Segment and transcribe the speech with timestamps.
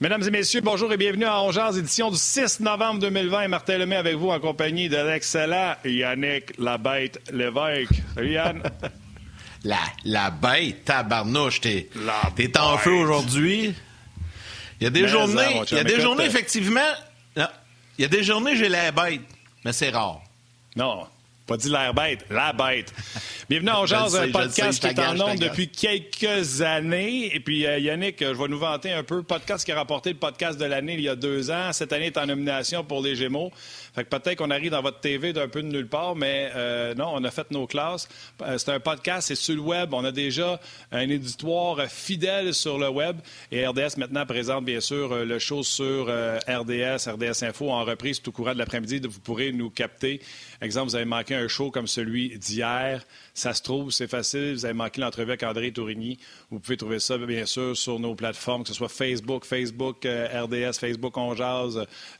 [0.00, 3.48] Mesdames et messieurs, bonjour et bienvenue à Ongears, édition du 6 novembre 2020.
[3.48, 8.00] Martin Lemay avec vous en compagnie de l'excellent Yannick Labête Lévesque.
[8.14, 8.62] Salut Yann.
[9.62, 9.76] La,
[10.06, 11.90] la bête, tabarnouche, t'es,
[12.34, 13.74] t'es en feu aujourd'hui.
[14.80, 16.80] Il y a des journées, il y a des journées, effectivement,
[17.36, 17.44] il
[17.98, 19.20] y a des journées, j'ai la bête,
[19.62, 20.22] mais c'est rare.
[20.76, 21.06] Non,
[21.50, 22.94] pas dit l'air bête, la bête.
[23.48, 27.34] Bienvenue à Jazz, un podcast qui est en nombre depuis quelques années.
[27.34, 29.24] Et puis, euh, Yannick, je vais nous vanter un peu.
[29.24, 31.72] Podcast qui a rapporté le podcast de l'année il y a deux ans.
[31.72, 33.50] Cette année est en nomination pour les Gémeaux.
[33.94, 36.94] Fait que peut-être qu'on arrive dans votre TV d'un peu de nulle part, mais euh,
[36.94, 38.08] non, on a fait nos classes.
[38.42, 39.92] Euh, c'est un podcast, c'est sur le web.
[39.92, 40.60] On a déjà
[40.92, 43.18] un éditoire fidèle sur le web.
[43.50, 48.32] Et RDS maintenant présente, bien sûr, le show sur RDS, RDS Info en reprise tout
[48.32, 49.00] courant de l'après-midi.
[49.08, 50.20] Vous pourrez nous capter.
[50.60, 53.04] Exemple, vous avez manqué un show comme celui d'hier.
[53.40, 54.52] Ça se trouve, c'est facile.
[54.52, 56.18] Vous avez manqué l'entrevue avec André Tourigny.
[56.50, 60.44] Vous pouvez trouver ça, bien sûr, sur nos plateformes, que ce soit Facebook, Facebook euh,
[60.44, 61.34] RDS, Facebook On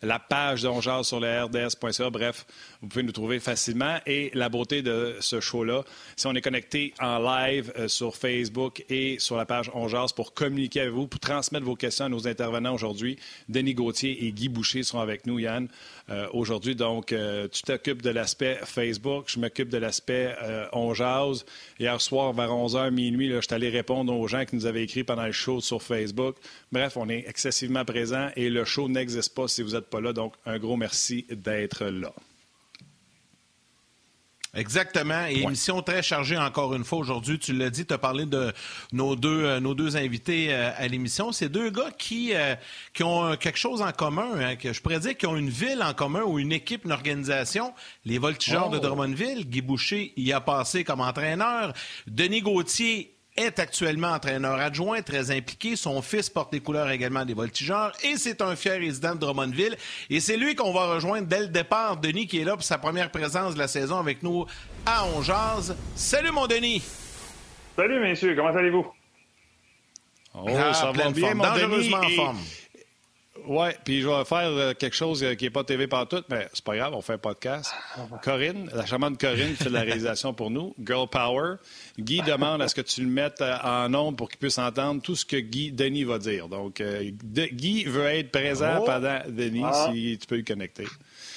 [0.01, 2.09] la page d'On sur le RDS.ca.
[2.09, 2.47] Bref,
[2.83, 3.99] vous pouvez nous trouver facilement.
[4.07, 5.85] Et la beauté de ce show-là,
[6.17, 10.33] si on est connecté en live euh, sur Facebook et sur la page On pour
[10.33, 14.49] communiquer avec vous, pour transmettre vos questions à nos intervenants aujourd'hui, Denis Gauthier et Guy
[14.49, 15.69] Boucher seront avec nous, Yann.
[16.09, 16.75] Euh, aujourd'hui.
[16.75, 20.35] Donc, euh, tu t'occupes de l'aspect Facebook, je m'occupe de l'aspect
[20.73, 21.45] On Jase.
[21.79, 25.05] Hier soir, vers 11h, minuit, je suis allé répondre aux gens qui nous avaient écrit
[25.05, 26.37] pendant le show sur Facebook.
[26.73, 30.13] Bref, on est excessivement présent et le show n'existe pas si vous n'êtes pas là.
[30.13, 32.13] Donc, un gros merci d'être là.
[34.55, 35.27] Exactement.
[35.29, 37.39] Et émission très chargée encore une fois aujourd'hui.
[37.39, 38.53] Tu l'as dit, tu as parlé de
[38.93, 41.31] nos deux, euh, nos deux invités euh, à l'émission.
[41.31, 42.57] C'est deux gars qui, euh,
[42.93, 45.83] qui ont quelque chose en commun, hein, que je pourrais dire qu'ils ont une ville
[45.83, 47.73] en commun ou une équipe, une organisation.
[48.05, 48.81] Les Voltigeurs de oh.
[48.81, 49.49] Drummondville.
[49.49, 51.73] Guy Boucher y a passé comme entraîneur.
[52.09, 55.77] Denis Gauthier est actuellement entraîneur adjoint, très impliqué.
[55.77, 59.77] Son fils porte les couleurs également des voltigeurs et c'est un fier résident de Drummondville.
[60.09, 61.97] Et c'est lui qu'on va rejoindre dès le départ.
[61.97, 64.47] Denis qui est là pour sa première présence de la saison avec nous
[64.87, 65.77] à Ongeaz.
[65.95, 66.83] Salut mon Denis!
[67.77, 68.87] Salut messieurs, comment allez-vous?
[70.35, 71.95] Oh, ah, ça va bien, mon Denis.
[71.95, 72.39] en forme.
[73.47, 76.49] Oui, puis je vais faire euh, quelque chose euh, qui n'est pas TV partout, mais
[76.53, 77.73] c'est pas grave, on fait un podcast.
[78.23, 80.75] Corinne, la charmante Corinne fait de la réalisation pour nous.
[80.85, 81.57] Girl Power.
[81.99, 85.03] Guy demande à ce que tu le mettes euh, en ondes pour qu'il puisse entendre
[85.03, 86.49] tout ce que Guy Denis va dire.
[86.49, 88.85] Donc, Guy veut être présent oh.
[88.85, 89.91] pendant Denis, ah.
[89.93, 90.87] si tu peux le connecter.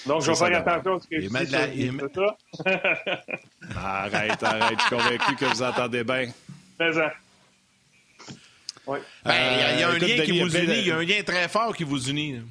[0.05, 1.89] Donc, je vais faire attention à ce que je dis.
[3.75, 4.77] Arrête, arrête.
[4.77, 6.27] Je suis convaincu que vous entendez bien.
[6.77, 7.09] Présent.
[8.85, 11.23] Ben, il y, a un euh, lien qui vous unit, il y a un lien
[11.25, 12.41] très fort qui vous unit.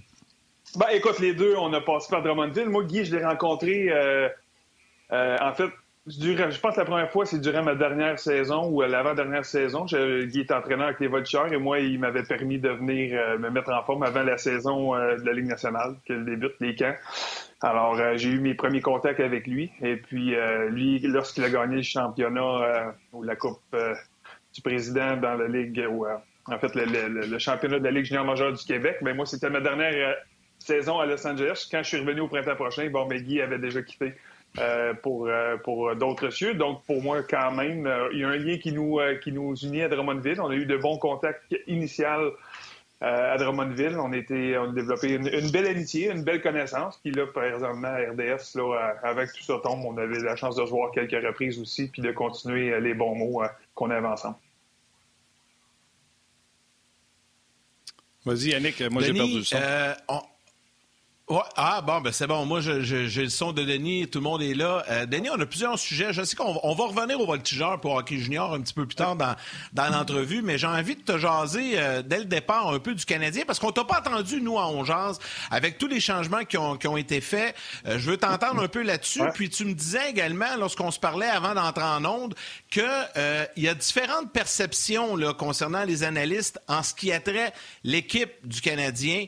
[0.76, 2.68] Ben, écoute, les deux, on a passé par Drummondville.
[2.68, 4.28] Moi, Guy, je l'ai rencontré, euh,
[5.12, 5.70] euh, en fait,
[6.06, 9.84] je pense que la première fois, c'est durant ma dernière saison ou l'avant-dernière saison.
[9.84, 13.70] Guy est entraîneur avec les Voltigeurs et moi, il m'avait permis de venir me mettre
[13.70, 16.96] en forme avant la saison de la Ligue nationale, qu'elle débute les camps.
[17.60, 19.70] Alors, j'ai eu mes premiers contacts avec lui.
[19.80, 20.34] Et puis,
[20.70, 23.76] lui, lorsqu'il a gagné le championnat ou la Coupe
[24.54, 28.24] du président dans la Ligue, ou euh, en fait, le, championnat de la Ligue junior
[28.24, 28.98] majeure du Québec.
[29.02, 30.14] Mais moi, c'était ma dernière euh,
[30.58, 31.68] saison à Los Angeles.
[31.70, 34.14] Quand je suis revenu au printemps prochain, bon, mais avait déjà quitté
[34.58, 35.30] euh, pour,
[35.64, 36.54] pour d'autres cieux.
[36.54, 39.82] Donc, pour moi, quand même, il y a un lien qui nous, qui nous unit
[39.82, 40.40] à Drummondville.
[40.40, 42.34] On a eu de bons contacts initiaux
[43.02, 43.98] à Drummondville.
[43.98, 46.98] On, était, on a développé une, belle amitié, une belle connaissance.
[47.02, 50.56] Puis là, par exemple, à RDS, là, avec tout ça tombe, on avait la chance
[50.56, 53.42] de se voir quelques reprises aussi, puis de continuer les bons mots
[53.74, 54.36] qu'on avait ensemble.
[58.24, 59.56] Vas-y, Yannick, moi j'ai perdu le son.
[59.56, 59.94] Euh,
[61.56, 62.44] ah, bon, ben c'est bon.
[62.46, 64.08] Moi, j'ai le son de Denis.
[64.08, 64.84] Tout le monde est là.
[64.90, 66.12] Euh, Denis, on a plusieurs sujets.
[66.12, 69.16] Je sais qu'on va revenir au voltigeur pour hockey junior un petit peu plus tard
[69.16, 69.34] dans,
[69.72, 73.04] dans l'entrevue, mais j'ai envie de te jaser euh, dès le départ un peu du
[73.04, 74.82] Canadien parce qu'on t'a pas entendu, nous, à On
[75.50, 77.54] avec tous les changements qui ont, qui ont été faits.
[77.86, 79.22] Euh, je veux t'entendre un peu là-dessus.
[79.34, 82.34] Puis tu me disais également, lorsqu'on se parlait avant d'entrer en onde,
[82.72, 87.52] qu'il y a différentes perceptions là, concernant les analystes en ce qui a trait
[87.84, 89.26] l'équipe du Canadien.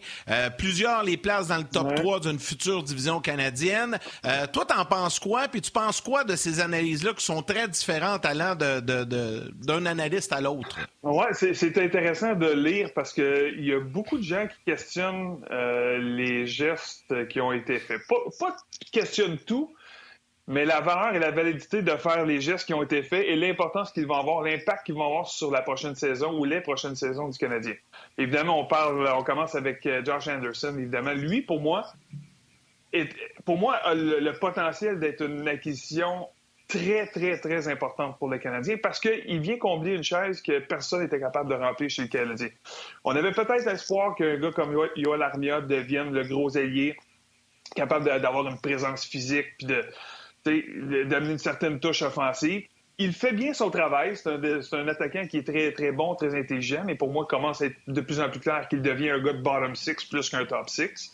[0.57, 3.99] plusieurs les places dans le top d'une future division canadienne.
[4.25, 5.49] Euh, toi, t'en penses quoi?
[5.49, 10.33] Puis tu penses quoi de ces analyses-là qui sont très différentes allant d'un de, analyste
[10.33, 10.79] à l'autre?
[11.03, 15.99] Oui, c'est intéressant de lire parce qu'il y a beaucoup de gens qui questionnent euh,
[15.99, 18.01] les gestes qui ont été faits.
[18.09, 18.57] Pas, pas
[18.93, 19.74] questionnent tout,
[20.47, 23.35] mais la valeur et la validité de faire les gestes qui ont été faits et
[23.35, 26.97] l'importance qu'ils vont avoir, l'impact qu'ils vont avoir sur la prochaine saison ou les prochaines
[26.97, 27.75] saisons du Canadien.
[28.19, 30.75] Évidemment, on parle, on commence avec euh, Josh Anderson.
[30.79, 31.87] Évidemment, lui, pour moi,
[33.45, 36.29] pour moi, a le, potentiel d'être une acquisition
[36.69, 41.03] très, très, très importante pour le Canadien parce qu'il vient combler une chaise que personne
[41.03, 42.49] n'était capable de remplir chez le Canadien.
[43.05, 46.97] On avait peut-être l'espoir qu'un gars comme Yoel Armia devienne le gros ailier,
[47.75, 49.85] capable d'avoir une présence physique puis de
[50.45, 52.65] d'amener une certaine touche offensive.
[52.99, 54.17] Il fait bien son travail.
[54.17, 57.67] C'est un, attaquant qui est très, très bon, très intelligent, mais pour moi, commence à
[57.67, 60.45] être de plus en plus clair qu'il devient un gars de bottom six plus qu'un
[60.45, 61.13] top six.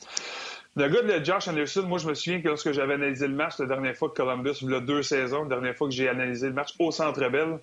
[0.77, 3.59] Le gars de Josh Anderson, moi, je me souviens que lorsque j'avais analysé le match
[3.59, 6.09] la dernière fois que Columbus, il y a deux saisons, la dernière fois que j'ai
[6.09, 7.59] analysé le match au Centre Bell,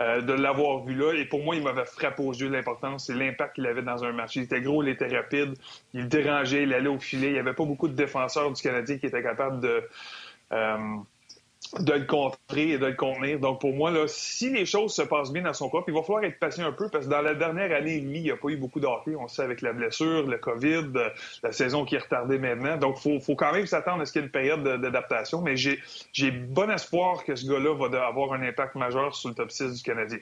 [0.00, 1.12] euh, de l'avoir vu là.
[1.12, 4.12] Et pour moi, il m'avait frappé aux yeux l'importance, c'est l'impact qu'il avait dans un
[4.12, 4.36] match.
[4.36, 5.54] Il était gros, il était rapide,
[5.92, 7.26] il dérangeait, il allait au filet.
[7.26, 9.82] Il n'y avait pas beaucoup de défenseurs du Canadien qui étaient capables de,
[10.50, 13.38] de le contrer et de le contenir.
[13.40, 16.02] Donc, pour moi, là, si les choses se passent bien dans son corps, il va
[16.02, 18.30] falloir être patient un peu parce que dans la dernière année et demie, il n'y
[18.30, 19.14] a pas eu beaucoup de hockey.
[19.16, 21.10] On sait avec la blessure, le COVID, euh,
[21.42, 22.76] la saison qui est retardée maintenant.
[22.78, 25.42] Donc, il faut, quand même s'attendre à ce qu'il y ait une période d'adaptation.
[25.42, 29.50] Mais j'ai, bon espoir que ce gars-là va avoir un impact majeur sur le top
[29.50, 30.18] 6 du Canadien.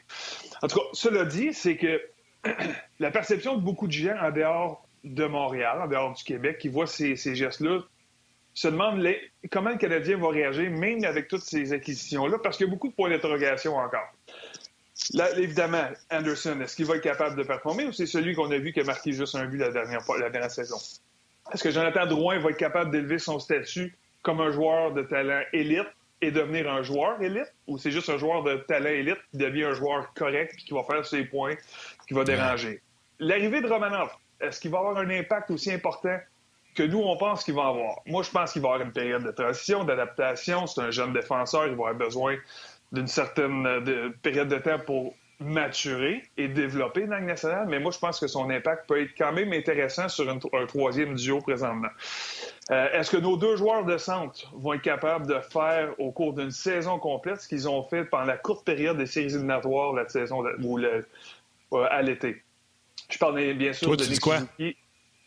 [0.62, 2.00] En tout cas, cela dit, c'est que
[2.98, 6.68] la perception de beaucoup de gens en dehors de Montréal, en dehors du Québec, qui
[6.68, 7.82] voient ces, ces gestes-là,
[8.56, 9.06] se demande
[9.50, 12.88] comment le Canadien va réagir, même avec toutes ces acquisitions-là, parce qu'il y a beaucoup
[12.88, 14.08] de points d'interrogation encore.
[15.12, 18.56] Là, évidemment, Anderson, est-ce qu'il va être capable de performer ou c'est celui qu'on a
[18.56, 20.78] vu qui a marqué juste un but la dernière, la dernière saison?
[21.52, 25.42] Est-ce que Jonathan Drouin va être capable d'élever son statut comme un joueur de talent
[25.52, 25.86] élite
[26.22, 29.64] et devenir un joueur élite ou c'est juste un joueur de talent élite qui devient
[29.64, 31.56] un joueur correct et qui va faire ses points,
[32.08, 32.80] qui va déranger?
[33.20, 34.10] L'arrivée de Romanov,
[34.40, 36.18] est-ce qu'il va avoir un impact aussi important
[36.76, 37.96] que nous, on pense qu'il va avoir.
[38.06, 40.66] Moi, je pense qu'il va avoir une période de transition, d'adaptation.
[40.66, 42.36] C'est un jeune défenseur, il va avoir besoin
[42.92, 47.90] d'une certaine euh, période de temps pour maturer et développer dans le national, mais moi,
[47.92, 51.90] je pense que son impact peut être quand même intéressant sur un troisième duo présentement.
[52.70, 56.32] Euh, est-ce que nos deux joueurs de centre vont être capables de faire au cours
[56.32, 60.08] d'une saison complète ce qu'ils ont fait pendant la courte période des séries éliminatoires la
[60.08, 61.06] saison ou le,
[61.74, 62.42] euh, à l'été?
[63.10, 64.76] Je parle bien sûr de Suzuki.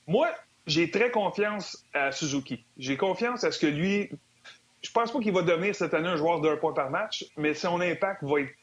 [0.08, 0.28] Moi,
[0.70, 2.64] j'ai très confiance à Suzuki.
[2.78, 4.10] J'ai confiance à ce que lui.
[4.82, 7.54] Je pense pas qu'il va devenir cette année un joueur d'un point par match, mais
[7.54, 8.54] son impact va être,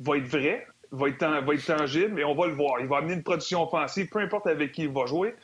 [0.00, 2.80] va être vrai, va être, va être tangible et on va le voir.
[2.80, 5.34] Il va amener une production offensive, peu importe avec qui il va jouer.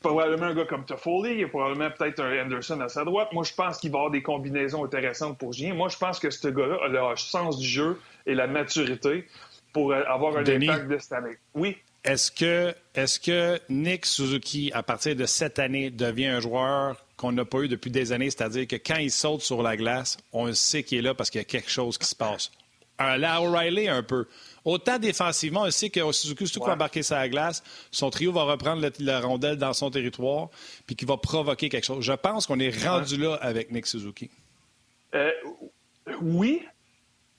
[0.00, 3.28] Probablement un gars comme Toffoli, il y a probablement peut-être un Anderson à sa droite.
[3.32, 5.74] Moi, je pense qu'il va avoir des combinaisons intéressantes pour Julien.
[5.74, 9.26] Moi, je pense que ce gars-là a le sens du jeu et la maturité
[9.72, 11.36] pour avoir un impact de cette année.
[11.54, 11.76] Oui.
[12.04, 17.32] Est-ce que, est que Nick Suzuki, à partir de cette année, devient un joueur qu'on
[17.32, 20.52] n'a pas eu depuis des années, c'est-à-dire que quand il saute sur la glace, on
[20.52, 22.50] sait qu'il est là parce qu'il y a quelque chose qui se passe.
[22.98, 24.26] Un la O'Reilly, un peu.
[24.64, 26.68] Autant défensivement, on sait que Suzuki, surtout ouais.
[26.68, 30.48] va embarquer sur la glace, son trio va reprendre la rondelle dans son territoire,
[30.86, 32.04] puis qu'il va provoquer quelque chose.
[32.04, 34.30] Je pense qu'on est rendu là avec Nick Suzuki.
[35.14, 35.30] Euh,
[36.20, 36.62] oui,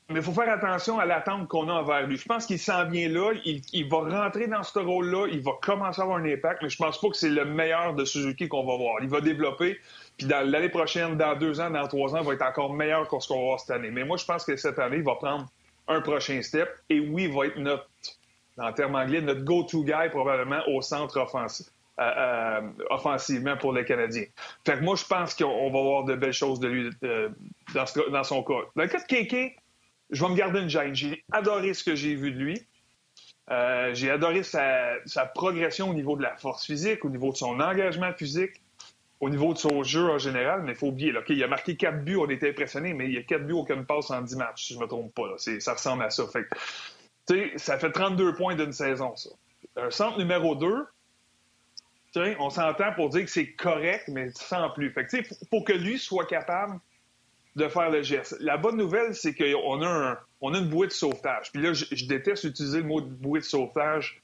[0.09, 2.17] mais il faut faire attention à l'attente qu'on a envers lui.
[2.17, 5.99] Je pense qu'il s'en vient là, il, va rentrer dans ce rôle-là, il va commencer
[5.99, 8.65] à avoir un impact, mais je pense pas que c'est le meilleur de Suzuki qu'on
[8.65, 8.97] va voir.
[9.01, 9.79] Il va développer,
[10.17, 13.07] puis dans l'année prochaine, dans deux ans, dans trois ans, il va être encore meilleur
[13.07, 13.89] que ce qu'on va voir cette année.
[13.89, 15.47] Mais moi, je pense que cette année, il va prendre
[15.87, 17.87] un prochain step, et oui, il va être notre,
[18.59, 21.67] en termes anglais, notre go-to guy probablement au centre offensif.
[21.97, 24.25] Euh, euh, offensivement pour les Canadiens.
[24.65, 27.29] Fait que moi, je pense qu'on va voir de belles choses de lui euh,
[27.74, 28.65] dans, dans, son cas.
[28.75, 29.55] Dans le cas de Kéké,
[30.09, 30.95] je vais me garder une gêne.
[30.95, 32.62] J'ai adoré ce que j'ai vu de lui.
[33.51, 34.97] Euh, j'ai adoré sa,
[35.33, 38.62] progression au niveau de la force physique, au niveau de son engagement physique,
[39.19, 40.63] au niveau de son jeu en général.
[40.63, 43.13] Mais il faut oublier, là, il a marqué quatre buts, on était impressionnés, mais il
[43.13, 45.35] y a quatre buts, aucune passe en 10 matchs, si je ne me trompe pas.
[45.38, 46.24] Ça ressemble à ça.
[46.27, 49.29] Fait, ça fait 32 points d'une saison, ça.
[49.77, 50.85] Un centre numéro 2,
[52.39, 54.91] on s'entend pour dire que c'est correct, mais sans plus.
[54.91, 55.17] Fait que,
[55.50, 56.79] pour que lui soit capable
[57.55, 58.35] de faire le geste.
[58.39, 61.51] La bonne nouvelle, c'est qu'on a, on a une bouée de sauvetage.
[61.51, 64.21] Puis là, je, déteste utiliser le mot de bouée de sauvetage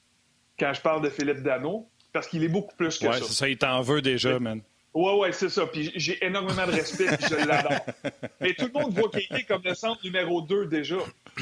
[0.58, 3.24] quand je parle de Philippe Dano, parce qu'il est beaucoup plus que ouais, ça.
[3.24, 4.60] c'est ça, il t'en veut déjà, man.
[4.94, 5.66] Ouais, ouais, c'est ça.
[5.66, 7.86] Puis j'ai énormément de respect, puis je l'adore.
[8.40, 10.98] Mais tout le monde voit est comme le centre numéro 2 déjà.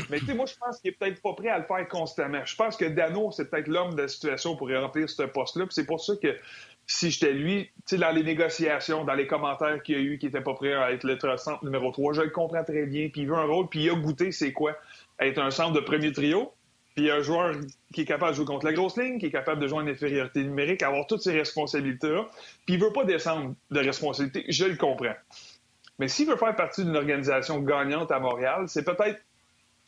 [0.09, 2.44] Mais tu sais, moi, je pense qu'il est peut-être pas prêt à le faire constamment.
[2.44, 5.66] Je pense que Dano, c'est peut-être l'homme de la situation pour remplir ce poste-là.
[5.66, 6.37] Puis c'est pour ça que
[6.90, 10.18] si j'étais lui, tu sais, dans les négociations, dans les commentaires qu'il y a eu,
[10.18, 13.09] qui n'était pas prêt à être le centre numéro 3, je le comprends très bien.
[13.09, 14.76] Puis il veut un rôle, puis il a goûté c'est quoi
[15.20, 16.52] être un centre de premier trio.
[16.97, 17.54] Puis un joueur
[17.94, 19.87] qui est capable de jouer contre la grosse ligne, qui est capable de jouer en
[19.87, 22.28] infériorité numérique, avoir toutes ces responsabilités-là.
[22.66, 25.14] Puis il veut pas descendre de responsabilité, je le comprends.
[26.00, 29.20] Mais s'il veut faire partie d'une organisation gagnante à Montréal, c'est peut-être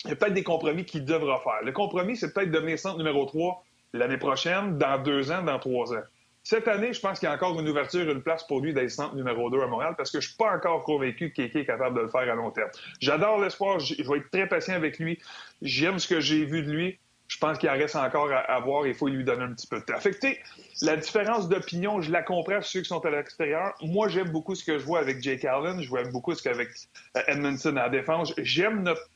[0.04, 1.62] il y a peut-être des compromis qu'il devra faire.
[1.64, 5.92] Le compromis, c'est peut-être devenir centre numéro 3 l'année prochaine, dans deux ans, dans trois
[5.92, 6.02] ans.
[6.44, 9.14] Cette année, je pense qu'il y a encore une ouverture, une place pour lui d'être
[9.14, 11.96] numéro 2 à Montréal parce que je suis pas encore convaincu que Kéké est capable
[11.96, 12.70] de le faire à long terme.
[13.00, 15.20] J'adore l'espoir, je vais être très patient avec lui.
[15.62, 16.99] J'aime ce que j'ai vu de lui.
[17.28, 18.87] Je pense qu'il en reste encore à, voir.
[18.87, 19.99] Il faut lui donner un petit peu de temps.
[20.00, 20.38] Fait
[20.82, 23.72] la différence d'opinion, je la comprends ceux qui sont à l'extérieur.
[23.80, 25.80] Moi, j'aime beaucoup ce que je vois avec Jake Allen.
[25.80, 26.68] Je vois beaucoup ce qu'avec
[27.16, 28.34] euh, Edmondson à la défense.
[28.38, 29.08] J'aime notre,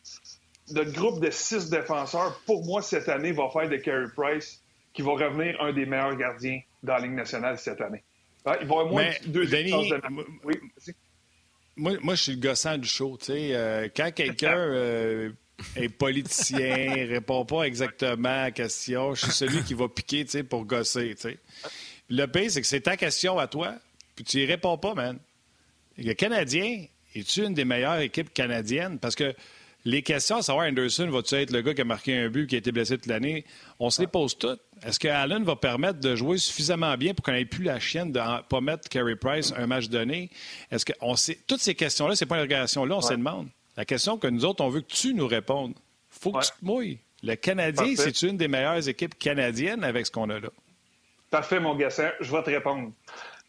[0.71, 2.41] notre groupe de six défenseurs.
[2.47, 4.63] Pour moi, cette année, va faire de Carey Price
[4.95, 8.03] qui va revenir un des meilleurs gardiens dans la Ligue nationale cette année.
[8.47, 9.93] il va avoir moins de deux Denis,
[10.45, 10.55] oui,
[11.77, 13.19] moi, moi, je suis le gossant du show.
[13.29, 15.31] Euh, quand quelqu'un euh,
[15.77, 20.65] est politicien, répond pas exactement à la question, je suis celui qui va piquer pour
[20.65, 21.15] gosser.
[22.09, 23.75] Le pire, c'est que c'est ta question à toi,
[24.15, 25.19] puis tu y réponds pas, man.
[25.99, 28.99] Le Canadien, es-tu une des meilleures équipes canadiennes?
[28.99, 29.35] Parce que
[29.87, 32.57] les questions à savoir, Anderson, va-tu être le gars qui a marqué un but, qui
[32.57, 33.45] a été blessé toute l'année?
[33.79, 34.61] On se les pose toutes.
[34.83, 38.11] Est-ce que Allen va permettre de jouer suffisamment bien pour qu'on n'ait plus la chienne
[38.11, 40.29] de ne pas mettre Carey Price un match donné?
[40.73, 41.39] Est-ce que on sait...
[41.47, 43.47] Toutes ces questions-là, ces points d'interrogation-là, on se demande.
[43.77, 45.75] La question que nous autres, on veut que tu nous répondes.
[46.11, 46.99] faut que tu te mouilles.
[47.23, 50.49] Le Canadien, c'est une des meilleures équipes canadiennes avec ce qu'on a là?
[51.31, 52.11] Parfait, mon gassin.
[52.21, 52.91] Je vais te répondre.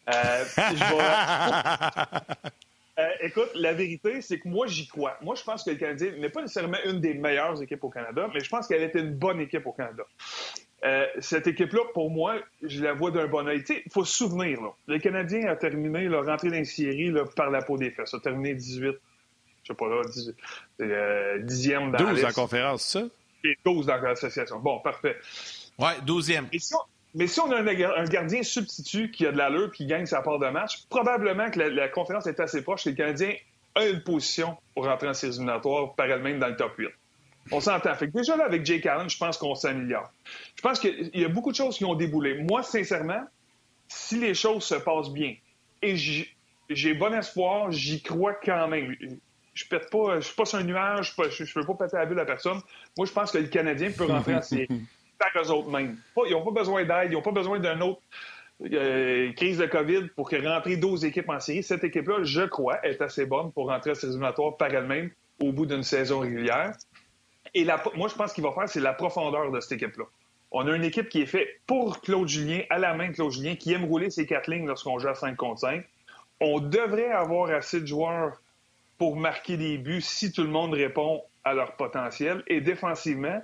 [0.08, 2.50] Euh, je vais...
[2.98, 5.16] Euh, écoute, la vérité, c'est que moi, j'y crois.
[5.22, 8.28] Moi, je pense que le Canadien n'est pas nécessairement une des meilleures équipes au Canada,
[8.34, 10.02] mais je pense qu'elle était une bonne équipe au Canada.
[10.84, 13.62] Euh, cette équipe-là, pour moi, je la vois d'un bon oeil.
[13.68, 17.24] Il faut se souvenir, là, le Canadien a terminé, là, rentré dans une série là,
[17.36, 18.14] par la peau des fesses.
[18.14, 18.96] a terminé 18,
[19.62, 20.34] je sais pas là, 10,
[20.80, 23.02] euh, 10e dans 12 en conférence, ça?
[23.44, 24.58] Et 12 dans l'association.
[24.58, 25.16] Bon, parfait.
[25.78, 26.46] Ouais, 12e.
[27.18, 30.38] Mais si on a un, gardien substitut qui a de l'allure qui gagne sa part
[30.38, 33.34] de match, probablement que la, conférence est assez proche et le Canadien
[33.74, 36.86] a une position pour rentrer en séries éliminatoires par elle-même dans le top 8.
[37.50, 37.92] On s'entend.
[37.96, 40.08] Fait déjà là, avec Jake Allen, je pense qu'on s'améliore.
[40.54, 42.40] Je pense qu'il y a beaucoup de choses qui ont déboulé.
[42.40, 43.24] Moi, sincèrement,
[43.88, 45.34] si les choses se passent bien,
[45.82, 48.94] et j'ai bon espoir, j'y crois quand même.
[49.54, 52.06] Je pète pas, je suis pas sur un nuage, je ne veux pas péter la
[52.06, 52.60] bulle à personne.
[52.96, 54.68] Moi, je pense que le Canadien peut rentrer en série.
[55.18, 55.96] par eux autres mêmes.
[56.26, 58.00] Ils n'ont pas besoin d'aide, ils n'ont pas besoin d'une autre
[58.72, 61.62] euh, crise de COVID pour rentrer 12 équipes en série.
[61.62, 65.10] Cette équipe-là, je crois, est assez bonne pour rentrer à ces éliminatoires par elle-même
[65.40, 66.72] au bout d'une saison régulière.
[67.54, 70.04] Et moi, je pense qu'il va faire, c'est la profondeur de cette équipe-là.
[70.50, 73.30] On a une équipe qui est faite pour Claude Julien, à la main de Claude
[73.30, 75.84] Julien, qui aime rouler ses quatre lignes lorsqu'on joue à 5 contre 5.
[76.40, 78.40] On devrait avoir assez de joueurs
[78.96, 82.42] pour marquer des buts si tout le monde répond à leur potentiel.
[82.46, 83.42] Et défensivement,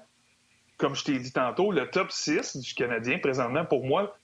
[0.79, 4.17] comme je t'ai dit tantôt, le top 6 du Canadien, présentement, pour moi,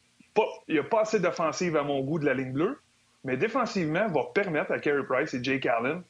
[0.68, 2.78] il n'y a pas assez d'offensive à mon goût de la ligne bleue,
[3.24, 6.02] mais défensivement, va permettre à Carey Price et Jake Allen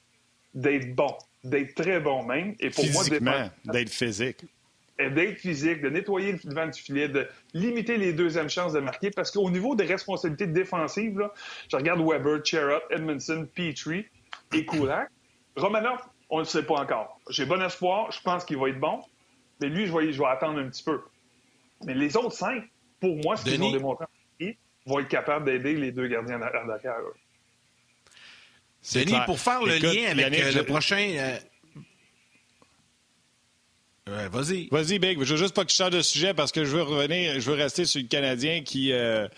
[0.55, 2.55] d'être bons, d'être très bons même.
[2.61, 3.03] Et pour moi,
[3.65, 4.45] d'être physique.
[4.99, 9.11] D'être physique, de nettoyer le devant du filet, de limiter les deuxièmes chances de marquer.
[9.11, 11.27] Parce qu'au niveau des responsabilités défensives,
[11.71, 14.05] je regarde Weber, Cherrott, Edmondson, Petrie
[14.53, 15.09] et Kulak.
[15.57, 17.19] Romanov, on ne le sait pas encore.
[17.31, 19.01] J'ai bon espoir, je pense qu'il va être bon.
[19.61, 21.01] Mais lui, je vais, je vais attendre un petit peu.
[21.85, 22.65] Mais les autres cinq,
[23.01, 24.07] pour moi, ce qu'ils ont démontré
[24.87, 26.97] vont être capables d'aider les deux gardiens d'arrière.
[28.95, 31.39] Denis, pour faire le lien avec euh, le prochain.
[34.09, 34.69] Euh, vas-y.
[34.71, 35.23] Vas-y, Big.
[35.23, 37.51] Je veux juste pas que tu changes de sujet parce que je veux revenir, je
[37.51, 38.93] veux rester sur le Canadien qui.
[38.93, 39.29] Euh,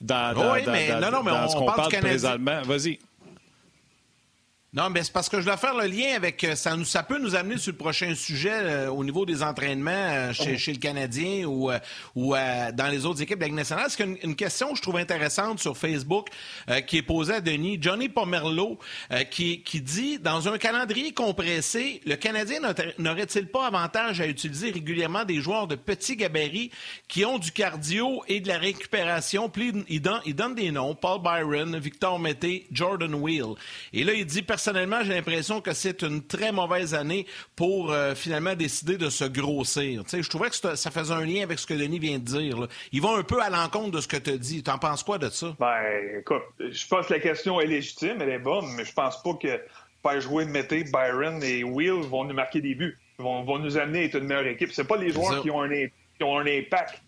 [0.00, 2.60] dans, dans, oui, mais, non, non, mais on, ce qu'on parle, parle présentement.
[2.62, 2.98] Vas-y.
[4.74, 6.42] Non, mais c'est parce que je dois faire le lien avec.
[6.44, 9.42] Euh, ça, nous, ça peut nous amener sur le prochain sujet euh, au niveau des
[9.42, 10.58] entraînements euh, chez, oh.
[10.58, 11.70] chez, le Canadien ou,
[12.14, 13.88] ou dans les autres équipes de la Ligue nationale.
[13.90, 16.28] C'est une, une, question que je trouve intéressante sur Facebook
[16.86, 17.76] qui est posée à Denis.
[17.82, 18.78] Johnny Pomerleau
[19.30, 22.60] qui, qui dit Dans un calendrier compressé, le Canadien
[22.98, 26.70] n'aurait-il pas avantage à utiliser régulièrement des joueurs de petits gabarits
[27.08, 29.50] qui ont du cardio et de la récupération?
[29.50, 33.54] Puis il, donne, il donne des noms Paul Byron, Victor Mété, Jordan Wheel.
[33.92, 37.26] Et là, il dit personnellement, j'ai l'impression que c'est une très mauvaise année
[37.56, 40.04] pour euh, finalement décider de se grossir.
[40.08, 42.68] je trouvais que ça faisait un lien avec ce que Denis vient de dire.
[42.92, 44.62] Il va un peu à l'encontre de ce que tu as dit.
[44.62, 45.56] T'en penses quoi de ça?
[45.58, 49.20] Ben, écoute, je pense que la question est légitime, elle est bonne, mais je pense
[49.20, 49.60] pas que
[50.00, 52.96] faire jouer Mété, Byron et Will vont nous marquer des buts.
[53.18, 54.70] Vont, vont nous amener à être une meilleure équipe.
[54.70, 57.02] C'est pas les joueurs qui ont, un, qui ont un impact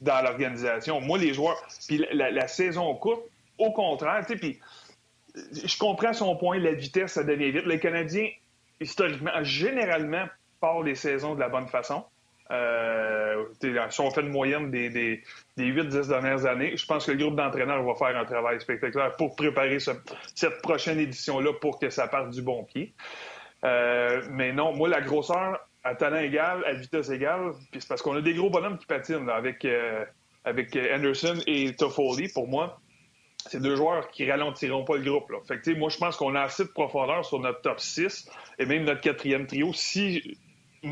[0.00, 1.00] dans l'organisation.
[1.00, 3.22] Moi, les joueurs, puis la, la, saison courte,
[3.58, 4.60] au contraire, tu sais, puis
[5.34, 7.66] je comprends son point, la vitesse, ça devient vite.
[7.66, 8.28] Les Canadiens,
[8.80, 10.26] historiquement, généralement,
[10.60, 12.04] partent les saisons de la bonne façon.
[12.50, 13.44] Euh,
[13.90, 15.22] si on fait une moyenne des, des,
[15.56, 19.36] 8-10 dernières années, je pense que le groupe d'entraîneurs va faire un travail spectaculaire pour
[19.36, 22.92] préparer cette prochaine édition-là pour que ça parte du bon pied.
[23.64, 28.16] Euh, mais non, moi, la grosseur, à talent égal, à vitesse égale, c'est parce qu'on
[28.16, 30.04] a des gros bonhommes qui patinent avec, euh,
[30.44, 32.80] avec Anderson et Toffoli, pour moi,
[33.48, 35.30] c'est deux joueurs qui ralentiront pas le groupe.
[35.30, 35.38] Là.
[35.46, 38.28] Fait que, moi, je pense qu'on a assez de profondeur sur notre top 6
[38.58, 39.72] et même notre quatrième trio.
[39.72, 40.38] Si,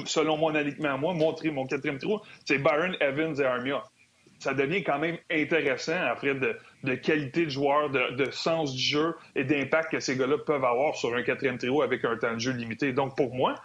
[0.06, 3.82] selon mon alignement à moi, mon, quatrième trio, c'est Byron, Evans et Armia.
[4.38, 9.16] Ça devient quand même intéressant après de, qualité de joueur, de, de, sens du jeu
[9.34, 12.38] et d'impact que ces gars-là peuvent avoir sur un quatrième trio avec un temps de
[12.38, 12.92] jeu limité.
[12.92, 13.56] Donc, pour moi,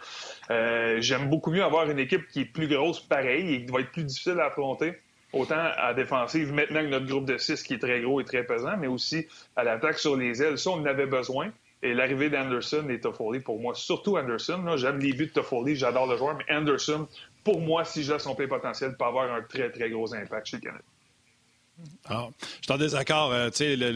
[0.50, 3.80] euh, j'aime beaucoup mieux avoir une équipe qui est plus grosse, pareil, et qui va
[3.80, 4.94] être plus difficile à affronter
[5.34, 8.44] autant à défensive maintenant que notre groupe de six qui est très gros et très
[8.44, 9.26] pesant, mais aussi
[9.56, 10.58] à l'attaque sur les ailes.
[10.58, 11.50] Ça, on en avait besoin.
[11.82, 16.06] Et l'arrivée d'Anderson et Toffoli, pour moi, surtout Anderson, j'aime les buts de Toffoli, j'adore
[16.06, 17.06] le joueur, mais Anderson,
[17.44, 20.56] pour moi, si j'ai son plein potentiel, peut avoir un très, très gros impact chez
[20.56, 20.84] le Canada.
[22.08, 23.32] Ah, je suis en désaccord.
[23.32, 23.50] Euh,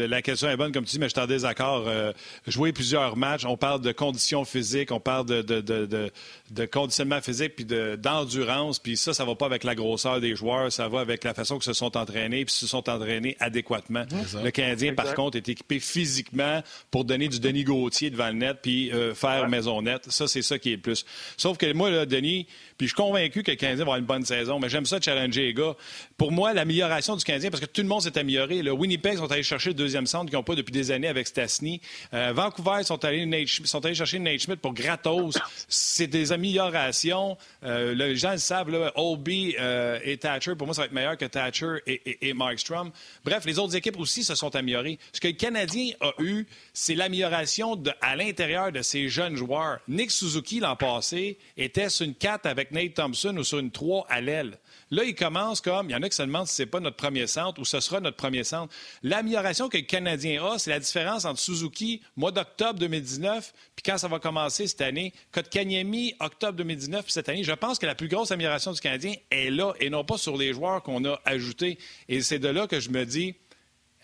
[0.09, 1.85] la question est bonne, comme tu dis, mais je suis en désaccord.
[1.87, 2.13] Euh,
[2.47, 6.11] jouer plusieurs matchs, on parle de conditions physiques, on parle de, de, de,
[6.51, 8.79] de conditionnement physique puis d'endurance.
[8.79, 11.59] puis ça, ça va pas avec la grosseur des joueurs, ça va avec la façon
[11.59, 14.05] que se sont entraînés puis se sont entraînés adéquatement.
[14.43, 18.59] Le Canadien, par contre, est équipé physiquement pour donner du Denis Gauthier devant le net
[18.63, 20.11] puis euh, faire maison nette.
[20.11, 21.05] Ça, c'est ça qui est le plus.
[21.37, 24.07] Sauf que moi, là, Denis, puis je suis convaincu que le Canadien va avoir une
[24.07, 25.75] bonne saison, mais j'aime ça challenger les gars.
[26.17, 28.63] Pour moi, l'amélioration du Canadien, parce que tout le monde s'est amélioré.
[28.63, 31.27] Le Winnipeg sont allés chercher le deuxième centre qu'ils n'ont pas depuis des années avec
[31.27, 31.81] Stastny.
[32.15, 35.39] Euh, Vancouver sont allés, sont allés chercher Nate Schmidt pour gratos.
[35.69, 37.37] C'est des améliorations.
[37.65, 40.93] Euh, les gens le savent, là, Oldby euh, et Thatcher, pour moi, ça va être
[40.93, 42.91] meilleur que Thatcher et, et, Markstrom.
[43.25, 44.99] Bref, les autres équipes aussi se sont améliorées.
[45.13, 49.79] Ce que le Canadien a eu, c'est l'amélioration à l'intérieur de ses jeunes joueurs.
[49.89, 54.07] Nick Suzuki, l'an passé, était sur une 4 avec Nate Thompson ou sur une 3
[54.09, 54.59] à l'aile.
[54.91, 56.81] Là, il commence comme, il y en a qui se demandent si ce n'est pas
[56.81, 58.75] notre premier centre ou ce sera notre premier centre.
[59.03, 63.99] L'amélioration que le Canadien a, c'est la différence entre Suzuki, mois d'octobre 2019, puis quand
[63.99, 65.13] ça va commencer cette année.
[65.33, 67.45] Kotkaniemi, octobre 2019, puis cette année.
[67.45, 70.37] Je pense que la plus grosse amélioration du Canadien est là et non pas sur
[70.37, 71.79] les joueurs qu'on a ajoutés.
[72.09, 73.35] Et c'est de là que je me dis,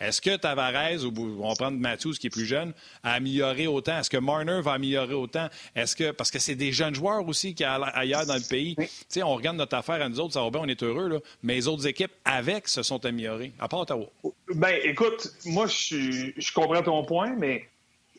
[0.01, 2.73] est-ce que Tavares, ou on va prendre Matthews qui est plus jeune,
[3.03, 3.99] a amélioré autant?
[3.99, 5.49] Est-ce que Marner va améliorer autant?
[5.75, 8.77] Est-ce que parce que c'est des jeunes joueurs aussi qui ailleurs dans le pays.
[9.09, 11.19] sais, On regarde notre affaire à nous autres, ça va bien, on est heureux, là,
[11.43, 14.07] mais les autres équipes avec se sont améliorées, à part Ottawa.
[14.55, 17.69] Ben écoute, moi je, je comprends ton point, mais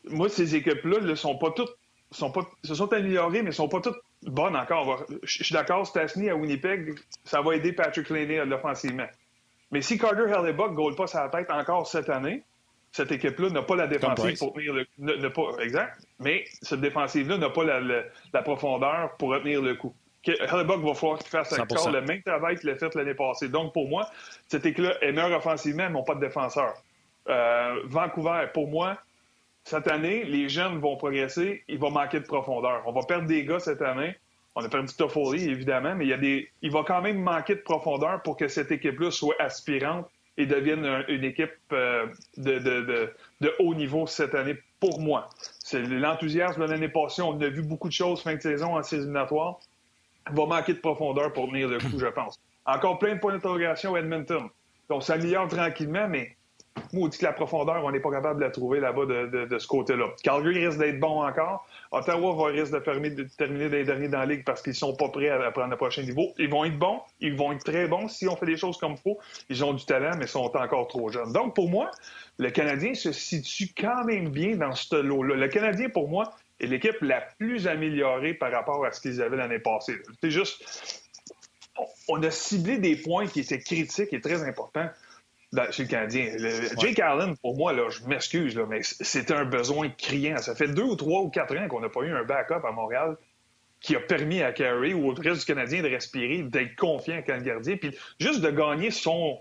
[0.08, 1.74] moi, ces équipes-là ne sont pas toutes.
[2.12, 5.04] Sont pas, se sont améliorées, mais ne sont pas toutes bonnes encore.
[5.24, 9.06] Je suis d'accord, Stasny à Winnipeg, ça va aider Patrick Laney offensivement.
[9.70, 12.42] Mais si Carter Hellebuck ne goal pas sa tête encore cette année,
[12.92, 16.00] cette équipe-là n'a pas la défensive pour tenir le pas, exact.
[16.18, 19.94] Mais cette défensive-là n'a pas la, profondeur pour retenir le coup.
[20.24, 23.48] Hellebuck va falloir qu'il fasse encore le même travail qu'il a fait l'année passée.
[23.48, 24.08] Donc, pour moi,
[24.48, 26.74] cette équipe-là est meilleure offensivement, mais n'ont pas de défenseur.
[27.28, 28.96] Euh, Vancouver, pour moi,
[29.64, 32.82] cette année, les jeunes vont progresser, il va manquer de profondeur.
[32.86, 34.16] On va perdre des gars cette année,
[34.56, 36.50] on a perdu Toffoli, évidemment, mais il, y a des...
[36.62, 41.04] il va quand même manquer de profondeur pour que cette équipe-là soit aspirante et devienne
[41.08, 42.06] une équipe euh,
[42.38, 45.28] de, de, de, haut niveau cette année, pour moi.
[45.62, 47.22] C'est l'enthousiasme de l'année passée.
[47.22, 49.60] On a vu beaucoup de choses fin de saison en saison éliminatoire.
[50.30, 52.40] Il va manquer de profondeur pour venir le coup, je pense.
[52.64, 54.48] Encore plein de points d'interrogation à Edmonton.
[54.88, 56.34] Donc, ça améliore tranquillement, mais
[56.92, 60.06] dit que la profondeur, on n'est pas capable de la trouver là-bas de, ce côté-là.
[60.22, 61.66] Calgary risque d'être bon encore.
[61.92, 65.08] Ottawa va risque de, de terminer les derniers dans la ligue parce qu'ils sont pas
[65.08, 66.32] prêts à prendre le prochain niveau.
[66.38, 67.00] Ils vont être bons.
[67.20, 69.18] Ils vont être très bons si on fait des choses comme il faut.
[69.48, 71.32] Ils ont du talent, mais sont encore trop jeunes.
[71.32, 71.90] Donc, pour moi,
[72.38, 75.36] le Canadien se situe quand même bien dans ce lot-là.
[75.36, 79.36] Le Canadien, pour moi, est l'équipe la plus améliorée par rapport à ce qu'ils avaient
[79.36, 79.94] l'année passée.
[80.20, 81.02] C'est juste
[82.08, 84.88] on a ciblé des points qui étaient critiques et très importants
[85.70, 86.36] chez le Canadien.
[86.78, 90.38] Jake Allen, pour moi, là, je m'excuse, mais c'était un besoin criant.
[90.38, 92.72] Ça fait deux ou trois ou quatre ans qu'on n'a pas eu un backup à
[92.72, 93.16] Montréal
[93.80, 97.36] qui a permis à Carey ou au reste du Canadien de respirer, d'être confiant quand
[97.36, 99.38] le gardien, puis juste de gagner son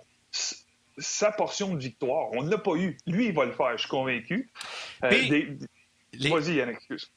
[0.97, 2.29] sa portion de victoire.
[2.33, 2.97] On ne l'a pas eu.
[3.05, 4.49] Lui, il va le faire, je suis convaincu.
[5.03, 5.09] Euh,
[6.29, 7.11] vas-y, Yann, excuse.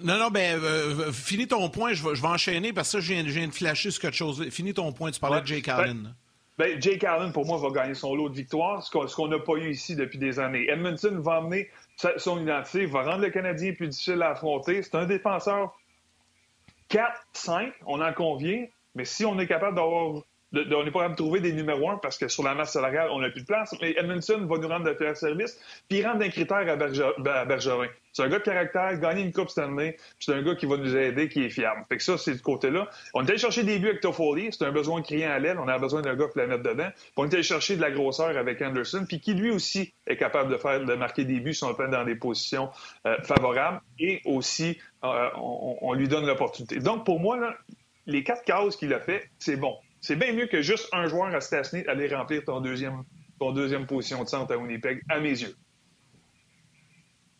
[0.00, 3.48] Non, non, ben, euh, finis ton point, je vais, enchaîner parce que ça, je viens,
[3.48, 4.48] de flasher sur quelque chose.
[4.50, 6.02] Finis ton point, tu parlais de Jake ben, Allen.
[6.02, 6.14] Ben,
[6.58, 9.70] Jake Allen, pour moi, va gagner son lot de victoires, ce qu'on n'a pas eu
[9.70, 10.68] ici depuis des années.
[10.68, 11.70] Edmonton va amener
[12.16, 14.82] son identité, va rendre le Canadien plus difficile à affronter.
[14.82, 15.78] C'est un défenseur
[16.90, 21.16] 4-5, on en convient, mais si on est capable d'avoir on n'est pas capable de
[21.16, 23.74] trouver des numéros 1 parce que sur la masse salariale, on n'a plus de place.
[23.80, 25.58] Mais Edmondson va nous rendre de faire service,
[25.88, 26.76] puis il rend un critère à,
[27.44, 27.88] Bergerin.
[28.12, 30.96] C'est un gars de caractère, gagner une Coupe Stanley, c'est un gars qui va nous
[30.96, 31.84] aider, qui est fiable.
[31.88, 32.88] Fait que ça, c'est du côté-là.
[33.14, 35.68] On est allé chercher des buts avec Toffoli, c'est un besoin criant à l'aile, on
[35.68, 36.88] a besoin d'un gars pour la mettre dedans.
[36.94, 40.16] Puis on est allé chercher de la grosseur avec Anderson, puis qui lui aussi est
[40.16, 42.70] capable de faire de marquer des buts si on le dans des positions
[43.06, 46.80] euh, favorables, et aussi euh, on, lui donne l'opportunité.
[46.80, 47.38] Donc pour moi,
[48.06, 49.76] les quatre cases qu'il a fait, c'est bon.
[50.00, 53.04] C'est bien mieux que juste un joueur à Stastny aller remplir ton deuxième,
[53.38, 55.54] ton deuxième position de centre à Winnipeg, à mes yeux.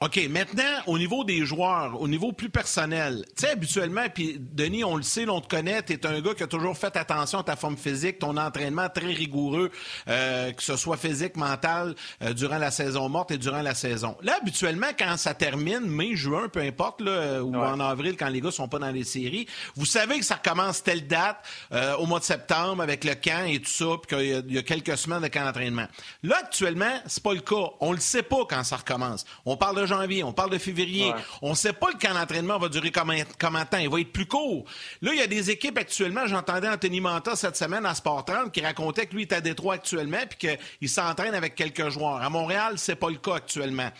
[0.01, 4.85] OK, maintenant, au niveau des joueurs, au niveau plus personnel, tu sais, habituellement, puis Denis,
[4.85, 7.41] on le sait, on te connaît, tu es un gars qui a toujours fait attention
[7.41, 9.73] à ta forme physique, ton entraînement très rigoureux,
[10.07, 14.17] euh, que ce soit physique, mental, euh, durant la saison morte et durant la saison.
[14.23, 18.29] Là, habituellement, quand ça termine, mai, juin, peu importe, là, euh, ou en avril, quand
[18.29, 21.39] les gars sont pas dans les séries, vous savez que ça recommence telle date,
[21.99, 24.97] au mois de septembre, avec le camp et tout ça, puis qu'il y, a quelques
[24.97, 25.87] semaines de camp d'entraînement.
[26.23, 27.71] Là, actuellement, c'est pas le cas.
[27.81, 29.25] On le sait pas quand ça recommence.
[29.45, 31.13] On parle de janvier, on parle de février.
[31.43, 33.79] On ne sait pas le camp d'entraînement va durer combien, de temps.
[33.79, 34.65] Il va être plus court.
[35.03, 36.27] Là, il y a des équipes actuellement.
[36.27, 39.75] J'entendais Anthony Manta cette semaine à Sport 30 qui racontait que lui est à Détroit
[39.75, 42.23] actuellement puis qu'il s'entraîne avec quelques joueurs.
[42.23, 43.91] À Montréal, c'est pas le cas actuellement.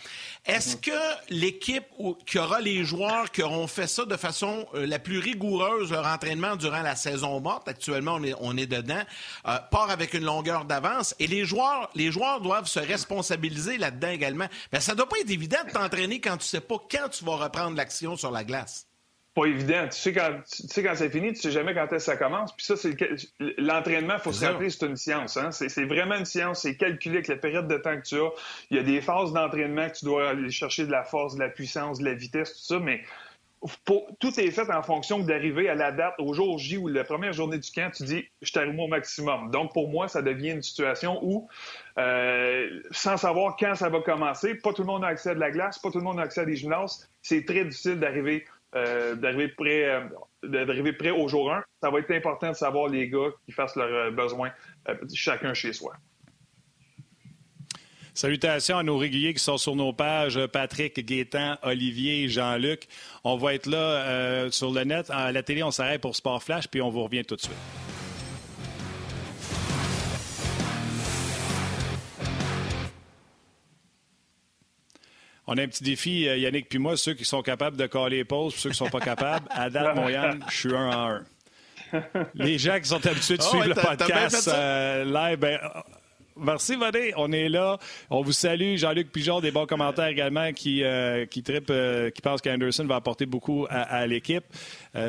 [0.45, 0.91] Est-ce que
[1.29, 1.85] l'équipe
[2.25, 6.07] qui aura les joueurs qui auront fait ça de façon euh, la plus rigoureuse, leur
[6.07, 9.01] entraînement durant la saison morte, actuellement on est, on est dedans,
[9.47, 14.09] euh, part avec une longueur d'avance et les joueurs, les joueurs doivent se responsabiliser là-dedans
[14.09, 14.47] également.
[14.73, 17.35] Mais ça doit pas être évident de t'entraîner quand tu sais pas quand tu vas
[17.35, 18.89] reprendre l'action sur la glace
[19.35, 19.87] pas évident.
[19.89, 22.17] Tu sais quand, tu sais quand c'est fini, tu sais jamais quand est-ce que ça
[22.17, 22.55] commence.
[22.55, 22.95] Puis ça, c'est
[23.57, 25.37] l'entraînement, il faut se rappeler, c'est une science.
[25.37, 25.51] Hein?
[25.51, 26.61] C'est vraiment une science.
[26.61, 28.29] C'est calculé avec la période de temps que tu as.
[28.71, 31.39] Il y a des phases d'entraînement que tu dois aller chercher de la force, de
[31.39, 33.03] la puissance, de la vitesse, tout ça, mais
[34.19, 37.33] tout est fait en fonction d'arriver à la date, au jour J ou la première
[37.33, 39.51] journée du camp, tu dis je t'arrive au maximum.
[39.51, 41.47] Donc pour moi, ça devient une situation où,
[41.97, 45.39] euh, sans savoir quand ça va commencer, pas tout le monde a accès à de
[45.39, 47.09] la glace, pas tout le monde a accès à des gymnases.
[47.21, 48.45] C'est très difficile d'arriver
[48.75, 50.01] euh, d'arriver prêt, euh,
[50.43, 51.63] d'arriver prêt au jour 1.
[51.81, 54.51] Ça va être important de savoir les gars qui fassent leurs euh, besoins
[55.13, 55.93] chacun chez soi.
[58.19, 62.89] Salutations à nos réguliers qui sont sur nos pages, Patrick, Gaétan, Olivier, Jean-Luc.
[63.23, 65.09] On va être là sur le net.
[65.09, 67.55] À la télé, on s'arrête pour Sport Flash, puis on vous revient tout de suite.
[75.47, 78.17] On a un petit défi, euh, Yannick puis moi, ceux qui sont capables de coller
[78.17, 79.47] les pauses, ceux qui ne sont pas capables.
[79.49, 81.25] À date, mon Yann, je suis un en un.
[82.35, 85.57] Les gens qui sont habitués de oh, suivre le podcast euh, live, ben,
[86.41, 87.13] Merci, Vané.
[87.17, 87.77] On est là.
[88.09, 88.75] On vous salue.
[88.75, 91.71] Jean-Luc Pigeon, des bons commentaires également qui, euh, qui trippe,
[92.13, 94.43] qui pense qu'Anderson va apporter beaucoup à, l'équipe.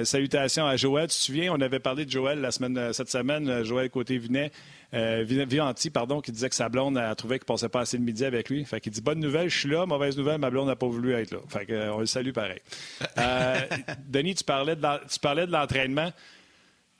[0.05, 1.09] salutations à Joël.
[1.09, 4.51] Tu te souviens, on avait parlé de Joël la semaine, cette semaine, Joël Côté-Vinet.
[4.93, 8.03] Euh, Vianti, pardon, qui disait que sa blonde a trouvé qu'il passait pas assez de
[8.03, 8.64] midi avec lui.
[8.64, 11.12] Fait qu'il dit bonne nouvelle, je suis là, mauvaise nouvelle, ma blonde n'a pas voulu
[11.12, 11.38] être là.
[11.49, 12.61] Fait qu'on euh, le salue pareil.
[13.19, 13.61] Euh,
[14.09, 16.11] Denis, tu parlais de l'entraînement.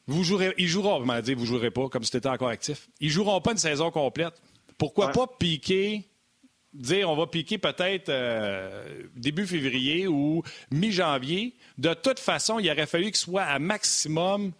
[0.07, 2.49] Vous jouerez, ils joueront, vous m'avez dit, vous jouerez pas, comme si tu étais encore
[2.49, 2.89] actif.
[3.01, 4.35] Ils joueront pas une saison complète.
[4.77, 6.09] Pourquoi pas piquer,
[6.73, 8.11] dire on va piquer peut-être
[9.15, 11.55] début février ou mi-janvier.
[11.79, 14.53] De toute façon, il aurait fallu qu'ils soient à maximum.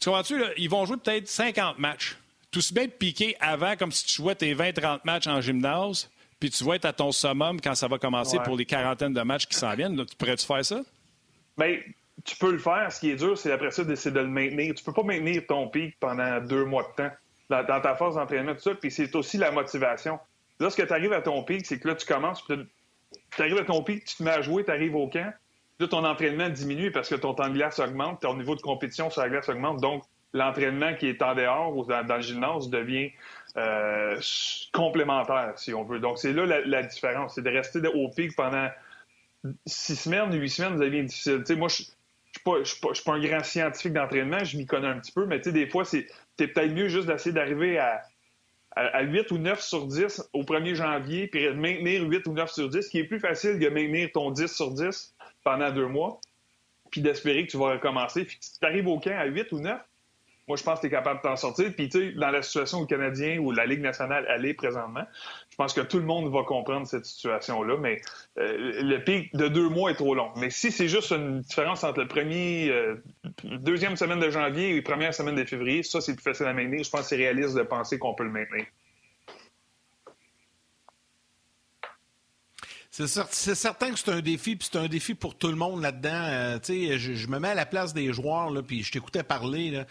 [0.00, 2.16] Tu comprends-tu, ils vont jouer peut-être 50 matchs
[2.50, 6.10] tout se bien de piquer avant, comme si tu jouais tes 20-30 matchs en gymnase,
[6.40, 9.20] puis tu vas être à ton summum quand ça va commencer pour les quarantaines de
[9.22, 10.04] matchs qui s'en viennent.
[10.06, 10.80] tu pourrais-tu faire ça?
[11.56, 11.78] Bien,
[12.24, 12.90] tu peux le faire.
[12.90, 14.74] Ce qui est dur, c'est après ça d'essayer de le maintenir.
[14.74, 17.14] Tu peux pas maintenir ton pic pendant deux mois de temps
[17.48, 18.74] dans, ta phase d'entraînement, tout ça.
[18.74, 20.18] Puis c'est aussi la motivation.
[20.60, 23.82] Lorsque tu arrives à ton pic, c'est que là, tu commences, tu arrives à ton
[23.82, 25.32] pic, tu te mets à jouer, tu arrives au camp.
[25.80, 29.10] Là, ton entraînement diminue parce que ton temps de glace augmente, ton niveau de compétition
[29.10, 29.80] sur la glace augmente.
[29.80, 30.02] Donc,
[30.32, 33.12] l'entraînement qui est en dehors ou dans, le gymnase devient
[33.56, 34.20] euh,
[34.72, 36.00] complémentaire, si on veut.
[36.00, 37.36] Donc, c'est là la, différence.
[37.36, 38.68] C'est de rester au pic pendant
[39.66, 41.44] six semaines, huit semaines, ça devient difficile.
[41.56, 41.84] moi, je
[42.46, 45.66] ne suis, pas un grand scientifique d'entraînement, je m'y connais un petit peu, mais des
[45.68, 48.02] fois, c'est peut-être mieux juste d'essayer d'arriver à,
[48.72, 52.50] à, 8 ou 9 sur 10 au 1er janvier, puis de maintenir 8 ou 9
[52.50, 55.86] sur 10, ce qui est plus facile de maintenir ton 10 sur 10 pendant deux
[55.86, 56.20] mois,
[56.90, 58.24] puis d'espérer que tu vas recommencer.
[58.24, 59.80] Puis si tu arrives au camp à 8 ou 9,
[60.48, 61.70] moi, je pense que tu es capable de t'en sortir.
[61.74, 65.04] Puis, tu sais, dans la situation où le Canadien ou la Ligue nationale allait présentement,
[65.47, 67.76] je pense que tout le monde va comprendre cette situation-là.
[67.78, 68.00] Mais
[68.38, 70.30] euh, le pic de deux mois est trop long.
[70.36, 73.02] Mais si c'est juste une différence entre le premier, euh,
[73.42, 76.84] deuxième semaine de janvier et première semaine de février, ça, c'est plus facile à maintenir.
[76.84, 78.64] Je pense que c'est réaliste de penser qu'on peut le maintenir.
[82.90, 86.10] C'est certain que c'est un défi, puis c'est un défi pour tout le monde là-dedans.
[86.10, 89.84] Euh, sais, je, me mets à la place des joueurs, là, puis je t'écoutais parler.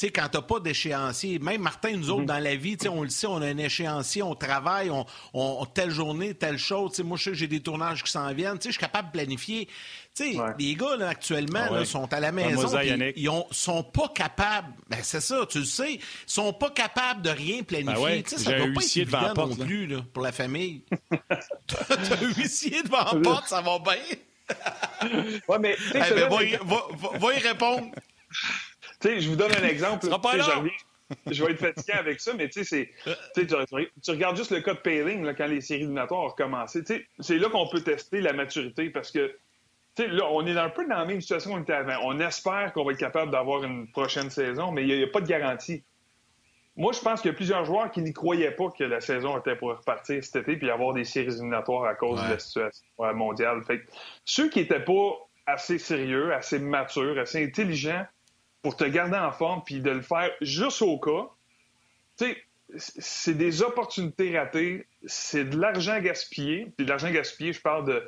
[0.00, 2.26] Sais, quand t'as pas d'échéancier, même Martin, nous autres, mhm.
[2.26, 5.90] dans la vie, on le sait, on a un échéancier, on travaille, on, on telle
[5.90, 6.98] journée, telle chose.
[7.00, 8.58] moi, je sais que j'ai des tournages qui s'en viennent.
[8.62, 9.68] Je suis capable de planifier.
[10.58, 12.68] Les gars, là, actuellement, ah sont à la maison.
[13.16, 14.72] ils ont, sont pas capables.
[14.88, 15.94] Ben, c'est ça, tu le sais.
[15.94, 18.22] Ils sont pas capables de rien planifier.
[18.22, 20.82] Ben ça doit pas être évident non plus là, pour la famille.
[21.66, 25.40] T'as un huissier devant la porte, ça va bien.
[25.48, 25.76] ouais, mais.
[25.94, 27.90] Eh ben, va, y, va, va y répondre.
[29.08, 30.06] Sais, je vous donne un exemple.
[31.30, 32.90] je vais être fatigué avec ça, mais tu sais,
[33.34, 36.82] tu, tu, regardes juste le cas de Payling quand les séries éliminatoires ont recommencé.
[37.18, 39.34] C'est là qu'on peut tester la maturité parce que
[39.98, 41.98] là, on est un peu dans la même situation qu'on était avant.
[42.04, 45.20] On espère qu'on va être capable d'avoir une prochaine saison, mais il n'y a, pas
[45.20, 45.84] de garantie.
[46.76, 49.36] Moi, je pense qu'il y a plusieurs joueurs qui n'y croyaient pas que la saison
[49.38, 52.84] était pour repartir cet été puis avoir des séries éliminatoires à cause de la situation
[53.14, 53.62] mondiale.
[53.64, 53.82] Fait
[54.24, 58.06] ceux qui n'étaient pas assez sérieux, assez matures, assez intelligents
[58.62, 61.28] pour te garder en forme puis de le faire juste au cas,
[62.18, 62.36] tu sais,
[62.76, 66.72] c'est des opportunités ratées, c'est de l'argent gaspillé.
[66.76, 68.06] Puis de l'argent gaspillé, je parle de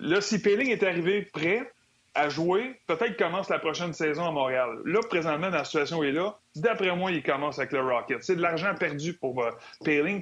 [0.00, 1.70] là, si Péling est arrivé prêt
[2.14, 4.80] à jouer, peut-être qu'il commence la prochaine saison à Montréal.
[4.86, 7.80] Là, présentement, dans la situation où il est là, d'après moi, il commence avec le
[7.80, 8.22] Rocket.
[8.22, 9.50] C'est de l'argent perdu pour euh,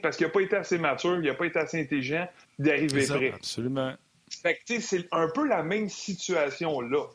[0.02, 3.32] parce qu'il n'a pas été assez mature, il n'a pas été assez intelligent d'arriver prêt.
[3.32, 3.94] Absolument.
[4.42, 7.06] Fait que, c'est un peu la même situation là.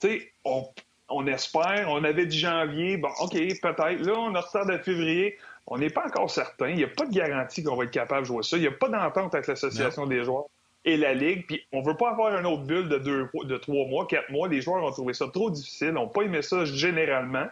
[0.00, 0.68] Tu on,
[1.08, 4.00] on espère, on avait dit janvier, bon, OK, peut-être.
[4.04, 5.36] Là, on a retard de février.
[5.66, 6.68] On n'est pas encore certain.
[6.68, 8.56] Il n'y a pas de garantie qu'on va être capable de jouer ça.
[8.56, 10.46] Il n'y a pas d'entente avec l'association des joueurs
[10.84, 11.46] et la Ligue.
[11.46, 14.48] Puis on veut pas avoir une autre bulle de, deux, de trois mois, quatre mois.
[14.48, 17.46] Les joueurs ont trouvé ça trop difficile, n'ont pas aimé ça généralement.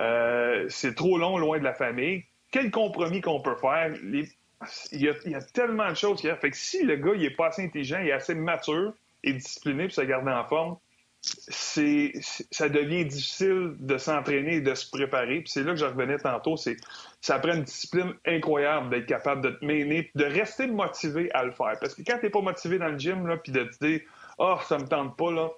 [0.00, 2.24] Euh, c'est trop long, loin de la famille.
[2.50, 3.94] Quel compromis qu'on peut faire?
[4.92, 6.36] Il, y a, tellement de choses qu'il y a.
[6.36, 9.32] Fait que si le gars il est pas assez intelligent, il est assez mature et
[9.32, 10.76] discipliné pour se garder en forme,
[11.48, 12.12] c'est,
[12.50, 15.40] ça devient difficile de s'entraîner et de se préparer.
[15.40, 16.76] Puis c'est là que je revenais tantôt, c'est
[17.20, 21.50] ça prend une discipline incroyable d'être capable de te mener, de rester motivé à le
[21.50, 21.74] faire.
[21.80, 24.00] Parce que quand tu n'es pas motivé dans le gym, là, puis de te dire
[24.38, 25.50] «Ah, oh, ça me tente pas», là,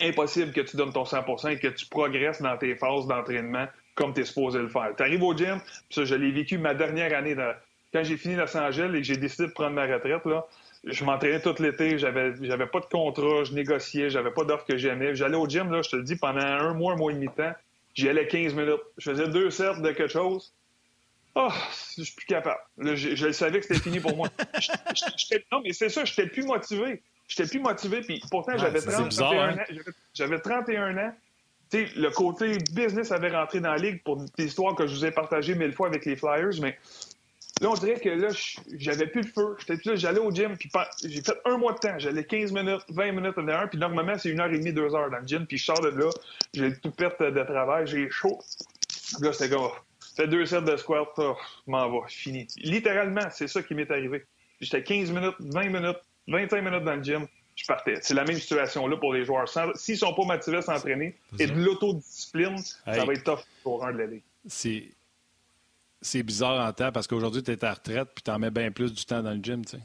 [0.00, 4.14] impossible que tu donnes ton 100% et que tu progresses dans tes phases d'entraînement comme
[4.14, 4.92] tu es supposé le faire.
[4.96, 7.36] Tu arrives au gym, puis ça, je l'ai vécu ma dernière année.
[7.92, 10.46] Quand j'ai fini Los Angeles et que j'ai décidé de prendre ma retraite, là,
[10.84, 14.78] je m'entraînais tout l'été, j'avais, j'avais pas de contrat, je négociais, j'avais pas d'offre que
[14.78, 15.14] j'aimais.
[15.14, 17.26] J'allais au gym, là, je te le dis, pendant un mois, un mois et demi
[17.26, 17.52] de temps,
[17.94, 18.80] j'y allais 15 minutes.
[18.96, 20.52] Je faisais deux sets de quelque chose.
[21.34, 21.52] Oh,
[21.96, 22.60] je suis plus capable.
[22.78, 24.28] je, savais que c'était fini pour moi.
[25.52, 27.02] non, mais c'est ça, j'étais plus motivé.
[27.28, 29.52] J'étais plus motivé, puis pourtant, j'avais 31 hein?
[29.52, 29.56] ans.
[30.14, 31.14] J'avais 31 ans.
[31.68, 35.04] sais, le côté business avait rentré dans la ligue pour des histoires que je vous
[35.04, 36.76] ai partagées mille fois avec les Flyers, mais
[37.60, 38.28] Là, on dirait que là,
[38.72, 39.56] j'avais plus le feu.
[39.96, 40.70] J'allais au gym, puis
[41.04, 41.98] j'ai fait un mois de temps.
[41.98, 44.94] J'allais 15 minutes, 20 minutes en heure, puis normalement, c'est une heure et demie, deux
[44.94, 46.08] heures dans le gym, puis je sors de là,
[46.54, 48.40] j'ai tout perte de travail, j'ai chaud.
[49.20, 49.70] Là, c'était comme,
[50.16, 52.46] fais deux sets de squat, oh, m'en va, fini.
[52.56, 54.24] Littéralement, c'est ça qui m'est arrivé.
[54.60, 57.96] J'étais 15 minutes, 20 minutes, 25 minutes dans le gym, je partais.
[58.00, 59.46] C'est la même situation là pour les joueurs.
[59.74, 63.92] S'ils sont pas motivés à s'entraîner et de l'autodiscipline, ça va être tough pour un
[63.92, 64.06] de la
[64.46, 64.84] C'est
[66.02, 68.70] c'est bizarre en temps parce qu'aujourd'hui, tu es à retraite puis tu en mets bien
[68.70, 69.76] plus du temps dans le gym, tu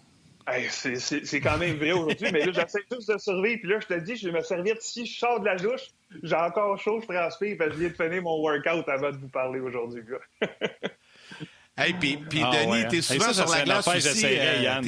[0.71, 1.23] sais.
[1.25, 3.60] c'est quand même vrai aujourd'hui, mais là, j'essaie juste de survivre.
[3.62, 5.88] Puis là, je te dis, je vais me servir si je sors de la douche,
[6.23, 9.17] j'ai encore chaud, je transpire, parce que je viens de finir mon workout avant de
[9.17, 10.49] vous parler aujourd'hui, gars.
[11.78, 13.01] hey, puis, puis ah, Denis, ouais, t'es hein.
[13.01, 14.25] souvent sur la glace aussi.
[14.25, 14.86] Euh, Yann.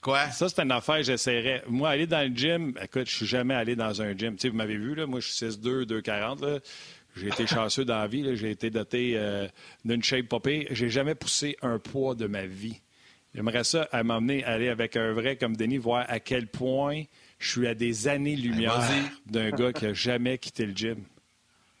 [0.00, 0.30] Quoi?
[0.30, 1.62] Ça, c'est une affaire, j'essaierais.
[1.66, 4.36] Moi, aller dans le gym, écoute, je suis jamais allé dans un gym.
[4.36, 6.60] Tu sais, vous m'avez vu, là, moi, je suis 6'2", 2'40",
[7.16, 8.36] j'ai été chanceux dans la vie.
[8.36, 9.46] J'ai été doté euh,
[9.84, 10.66] d'une shape popée.
[10.70, 12.80] J'ai jamais poussé un poids de ma vie.
[13.34, 17.02] J'aimerais ça à m'emmener aller avec un vrai comme Denis, voir à quel point
[17.38, 18.80] je suis à des années-lumière
[19.26, 21.04] d'un gars qui n'a jamais quitté le gym.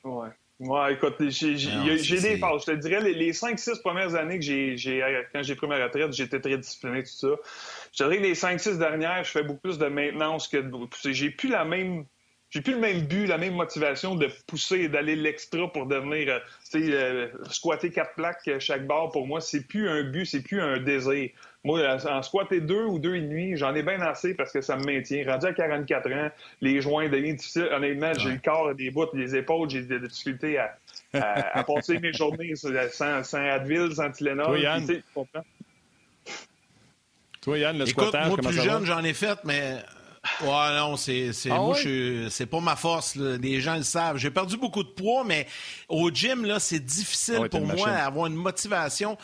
[0.02, 0.30] Ouais.
[0.60, 2.62] Ouais, écoute, j'ai des phases.
[2.66, 4.76] Je te dirais, les, 5-6 premières années que j'ai,
[5.32, 7.28] quand j'ai pris ma retraite, j'étais très discipliné, tout ça.
[7.92, 10.72] Je te dirais que les 5-6 dernières, je fais beaucoup plus de maintenance que de...
[11.12, 12.06] J'ai plus la même
[12.54, 16.28] j'ai plus le même but, la même motivation de pousser et d'aller l'extra pour devenir,
[16.28, 16.38] euh,
[16.70, 20.24] tu sais, euh, squatter quatre plaques euh, chaque barre pour moi, c'est plus un but,
[20.24, 21.30] c'est plus un désir.
[21.64, 24.76] Moi, en squatter deux ou deux et demi, j'en ai bien assez parce que ça
[24.76, 25.24] me maintient.
[25.26, 27.68] Rendu à 44 ans, les joints deviennent difficiles.
[27.72, 30.76] Honnêtement, j'ai le corps des bouts, les épaules, j'ai des difficultés à,
[31.14, 34.46] à, passer mes journées sans, sans Advil, sans Tylenol.
[34.46, 35.02] Toi, Yann, tu
[37.40, 39.78] Toi, Yann le Écoute, moi, plus jeune, j'en ai fait, mais
[40.40, 41.76] Ouais, non, c'est, c'est, ah moi,
[42.30, 43.16] c'est pas ma force.
[43.16, 44.16] Les gens le savent.
[44.16, 45.46] J'ai perdu beaucoup de poids, mais
[45.88, 49.18] au gym, là, c'est difficile ah pour moi d'avoir une motivation.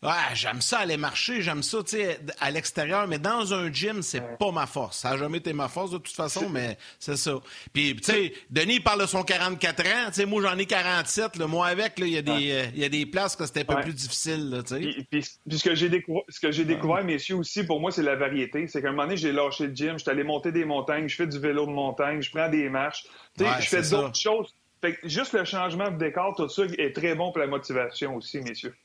[0.00, 4.00] Ouais, j'aime ça aller marcher, j'aime ça, tu sais, à l'extérieur, mais dans un gym,
[4.02, 4.98] c'est pas ma force.
[4.98, 7.34] Ça n'a jamais été ma force de toute façon, mais c'est ça.
[7.72, 11.36] Puis, tu sais, Denis parle de son 44 ans, tu sais, moi j'en ai 47,
[11.36, 13.74] le moi avec, il y, a des, euh, y a des places que c'était un
[13.74, 15.06] peu plus difficile, tu sais.
[15.10, 18.14] Puis, ce que j'ai découvert, ce que j'ai découvert, messieurs, aussi, pour moi, c'est la
[18.14, 18.68] variété.
[18.68, 21.08] C'est qu'à un moment donné, j'ai lâché le gym, je suis allé monter des montagnes,
[21.08, 23.04] je fais du vélo de montagne, je prends des marches,
[23.36, 24.54] tu sais, je fais d'autres choses.
[24.80, 28.14] Fait que juste le changement de décor, tout ça est très bon pour la motivation
[28.14, 28.76] aussi, messieurs.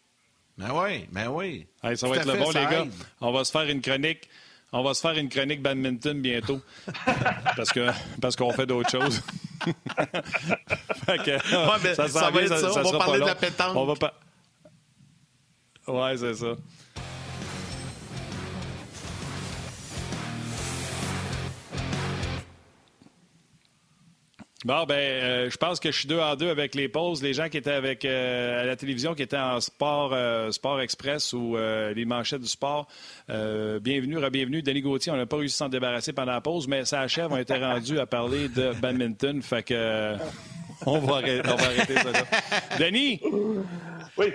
[0.57, 1.65] Ben oui, ben oui.
[1.95, 2.85] ça va être le bon, les gars.
[3.21, 4.29] On va se faire une chronique.
[4.71, 6.59] On va se faire une chronique badminton bientôt.
[7.55, 7.89] parce que
[8.19, 9.21] parce qu'on fait d'autres choses.
[11.95, 12.81] ça, ça, va être ça.
[12.83, 13.75] On va parler de la pétanque.
[13.75, 14.13] On va pas...
[15.87, 16.55] Ouais, c'est ça.
[24.65, 27.21] Bon, ben, euh, je pense que je suis deux en deux avec les pauses.
[27.21, 30.79] Les gens qui étaient avec euh, à la télévision, qui étaient en sport, euh, sport
[30.79, 32.87] express ou les manchettes du sport,
[33.27, 34.61] bienvenue, re-bienvenue.
[34.61, 37.27] Denis Gauthier, on n'a pas réussi à s'en débarrasser pendant la pause, mais ça achève.
[37.31, 39.41] On était rendu à parler de badminton.
[39.41, 40.15] Fait que
[40.85, 42.23] on va arrêter, on va arrêter ça là.
[42.79, 43.19] Denis!
[44.17, 44.27] Oui.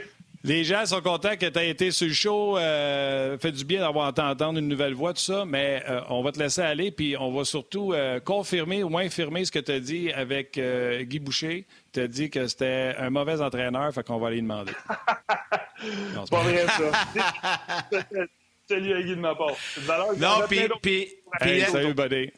[0.45, 2.59] Les gens sont contents que tu aies été sur le show.
[2.59, 6.31] Euh, fait du bien d'avoir entendu une nouvelle voix, tout ça, mais euh, on va
[6.31, 9.81] te laisser aller, puis on va surtout euh, confirmer ou infirmer ce que tu as
[9.81, 11.67] dit avec euh, Guy Boucher.
[11.93, 14.73] Tu as dit que c'était un mauvais entraîneur, fait qu'on va aller demander.
[16.15, 17.99] non, c'est pas vrai, ça.
[18.69, 19.57] Salut à Guy de ma part.
[20.19, 20.69] Non, puis...
[21.41, 22.31] puis, salut, buddy.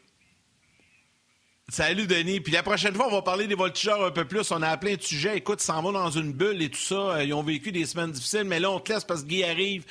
[1.71, 2.41] Salut Denis.
[2.41, 4.51] Puis la prochaine fois, on va parler des voltigeurs un peu plus.
[4.51, 5.37] On a plein de sujets.
[5.37, 6.95] Écoute, ils s'en vont dans une bulle et tout ça.
[6.95, 9.45] Euh, ils ont vécu des semaines difficiles, mais là, on te laisse parce que Guy
[9.45, 9.85] arrive.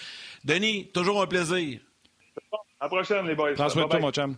[0.44, 1.80] Denis, toujours un plaisir.
[2.78, 3.54] À la prochaine, les boys.
[3.54, 4.36] Prends soin de toi, mon chum.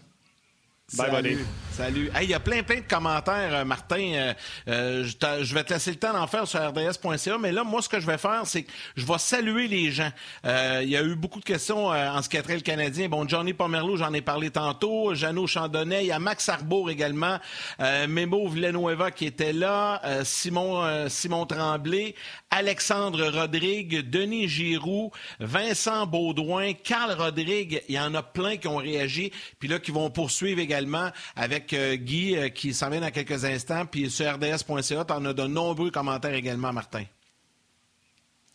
[0.96, 1.38] Bye, Salut.
[1.72, 2.10] Salut.
[2.20, 4.12] Il y a plein, plein de commentaires, euh, Martin.
[4.14, 4.34] Euh,
[4.68, 7.88] euh, je, vais te laisser le temps d'en faire sur rds.ca, mais là, moi, ce
[7.88, 10.10] que je vais faire, c'est que je vais saluer les gens.
[10.44, 13.08] Il y a eu beaucoup de questions en ce qui a trait le Canadien.
[13.08, 15.14] Bon, Johnny Pomerleau, j'en ai parlé tantôt.
[15.14, 17.38] Jeannot Chandonnet, il y a Max Arbour également.
[17.78, 20.02] Memo Villanueva qui était là.
[20.24, 22.14] Simon, Simon Tremblay.
[22.50, 27.82] Alexandre Rodrigue, Denis Giroux, Vincent Baudouin, Carl Rodrigue.
[27.88, 31.71] Il y en a plein qui ont réagi, puis là, qui vont poursuivre également avec
[31.72, 33.86] euh, Guy, euh, qui s'en vient dans quelques instants.
[33.86, 37.04] Puis sur rds.ca, tu en as de nombreux commentaires également, Martin.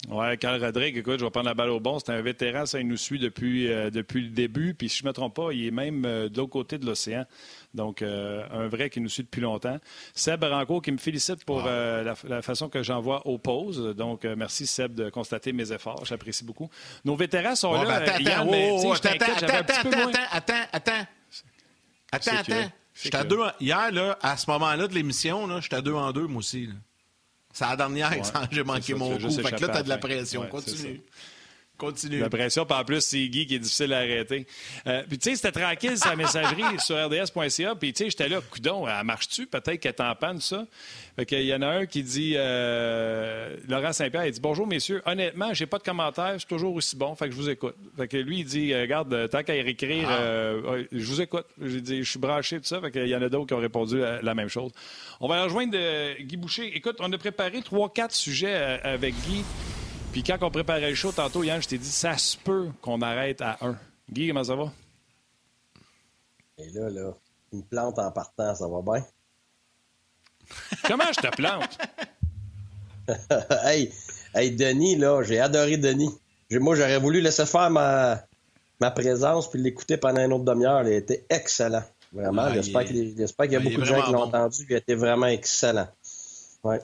[0.10, 1.98] Oui, Carl Rodrigue, écoute, je vais prendre la balle au bon.
[2.00, 4.74] C'est un vétéran, ça, il nous suit depuis, euh, depuis le début.
[4.76, 7.26] Puis si je ne me trompe pas, il est même de l'autre côté de l'océan.
[7.74, 9.80] Donc, un vrai qui nous suit depuis longtemps.
[10.14, 13.96] Seb Ranco qui me félicite pour la, façon que j'envoie aux pauses.
[13.96, 16.06] Donc, merci Seb de constater mes efforts.
[16.06, 16.70] J'apprécie beaucoup.
[17.04, 17.84] Nos vétérans sont là.
[17.84, 18.34] Ben, attends,
[18.94, 21.08] attends, attends, attends, attends.
[22.12, 22.72] Attends, attends.
[23.02, 26.28] J'étais à deux Hier, là, à ce moment-là de l'émission, j'étais à deux en deux,
[26.28, 26.70] moi aussi.
[27.54, 28.12] C'est la dernière,
[28.52, 29.30] j'ai manqué mon coup.
[29.30, 30.46] Fait que là, t'as de la pression.
[30.48, 31.02] Continue.
[31.78, 32.20] Continue.
[32.20, 34.48] La pression, puis en plus, c'est Guy qui est difficile à arrêter.
[34.88, 37.76] Euh, puis, tu sais, c'était tranquille, sa messagerie sur rds.ca.
[37.76, 39.46] Puis, tu sais, j'étais là, coudon, elle marche-tu?
[39.46, 40.66] Peut-être qu'elle est en panne, ça.
[41.16, 45.04] Fait qu'il y en a un qui dit, euh, Laurent Saint-Pierre, il dit Bonjour, messieurs.
[45.06, 47.14] Honnêtement, j'ai pas de commentaires, c'est toujours aussi bon.
[47.16, 47.76] Fait que je vous écoute.
[47.96, 50.78] Fait que lui, il dit euh, Regarde, tant qu'à écrire, ah.
[50.92, 51.46] je vous écoute.
[51.62, 52.82] J'ai dit Je suis branché, tout ça.
[52.82, 54.72] Fait qu'il y en a d'autres qui ont répondu la, même chose.
[55.20, 55.78] On va rejoindre
[56.22, 56.76] Guy Boucher.
[56.76, 59.44] Écoute, on a préparé trois, quatre sujets avec Guy.
[60.12, 63.02] Puis quand on préparait le show tantôt, Yann, je t'ai dit, ça se peut qu'on
[63.02, 63.78] arrête à un.
[64.12, 64.72] Guy, comment ça va?
[66.58, 67.14] Et là, là,
[67.54, 69.06] une plante en partant, ça va bien?
[70.88, 71.78] comment je te plante?
[73.66, 73.94] hey,
[74.34, 76.12] hey, Denis, là, j'ai adoré Denis.
[76.52, 78.24] Moi, j'aurais voulu laisser faire ma,
[78.80, 80.84] ma présence puis l'écouter pendant une autre demi-heure.
[80.88, 81.84] Il était excellent.
[82.14, 82.52] Vraiment.
[82.54, 84.66] J'espère qu'il y a beaucoup de gens qui l'ont entendu.
[84.70, 85.88] Il était vraiment excellent.
[86.64, 86.82] Ouais.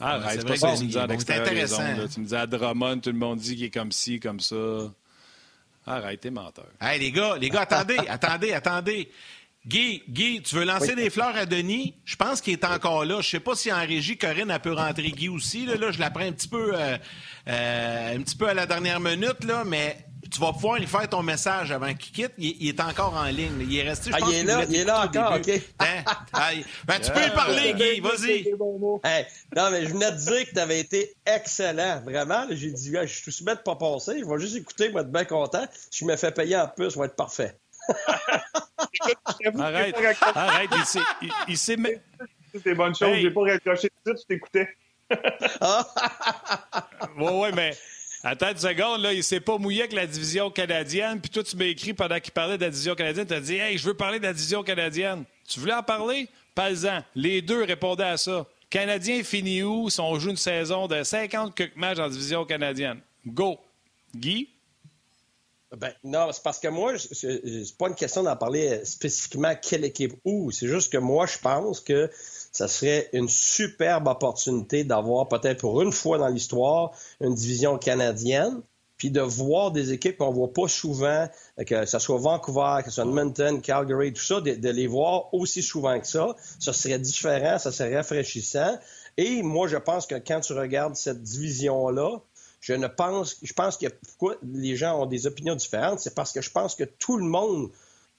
[0.00, 1.82] Ah, c'est pas ça que tu me dis à intéressant.
[2.12, 4.56] Tu me dis à Drummond, tout le monde dit qu'il est comme ci, comme ça.
[5.86, 6.66] Arrête, t'es menteur.
[6.80, 9.10] Hey, les gars, les gars, attendez, attendez, attendez.
[9.66, 11.94] Guy, Guy, tu veux lancer des fleurs à Denis?
[12.06, 13.20] Je pense qu'il est encore là.
[13.20, 15.66] Je sais pas si en régie, Corinne, elle peut rentrer Guy aussi.
[15.66, 16.96] Là, je la prends un petit peu, euh,
[17.48, 21.08] euh, un petit peu à la dernière minute, là, mais tu vas pouvoir lui faire
[21.08, 22.32] ton message avant qu'il quitte.
[22.36, 23.60] Il, est encore en ligne.
[23.60, 25.48] Il est resté, je ah, pense, il est là, il est là encore, OK.
[25.78, 26.04] Hein?
[26.86, 28.52] ben, tu peux y parler, Guy, vas-y.
[29.56, 32.46] non, mais je venais de dire que tu avais été excellent, vraiment.
[32.50, 34.20] J'ai dit, je suis tout de pas passer.
[34.20, 35.66] Je vais juste écouter, moi, être bien content.
[35.90, 37.56] Si je me fais payer en plus, ça va être parfait.
[39.58, 39.96] arrête,
[40.34, 40.70] arrête,
[41.48, 41.76] il s'est...
[42.62, 44.68] C'est bonne chose, j'ai pas raccroché tout de suite, je t'écoutais.
[47.18, 47.76] ouais, ouais, mais
[48.22, 51.56] Attends une seconde, là, il s'est pas mouillé avec la division canadienne, puis toi, tu
[51.56, 53.94] m'as écrit pendant qu'il parlait de la division canadienne, tu as dit Hey, je veux
[53.94, 55.24] parler de la division canadienne.
[55.48, 56.28] Tu voulais en parler?
[56.54, 57.02] Pas-en.
[57.14, 58.46] Les deux répondaient à ça.
[58.68, 59.88] Canadien finit où?
[59.88, 63.00] Si on joue une saison de 50 quelques matchs en division canadienne?
[63.26, 63.58] Go.
[64.14, 64.48] Guy?
[65.76, 70.14] Ben, non, c'est parce que moi, c'est pas une question d'en parler spécifiquement quelle équipe
[70.24, 70.50] où.
[70.50, 72.10] C'est juste que moi, je pense que
[72.52, 78.62] ça serait une superbe opportunité d'avoir peut-être pour une fois dans l'histoire une division canadienne,
[79.00, 81.26] puis de voir des équipes qu'on voit pas souvent,
[81.66, 85.62] que ce soit Vancouver, que ce soit Edmonton, Calgary, tout ça, de, les voir aussi
[85.62, 86.36] souvent que ça.
[86.58, 88.78] Ça serait différent, ça serait rafraîchissant.
[89.16, 92.18] Et moi, je pense que quand tu regardes cette division-là,
[92.60, 96.32] je ne pense, je pense que pourquoi les gens ont des opinions différentes, c'est parce
[96.32, 97.70] que je pense que tout le monde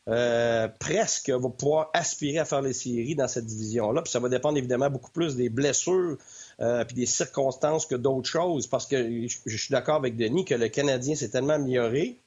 [0.09, 4.01] euh, presque va pouvoir aspirer à faire les séries dans cette division-là.
[4.01, 6.17] Puis ça va dépendre évidemment beaucoup plus des blessures
[6.59, 8.67] euh, puis des circonstances que d'autres choses.
[8.67, 12.17] Parce que je, suis d'accord avec Denis que le Canadien s'est tellement amélioré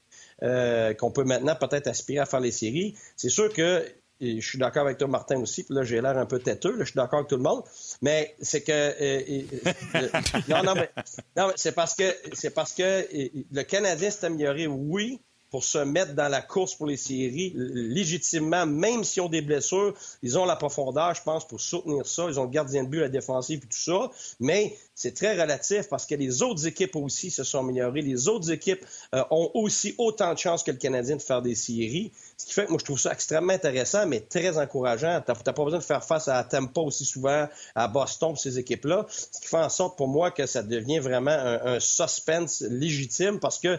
[0.42, 2.94] euh, qu'on peut maintenant peut-être aspirer à faire les séries.
[3.16, 3.84] C'est sûr que
[4.20, 5.64] je suis d'accord avec toi, Martin, aussi.
[5.64, 6.76] Puis là, j'ai l'air un peu têteux.
[6.78, 7.64] je suis d'accord avec tout le monde.
[8.02, 10.48] Mais c'est que.
[10.48, 10.90] non, non, mais,
[11.36, 13.04] non, c'est parce que c'est parce que
[13.52, 15.20] le Canadien s'est amélioré, oui,
[15.54, 19.94] pour se mettre dans la course pour les séries légitimement, même s'ils ont des blessures.
[20.24, 22.24] Ils ont la profondeur, je pense, pour soutenir ça.
[22.28, 24.10] Ils ont le gardien de but, la défensive et tout ça.
[24.40, 28.02] Mais c'est très relatif parce que les autres équipes aussi se sont améliorées.
[28.02, 28.84] Les autres équipes
[29.14, 32.10] euh, ont aussi autant de chances que le Canadien de faire des séries.
[32.36, 35.22] Ce qui fait que moi, je trouve ça extrêmement intéressant, mais très encourageant.
[35.24, 37.46] Tu n'as pas besoin de faire face à Tampa aussi souvent,
[37.76, 39.06] à Boston, ces équipes-là.
[39.08, 43.60] Ce qui fait en sorte pour moi que ça devient vraiment un suspense légitime parce
[43.60, 43.78] que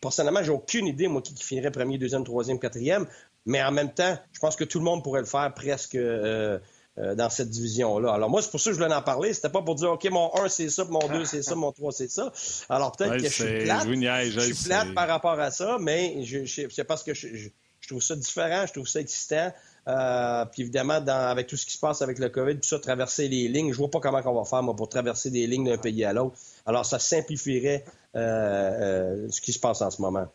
[0.00, 3.06] personnellement, j'ai aucune idée, moi, qui, finirait premier, deuxième, troisième, quatrième.
[3.46, 6.58] Mais en même temps, je pense que tout le monde pourrait le faire presque euh,
[6.98, 8.12] euh, dans cette division-là.
[8.12, 9.34] Alors moi, c'est pour ça que je voulais en parler.
[9.34, 11.92] C'était pas pour dire, OK, mon 1, c'est ça, mon 2, c'est ça, mon 3,
[11.92, 12.32] c'est ça.
[12.70, 13.86] Alors peut-être que je suis plate.
[13.86, 17.50] Je, suis plate par rapport à ça, mais c'est parce que je,
[17.86, 19.52] trouve ça différent, je trouve ça excitant.
[19.88, 23.28] Euh, puis évidemment, avec tout ce qui se passe avec le COVID, tout ça, traverser
[23.28, 25.78] les lignes, je vois pas comment on va faire, moi, pour traverser des lignes d'un
[25.78, 26.36] pays à l'autre.
[26.66, 30.26] Alors, ça simplifierait euh, euh, ce qui se passe en ce moment.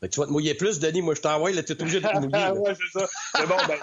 [0.00, 1.02] tu vas te mouiller plus, Denis.
[1.02, 2.52] Moi, je t'envoie, là, tu es obligé de te mouiller.
[2.56, 3.08] oui, c'est ça.
[3.40, 3.78] Mais bon, ben,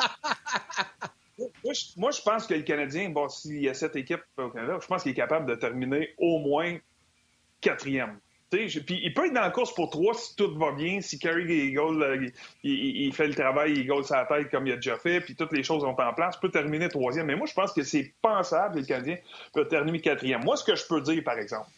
[1.97, 4.87] moi, je, pense que le Canadien, bon, s'il y a cette équipe au Canada, je
[4.87, 6.77] pense qu'il est capable de terminer au moins
[7.59, 8.19] quatrième.
[8.51, 11.45] Puis il peut être dans la course pour trois si tout va bien, si Kerry
[11.47, 12.33] il,
[12.63, 15.53] il, fait le travail, il goal sa tête comme il a déjà fait, puis toutes
[15.53, 17.27] les choses sont en place, peut terminer troisième.
[17.27, 19.17] Mais moi, je pense que c'est pensable que le Canadien
[19.53, 20.43] peut terminer quatrième.
[20.43, 21.69] Moi, ce que je peux dire, par exemple,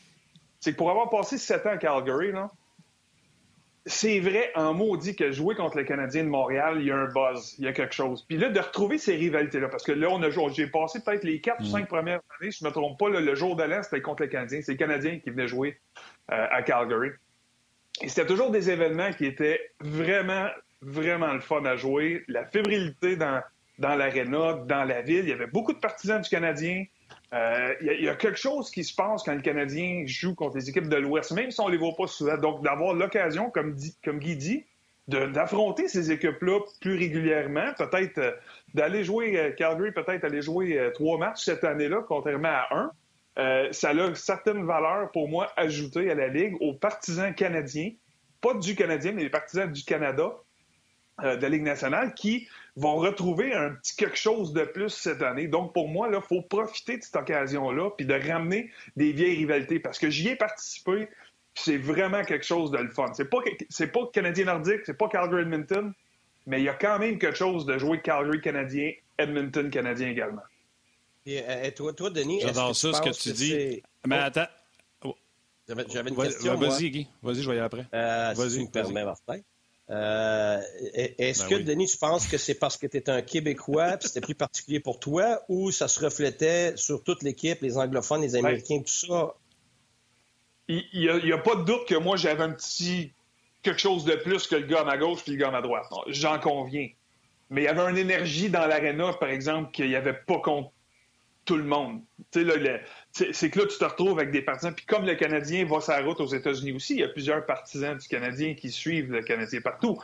[0.60, 2.50] c'est que pour avoir passé sept ans à Calgary, là,
[3.86, 7.08] c'est vrai en maudit que jouer contre le Canadien de Montréal, il y a un
[7.08, 8.24] buzz, il y a quelque chose.
[8.28, 11.42] Puis là, de retrouver ces rivalités-là, parce que là, on a j'ai passé peut-être les
[11.42, 11.88] quatre ou cinq mm.
[11.88, 14.62] premières années, je ne me trompe pas, le jour de l'Est, c'était contre le Canadien.
[14.64, 15.80] C'est le Canadien qui venait jouer
[16.32, 17.10] euh, à Calgary.
[18.02, 20.48] Et c'était toujours des événements qui étaient vraiment,
[20.82, 22.24] vraiment le fun à jouer.
[22.28, 23.42] La fébrilité dans,
[23.80, 25.26] dans l'aréna, dans la ville.
[25.26, 26.86] Il y avait beaucoup de partisans du Canadien.
[27.34, 30.70] Euh, il, y a, quelque chose qui se passe quand le Canadien joue contre les
[30.70, 32.38] équipes de l'Ouest, même si on les voit pas souvent.
[32.38, 34.66] Donc, d'avoir l'occasion, comme, comme Guy dit,
[35.08, 38.32] d'affronter ces équipes-là plus régulièrement, peut-être euh,
[38.76, 43.72] d'aller jouer, euh, Calgary peut-être aller jouer trois matchs cette année-là, contrairement à un.
[43.72, 47.92] ça a une certaine valeur pour moi ajoutée à la Ligue, aux partisans canadiens,
[48.42, 50.34] pas du Canadien, mais les partisans du Canada,
[51.22, 55.48] de la Ligue nationale, qui vont retrouver un petit quelque chose de plus cette année.
[55.48, 59.80] Donc, pour moi, il faut profiter de cette occasion-là puis de ramener des vieilles rivalités
[59.80, 61.08] parce que j'y ai participé.
[61.56, 63.14] C'est vraiment quelque chose de le fun.
[63.14, 63.38] C'est pas,
[63.70, 65.94] c'est pas Canadien Nordique, c'est pas Calgary Edmonton,
[66.48, 70.42] mais il y a quand même quelque chose de jouer Calgary Canadien, Edmonton Canadien également.
[71.28, 73.84] Et, euh, toi, toi, Denis, J'adore ça, ce que tu dis.
[74.06, 74.26] Mais oh.
[74.26, 74.48] attends.
[75.68, 76.56] J'avais une question.
[76.56, 77.08] Vas-y, Guy.
[77.22, 77.88] Vas-y, je vais y aller après.
[77.94, 79.40] Euh, vas-y, si tu me permets, Martin.
[79.90, 80.62] Euh,
[80.94, 84.08] est-ce ben que, Denis, tu penses que c'est parce que tu es un Québécois, puis
[84.08, 88.36] c'était plus particulier pour toi, ou ça se reflétait sur toute l'équipe, les anglophones, les
[88.36, 89.36] Américains, tout ça?
[90.70, 93.12] Il n'y a, pas de doute que moi, j'avais un petit
[93.62, 95.62] quelque chose de plus que le gars à ma gauche puis le gars à ma
[95.62, 95.86] droite.
[96.08, 96.90] J'en conviens.
[97.50, 100.72] Mais il y avait une énergie dans l'aréna, par exemple, qu'il n'y avait pas contre
[101.46, 102.02] tout le monde.
[102.32, 102.44] C'est
[103.50, 104.74] que là, tu te retrouves avec des partisans.
[104.74, 107.98] Puis comme le Canadien va sa route aux États-Unis aussi, il y a plusieurs partisans
[107.98, 110.00] du Canadien qui suivent le Canadien partout.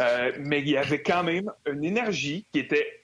[0.00, 3.02] Euh, mais il y avait quand même une énergie qui était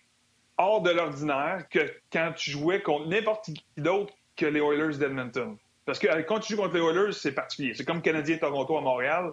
[0.56, 5.56] hors de l'ordinaire que quand tu jouais contre n'importe qui d'autre que les Oilers d'Edmonton.
[5.84, 7.74] Parce que euh, quand tu joues contre les Oilers, c'est particulier.
[7.74, 9.32] C'est comme Canadien-Toronto à Montréal.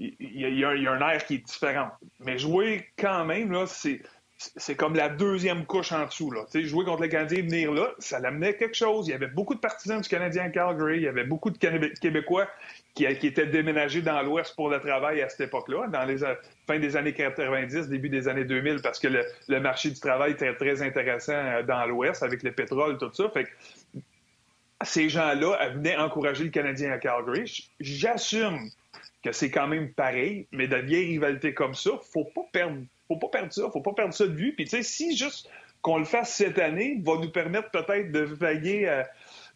[0.00, 1.90] Il y, il y, a, un air qui est différent.
[2.20, 4.00] Mais jouer quand même, là, c'est
[4.38, 6.30] c'est comme la deuxième couche en dessous.
[6.30, 6.44] Là.
[6.54, 9.08] jouer contre le Canadien, venir là, ça l'amenait quelque chose.
[9.08, 10.98] Il y avait beaucoup de partisans du Canadien à Calgary.
[10.98, 12.46] Il y avait beaucoup de Québécois
[12.94, 16.34] qui, étaient déménagés dans l'Ouest pour le travail à cette époque-là, dans les euh,
[16.68, 20.54] fin des années 90, début des années 2000, parce que le, marché du travail était
[20.54, 23.28] très intéressant euh, dans l'Ouest avec le pétrole, tout ça.
[23.30, 23.48] Fait
[24.84, 27.68] ces gens-là venaient encourager le Canadien à Calgary.
[27.80, 28.70] J'assume
[29.24, 32.78] que c'est quand même pareil, mais de vieilles rivalités comme ça, faut pas perdre
[33.08, 34.52] faut pas perdre ça, faut pas perdre ça de vue.
[34.54, 35.48] Puis tu sais, si juste
[35.82, 39.02] qu'on le fasse cette année va nous permettre peut-être de vaguer, euh,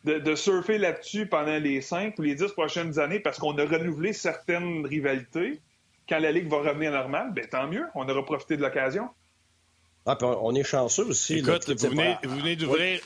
[0.04, 4.12] de, surfer là-dessus pendant les cinq ou les dix prochaines années parce qu'on a renouvelé
[4.12, 5.60] certaines rivalités.
[6.08, 9.08] Quand la Ligue va revenir normale, ben tant mieux, on aura profité de l'occasion.
[10.04, 11.38] Ah, puis on est chanceux aussi.
[11.38, 13.00] Écoute, vous, venez, vous, venez, d'ouvrir.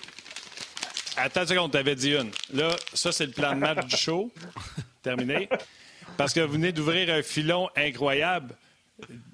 [1.19, 2.31] Attends une seconde, t'avais dit une.
[2.55, 4.31] Là, ça, c'est le plan de match du show.
[5.03, 5.49] Terminé.
[6.17, 8.55] Parce que vous venez d'ouvrir un filon incroyable.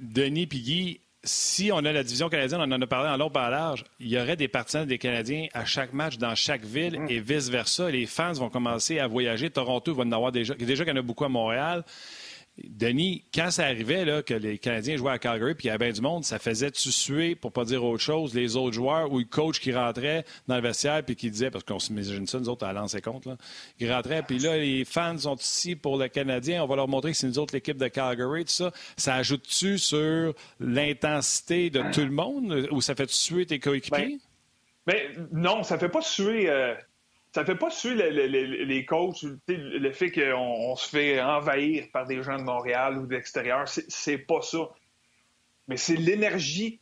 [0.01, 3.51] Denis Piggy, si on a la division canadienne, on en a parlé en long par
[3.51, 7.11] large, il y aurait des partisans des Canadiens à chaque match dans chaque ville mm.
[7.11, 7.91] et vice-versa.
[7.91, 9.51] Les fans vont commencer à voyager.
[9.51, 10.55] Toronto va en avoir déjà.
[10.55, 11.85] Déjà qu'il y en a beaucoup à Montréal.
[12.59, 15.86] Denis, quand ça arrivait là, que les Canadiens jouaient à Calgary puis il y avait
[15.86, 19.20] bien du monde, ça faisait suer, pour pas dire autre chose, les autres joueurs ou
[19.20, 22.50] le coach qui rentrait dans le vestiaire puis qui disait, parce qu'on s'imagine ça, nous
[22.50, 23.26] autres, à lancer compte,
[23.78, 27.12] qui rentrait, puis là, les fans sont ici pour le Canadien, on va leur montrer
[27.12, 28.70] que c'est nous autres l'équipe de Calgary, tout ça.
[28.98, 34.18] Ça ajoute-tu sur l'intensité de tout le monde ou ça fait suer tes coéquipiers?
[34.86, 36.50] Ben, ben, non, ça fait pas suer.
[36.50, 36.74] Euh,
[37.35, 42.37] ça fait pas suer les coachs, le fait qu'on se fait envahir par des gens
[42.37, 43.66] de Montréal ou de l'extérieur.
[43.66, 44.68] C'est pas ça.
[45.68, 46.80] Mais c'est l'énergie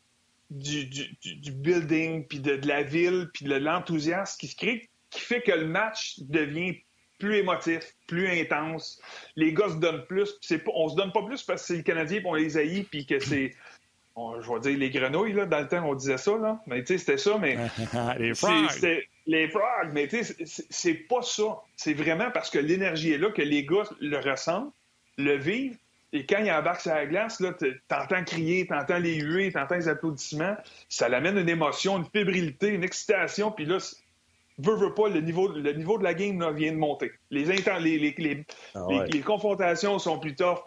[0.51, 1.07] du,
[1.53, 5.66] building, puis de, la ville, puis de l'enthousiasme qui se crée, qui fait que le
[5.66, 6.76] match devient
[7.20, 9.01] plus émotif, plus intense.
[9.36, 10.32] Les gars se donnent plus.
[10.48, 12.84] Pas, on se donne pas plus parce que c'est le Canadien, puis on les haït,
[12.84, 13.55] puis que c'est
[14.42, 16.61] je vais dire les grenouilles, là, dans le temps, on disait ça, là.
[16.66, 17.57] Mais tu sais, c'était ça, mais.
[18.18, 18.68] les frogs.
[19.26, 20.34] Les frogs, mais tu sais,
[20.70, 21.60] c'est pas ça.
[21.76, 24.72] C'est vraiment parce que l'énergie est là, que les gars le ressentent,
[25.18, 25.76] le vivent.
[26.12, 27.54] Et quand il embarque sur la glace, là,
[27.86, 30.56] t'entends crier, t'entends les huées, t'entends les applaudissements.
[30.88, 33.52] Ça l'amène une émotion, une fébrilité, une excitation.
[33.52, 33.78] Puis là,
[34.58, 37.12] veut, veut pas, le niveau, le niveau de la game là, vient de monter.
[37.30, 38.44] Les, les, les,
[38.74, 40.58] ah les confrontations sont plus tough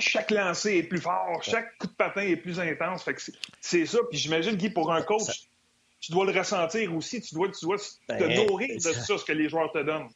[0.00, 3.08] chaque lancer est plus fort, chaque coup de patin est plus intense.
[3.60, 3.98] c'est ça.
[4.10, 5.48] Puis j'imagine, Guy, pour un coach,
[6.00, 7.20] tu dois le ressentir aussi.
[7.20, 10.08] Tu dois, tu dois te ben, nourrir de ça, ce que les joueurs te donnent.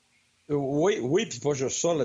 [0.50, 1.94] Oui, oui, puis pas juste ça.
[1.94, 2.04] Là,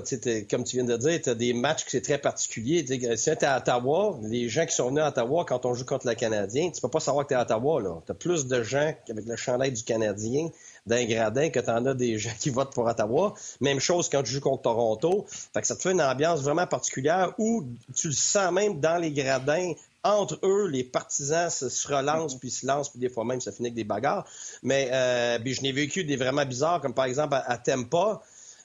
[0.50, 2.86] comme tu viens de dire, tu as des matchs qui sont très particuliers.
[2.86, 5.84] si tu es à Ottawa, les gens qui sont venus à Ottawa quand on joue
[5.84, 8.02] contre le Canadien, tu peux pas savoir que tu es à Ottawa.
[8.06, 10.48] Tu as plus de gens avec le chandail du Canadien
[10.86, 13.34] d'un gradin que tu en as des gens qui votent pour Ottawa.
[13.60, 15.26] Même chose quand tu joues contre Toronto.
[15.28, 18.96] Fait que ça te fait une ambiance vraiment particulière où tu le sens même dans
[18.96, 23.40] les gradins entre eux, les partisans se, relancent, puis se lancent, puis des fois même,
[23.40, 24.26] ça finit avec des bagarres.
[24.62, 28.22] Mais euh, je n'ai vécu des vraiment bizarres, comme par exemple à, à Tempa,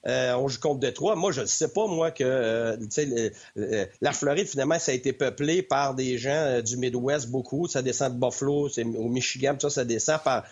[0.08, 1.16] euh, on joue contre Détroit.
[1.16, 5.62] Moi, je ne sais pas, moi, que euh, la Floride, finalement, ça a été peuplé
[5.62, 7.68] par des gens euh, du Midwest, beaucoup.
[7.68, 10.44] Ça descend de Buffalo, au Michigan, ça, ça descend par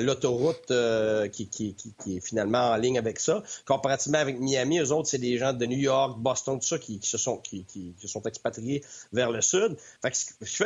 [0.00, 0.72] l'autoroute
[1.32, 3.42] qui, qui, qui, est finalement en ligne avec ça.
[3.66, 7.00] Comparativement avec Miami, eux autres, c'est des gens de New York, Boston, tout ça, qui,
[7.02, 7.66] se sont, qui,
[8.00, 9.76] se sont expatriés vers le sud.
[10.02, 10.12] Fait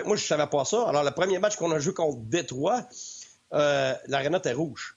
[0.05, 0.89] moi, je savais pas ça.
[0.89, 2.87] Alors, le premier match qu'on a joué contre Détroit,
[3.53, 4.96] euh, l'aréna était rouge.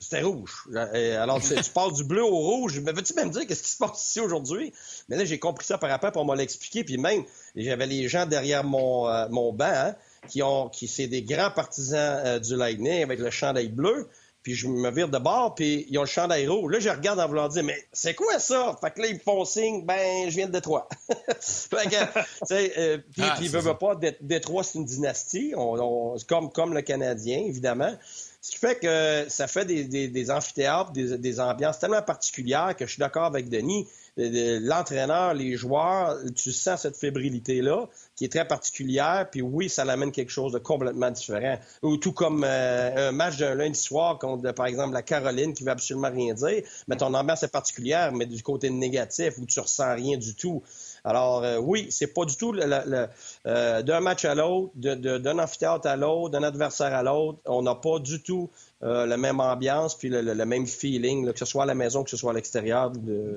[0.00, 0.68] C'était rouge.
[0.72, 2.78] Euh, alors, tu passes du bleu au rouge.
[2.80, 4.72] Mais veux-tu même dire qu'est-ce qui se passe ici aujourd'hui?
[5.08, 6.84] Mais là, j'ai compris ça par après, pour m'en l'expliquer.
[6.84, 7.24] Puis même,
[7.56, 9.96] j'avais les gens derrière mon, euh, mon banc, hein,
[10.28, 14.08] qui ont, qui c'est des grands partisans euh, du Lightning avec le chandail bleu.
[14.44, 16.72] Puis je me vire de bord, puis ils ont le chandail rouge.
[16.72, 18.78] Là, je regarde en voulant dire, mais c'est quoi ça?
[18.80, 20.88] Fait que là, ils me font signe, ben, je viens de Détroit.
[21.40, 26.52] fait que, tu sais, puis, ah, ils veulent pas, Détroit, c'est une dynastie, on, comme,
[26.52, 27.92] comme le Canadien, évidemment.
[28.40, 33.00] Ce qui fait que ça fait des, amphithéâtres, des, ambiances tellement particulières que je suis
[33.00, 33.88] d'accord avec Denis.
[34.16, 39.28] L'entraîneur, les joueurs, tu sens cette fébrilité-là qui est très particulière.
[39.30, 41.58] Puis oui, ça l'amène quelque chose de complètement différent.
[41.82, 45.64] Ou tout comme euh, un match d'un lundi soir contre, par exemple, la Caroline qui
[45.64, 46.62] veut absolument rien dire.
[46.86, 50.62] Mais ton ambiance est particulière, mais du côté négatif où tu ressens rien du tout.
[51.08, 55.96] Alors euh, oui, c'est pas du tout euh, d'un match à l'autre, d'un amphithéâtre à
[55.96, 57.38] l'autre, d'un adversaire à l'autre.
[57.46, 58.50] On n'a pas du tout
[58.82, 62.10] euh, la même ambiance puis le, même feeling, que ce soit à la maison, que
[62.10, 62.92] ce soit à l'extérieur.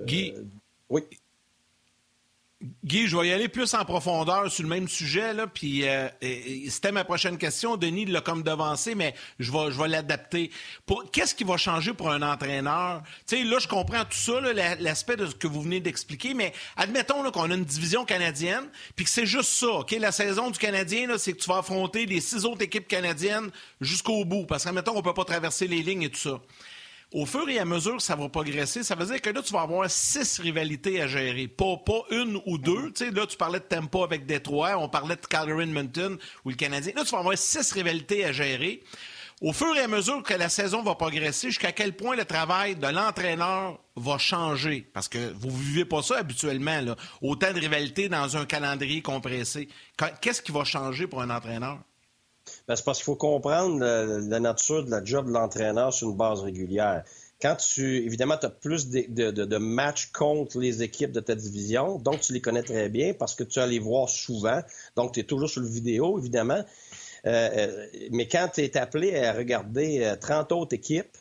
[0.05, 0.33] Guy,
[0.89, 1.03] oui.
[2.83, 6.07] Guy, je vais y aller plus en profondeur sur le même sujet, là, puis euh,
[6.69, 7.75] c'était ma prochaine question.
[7.75, 10.51] Denis l'a comme devancé, mais je vais, je vais l'adapter.
[11.11, 13.01] Qu'est-ce qui va changer pour un entraîneur?
[13.25, 14.39] Sais, là, je comprends tout ça,
[14.79, 19.05] l'aspect de ce que vous venez d'expliquer, mais admettons qu'on a une division canadienne, puis
[19.05, 19.91] que c'est juste ça, OK?
[19.99, 23.49] La saison du Canadien, c'est que tu vas affronter les six autres équipes canadiennes
[23.79, 26.39] jusqu'au bout, parce qu'admettons, on peut pas traverser les lignes et tout ça
[27.13, 29.51] au fur et à mesure que ça va progresser, ça veut dire que là, tu
[29.51, 31.47] vas avoir six rivalités à gérer.
[31.47, 32.91] Pas, pas une ou deux.
[32.93, 36.49] Tu sais, là, tu parlais de tempo avec Détroit, on parlait de Calgary Edmonton ou
[36.49, 36.93] le Canadien.
[36.95, 38.81] Là, tu vas avoir six rivalités à gérer.
[39.41, 42.75] Au fur et à mesure que la saison va progresser, jusqu'à quel point le travail
[42.75, 44.87] de l'entraîneur va changer?
[44.93, 46.95] Parce que vous ne vivez pas ça habituellement, là.
[47.23, 49.67] autant de rivalités dans un calendrier compressé.
[50.21, 51.79] Qu'est-ce qui va changer pour un entraîneur?
[52.71, 56.15] Ben, c'est parce qu'il faut comprendre la, nature de la job de l'entraîneur sur une
[56.15, 57.03] base régulière.
[57.41, 62.21] Quand tu, évidemment, tu as plus de, matchs contre les équipes de ta division, donc
[62.21, 64.61] tu les connais très bien parce que tu vas les voir souvent,
[64.95, 66.63] donc tu es toujours sur le vidéo, évidemment.
[67.25, 71.17] Euh, euh, mais quand tu es appelé à regarder 30 euh, autres équipes,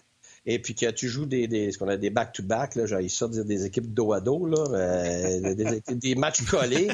[0.47, 3.45] et puis que tu joues des, ce qu'on a des back-to-back, là, j'ai ça dire
[3.45, 5.43] des équipes dos à dos, là,
[5.89, 6.91] des, matchs collés.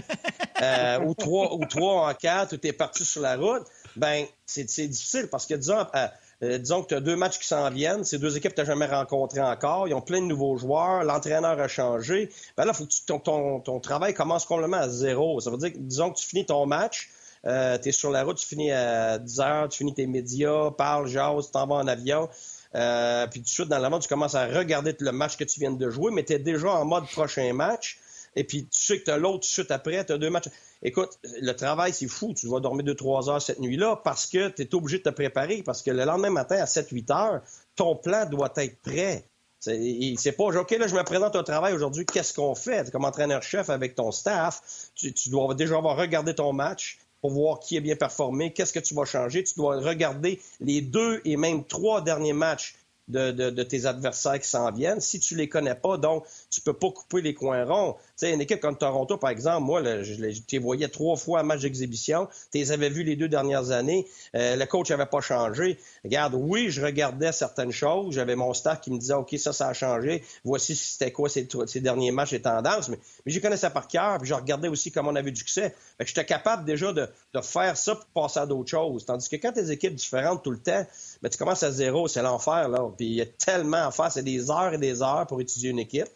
[1.04, 3.66] ou trois ou trois en quatre, ou tu es parti sur la route,
[3.96, 6.06] ben c'est difficile parce que disons, euh,
[6.42, 8.66] euh, disons que tu as deux matchs qui s'en viennent, ces deux équipes que tu
[8.66, 12.30] jamais rencontrées encore, ils ont plein de nouveaux joueurs, l'entraîneur a changé.
[12.56, 15.40] Ben là, faut que ton, ton, ton, travail commence complètement à zéro.
[15.40, 17.08] Ça veut dire que, disons que tu finis ton match,
[17.46, 20.70] euh, tu es sur la route, tu finis à 10 heures, tu finis tes médias,
[20.72, 22.28] parles, jases, tu t'en vas en avion.
[22.74, 25.44] Euh, puis tout de suite, dans la mode, tu commences à regarder le match que
[25.44, 27.98] tu viens de jouer, mais tu es déjà en mode prochain match.
[28.36, 30.48] Et puis, tu sais que tu as l'autre suite après, tu as deux matchs.
[30.82, 32.34] Écoute, le travail, c'est fou.
[32.34, 35.62] Tu vas dormir 2-3 heures cette nuit-là parce que tu es obligé de te préparer.
[35.62, 37.42] Parce que le lendemain matin, à 7-8 heures,
[37.74, 39.24] ton plan doit être prêt.
[39.58, 42.90] C'est pas, OK, là, je me présente au travail aujourd'hui, qu'est-ce qu'on fait?
[42.92, 47.58] Comme entraîneur-chef avec ton staff, tu, tu, dois déjà avoir regardé ton match, pour voir
[47.58, 49.42] qui est bien performé, qu'est-ce que tu vas changer?
[49.42, 52.76] Tu dois regarder les deux et même trois derniers matchs
[53.08, 55.00] de, tes adversaires qui s'en viennent.
[55.00, 57.94] Si tu les connais pas, donc tu peux pas couper les coins ronds.
[57.94, 61.44] Tu sais, une équipe comme Toronto, par exemple, moi, je, les voyais trois fois en
[61.44, 62.28] match d'exhibition.
[62.52, 64.06] Tu les avais vus les deux dernières années.
[64.34, 65.78] Euh, le coach n'avait pas changé.
[66.04, 68.14] Regarde, oui, je regardais certaines choses.
[68.14, 70.24] J'avais mon staff qui me disait, OK, ça, ça a changé.
[70.44, 71.46] Voici c'était quoi ces,
[71.80, 72.88] derniers matchs et tendances.
[72.88, 74.18] Mais, mais je connaissais par cœur.
[74.18, 75.74] Puis je regardais aussi comment on avait du succès.
[75.98, 79.04] Fait j'étais capable déjà de, de faire ça pour passer à d'autres choses.
[79.04, 80.86] Tandis que quand tes équipes différentes tout le temps,
[81.22, 82.80] ben, tu commences à zéro, c'est l'enfer, là.
[82.96, 85.70] Puis il y a tellement à faire, c'est des heures et des heures pour étudier
[85.70, 86.08] une équipe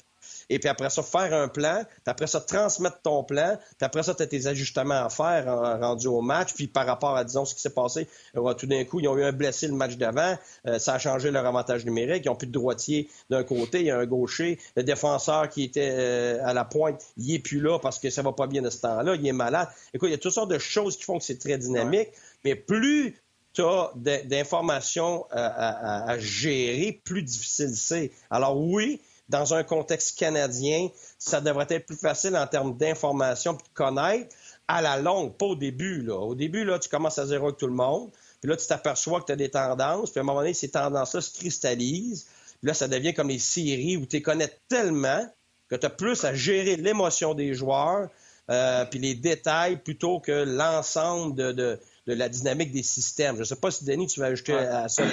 [0.50, 4.02] et puis après ça, faire un plan, puis après ça, transmettre ton plan, puis après
[4.02, 7.24] ça, tu as tes ajustements à faire en, rendu au match, puis par rapport à,
[7.24, 9.74] disons, ce qui s'est passé, euh, tout d'un coup, ils ont eu un blessé le
[9.74, 10.36] match d'avant,
[10.66, 13.86] euh, ça a changé leur avantage numérique, ils n'ont plus de droitier d'un côté, il
[13.86, 17.60] y a un gaucher, le défenseur qui était euh, à la pointe, il est plus
[17.60, 19.68] là parce que ça va pas bien de ce temps-là, il est malade.
[19.94, 22.08] Écoute, il y a toutes sortes de choses qui font que c'est très dynamique,
[22.44, 23.16] mais plus
[23.52, 28.12] tu as d'informations à, à, gérer, plus difficile c'est.
[28.30, 29.00] Alors oui,
[29.30, 34.34] dans un contexte canadien, ça devrait être plus facile en termes d'information et de connaître
[34.68, 36.02] à la longue, pas au début.
[36.02, 36.16] Là.
[36.16, 38.10] Au début, là, tu commences à zéro avec tout le monde.
[38.40, 40.10] Puis là, tu t'aperçois que tu as des tendances.
[40.10, 42.24] Puis à un moment donné, ces tendances-là se cristallisent.
[42.60, 45.26] Puis là, ça devient comme les séries où tu connais tellement
[45.68, 48.08] que tu as plus à gérer l'émotion des joueurs,
[48.50, 53.36] euh, puis les détails plutôt que l'ensemble de, de, la dynamique des systèmes.
[53.36, 55.04] Je ne sais pas si, Denis, tu vas ajouter à ça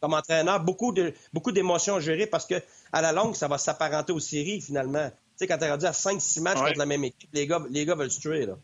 [0.00, 2.54] Comme entraîneur, beaucoup de beaucoup d'émotions à gérer parce que
[2.92, 5.08] à la longue, ça va s'apparenter aux séries, finalement.
[5.10, 7.62] Tu sais, quand tu es rendu à 5-6 matchs contre la même équipe, les gars,
[7.70, 8.54] les gars veulent se tuer, là.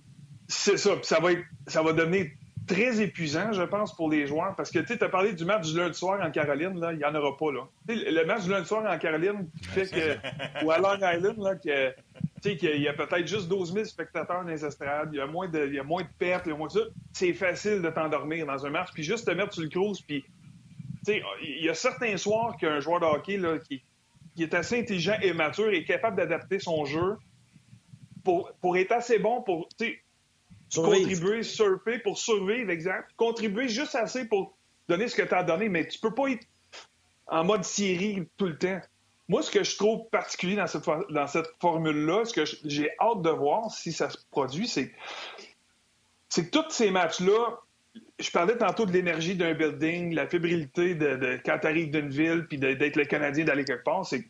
[0.49, 0.97] C'est ça.
[0.97, 1.31] Puis ça va,
[1.67, 2.27] ça va devenir
[2.67, 4.55] très épuisant, je pense, pour les joueurs.
[4.57, 7.05] Parce que tu as parlé du match du lundi soir en Caroline, là, il n'y
[7.05, 7.53] en aura pas.
[7.53, 7.69] Là.
[7.89, 10.65] le match du lundi soir en Caroline fait que.
[10.65, 11.95] ou à Long Island, là, que,
[12.41, 15.49] qu'il y a peut-être juste 12 000 spectateurs dans les estrades, il y a moins
[15.49, 16.81] de, il y a moins de pertes, il y a moins de ça.
[17.13, 20.25] C'est facile de t'endormir dans un match, puis juste te mettre sur le cruise, puis.
[21.07, 23.83] Il y a certains soirs qu'un joueur de hockey là, qui,
[24.37, 27.17] qui est assez intelligent et mature et capable d'adapter son jeu
[28.25, 29.69] pour, pour être assez bon pour
[30.75, 33.11] contribuer, surfer, pour survivre, exact.
[33.17, 34.57] Contribuer juste assez pour
[34.89, 36.47] donner ce que tu as donné, mais tu peux pas être
[37.27, 38.81] en mode série tout le temps.
[39.29, 40.67] Moi, ce que je trouve particulier dans
[41.27, 44.91] cette, formule-là, ce que j'ai hâte de voir si ça se produit, c'est
[46.35, 47.61] que tous ces matchs-là,
[48.19, 52.47] je parlais tantôt de l'énergie d'un building, la fébrilité de, quand tu arrives d'une ville,
[52.49, 54.07] puis d'être le Canadien d'aller quelque part.
[54.07, 54.23] C'est,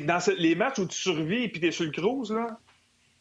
[0.00, 2.58] que dans les matchs où tu survis et tu es sur le cruise, là,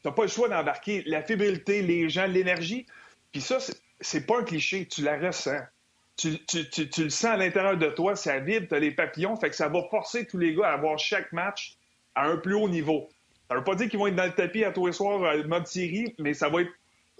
[0.04, 1.04] n'as pas le choix d'embarquer.
[1.06, 2.86] La fébrilité, les gens, l'énergie.
[3.32, 3.58] Puis ça,
[4.00, 5.62] c'est, pas un cliché, tu la ressens.
[6.18, 6.38] Tu,
[6.98, 9.70] le sens à l'intérieur de toi, ça vibre, tu as les papillons, fait que ça
[9.70, 11.78] va forcer tous les gars à avoir chaque match
[12.14, 13.10] à un plus haut niveau.
[13.50, 15.44] Ça veut pas dire qu'ils vont être dans le tapis à tous les soirs, euh,
[15.46, 16.72] mode série, mais ça va être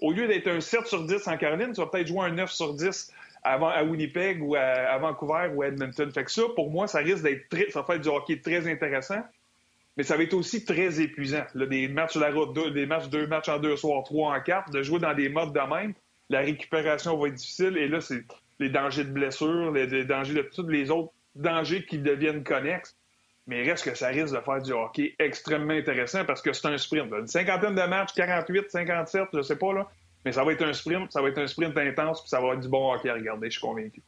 [0.02, 2.50] au lieu d'être un 7 sur 10 en Caroline, tu vas peut-être jouer un 9
[2.50, 3.12] sur 10
[3.44, 6.10] avant, à Winnipeg ou à, Vancouver ou à Edmonton.
[6.12, 8.70] Fait que ça, pour moi, ça risque d'être très, ça va être du hockey très
[8.70, 9.22] intéressant,
[9.96, 11.44] mais ça va être aussi très épuisant.
[11.54, 14.70] des matchs sur la route, des matchs, deux matchs en deux soirs, trois en quatre,
[14.70, 15.94] de jouer dans des modes de même,
[16.30, 18.24] la récupération va être difficile et là, c'est
[18.58, 22.96] les dangers de blessure, les, dangers de tous les autres dangers qui deviennent connexes.
[23.46, 26.68] Mais il reste que ça risque de faire du hockey extrêmement intéressant parce que c'est
[26.68, 27.12] un sprint.
[27.12, 29.88] Une cinquantaine de matchs, 48, 57, je sais pas, là.
[30.24, 32.54] Mais ça va être un sprint, ça va être un sprint intense, puis ça va
[32.54, 34.02] être du bon hockey à regarder, je suis convaincu.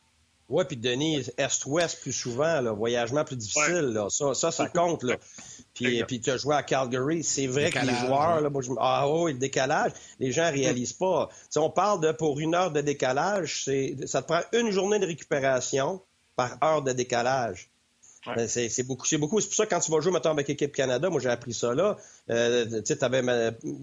[0.48, 4.08] Oui, puis Denis, Est-Ouest plus souvent, là, voyagement plus difficile, là.
[4.10, 5.02] Ça, ça, ça, compte.
[5.02, 5.16] Là.
[5.72, 7.24] Puis, puis tu as joué à Calgary.
[7.24, 8.70] C'est vrai que les joueurs, là, moi, je...
[8.78, 11.30] ah oui, le décalage, les gens réalisent pas.
[11.48, 14.98] Si on parle de pour une heure de décalage, c'est ça te prend une journée
[14.98, 16.02] de récupération
[16.36, 17.70] par heure de décalage.
[18.26, 19.06] Ben, c'est beaucoup.
[19.06, 19.40] C'est beaucoup.
[19.40, 21.52] C'est pour ça que quand tu vas jouer, maintenant avec l'équipe Canada, moi j'ai appris
[21.52, 21.96] ça là.
[22.30, 23.22] Euh, tu avais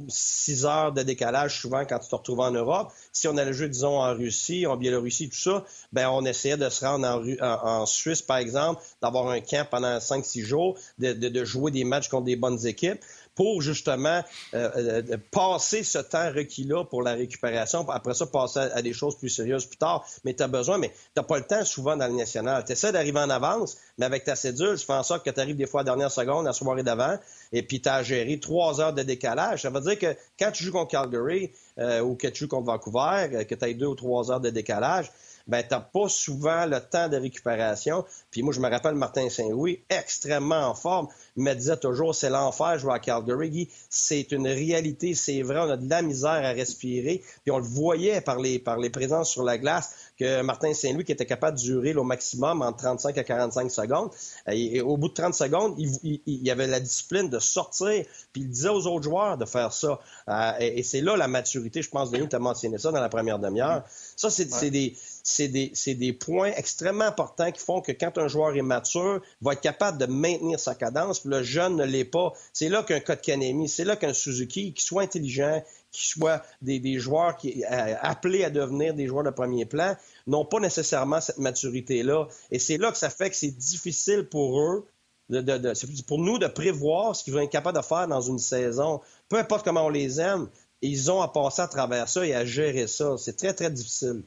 [0.07, 2.91] six heures de décalage souvent quand tu te retrouvais en Europe.
[3.11, 5.63] Si on allait jouer, disons, en Russie, en Biélorussie, tout ça,
[5.93, 10.25] ben on essayait de se rendre en, Suisse, par exemple, d'avoir un camp pendant cinq,
[10.25, 12.99] six jours, de, jouer des matchs contre des bonnes équipes
[13.41, 14.21] pour justement
[14.53, 17.89] euh, euh, passer ce temps requis-là pour la récupération.
[17.89, 20.05] Après ça, passer à, des choses plus sérieuses plus tard.
[20.23, 22.63] Mais tu besoin, mais tu pas le temps souvent dans le national.
[22.65, 25.39] Tu essaies d'arriver en avance, mais avec ta cédule, tu fais en sorte que tu
[25.39, 27.17] arrives des fois à la dernière seconde, la soirée d'avant,
[27.51, 29.63] et puis tu as géré trois heures de décalage.
[29.63, 32.67] Ça veut dire que quand tu joues contre Calgary euh, ou que tu joues contre
[32.67, 35.11] Vancouver, que tu as deux ou trois heures de décalage,
[35.47, 38.05] ben, tu n'as pas souvent le temps de récupération.
[38.31, 42.77] Puis moi, je me rappelle Martin Saint-Louis, extrêmement en forme, me disait toujours, c'est l'enfer
[42.77, 43.69] jouer à Calgary.
[43.89, 47.23] C'est une réalité, c'est vrai, on a de la misère à respirer.
[47.43, 51.03] Puis on le voyait par les, par les présences sur la glace que Martin Saint-Louis
[51.03, 54.11] qui était capable de durer au maximum en 35 à 45 secondes.
[54.47, 58.49] Et, au bout de 30 secondes, il, y avait la discipline de sortir, puis il
[58.49, 59.99] disait aux autres joueurs de faire ça.
[60.27, 63.09] Euh, et, c'est là la maturité, je pense, Denis, tu as mentionné ça dans la
[63.09, 63.83] première demi-heure.
[64.15, 68.61] Ça, c'est des c'est des, points extrêmement importants qui font que quand un joueur est
[68.61, 72.33] mature, va être capable de maintenir sa cadence, le jeune ne l'est pas.
[72.53, 77.35] C'est là qu'un Kotkanemi, c'est là qu'un Suzuki, qui soit intelligent, qui soit des, joueurs
[77.35, 79.95] qui, euh, appelés à devenir des joueurs de premier plan,
[80.27, 82.27] n'ont pas nécessairement cette maturité-là.
[82.51, 84.85] Et c'est là que ça fait que c'est difficile pour eux
[85.29, 89.01] de, pour nous de prévoir ce qu'ils vont être capables de faire dans une saison.
[89.29, 90.49] Peu importe comment on les aime,
[90.81, 93.15] ils ont à passer à travers ça et à gérer ça.
[93.17, 94.23] C'est très, très difficile.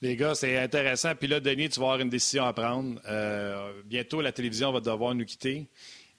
[0.00, 1.14] Les gars, c'est intéressant.
[1.14, 3.00] Puis là, Denis, tu vas avoir une décision à prendre.
[3.08, 5.68] Euh, bientôt, la télévision va devoir nous quitter.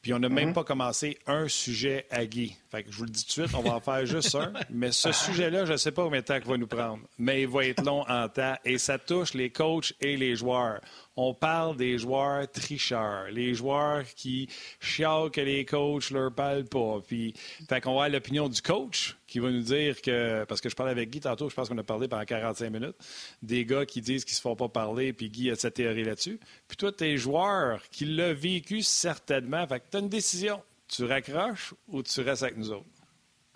[0.01, 0.53] Puis on n'a même mhm.
[0.53, 2.55] pas commencé un sujet à Guy.
[2.71, 4.53] Fait que je vous le dis tout de suite, on va en faire juste un.
[4.69, 6.99] Mais ce sujet-là, je ne sais pas combien de temps il va nous prendre.
[7.17, 8.55] Mais il va être long en temps.
[8.63, 10.79] Et ça touche les coachs et les joueurs
[11.19, 14.47] on parle des joueurs tricheurs, les joueurs qui
[14.79, 17.01] chialent que les coachs leur parlent pas.
[17.05, 17.33] Puis,
[17.67, 20.75] fait qu'on va avoir l'opinion du coach qui va nous dire que, parce que je
[20.75, 22.95] parlais avec Guy tantôt, je pense qu'on a parlé pendant 45 minutes,
[23.41, 26.39] des gars qui disent qu'ils se font pas parler, puis Guy a sa théorie là-dessus.
[26.69, 29.67] Puis toi, tes joueurs qui l'ont vécu certainement.
[29.67, 30.61] Fait que tu as une décision.
[30.87, 32.85] Tu raccroches ou tu restes avec nous autres?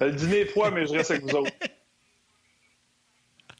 [0.01, 1.51] Le dîner est froid, mais je reste avec vous autres.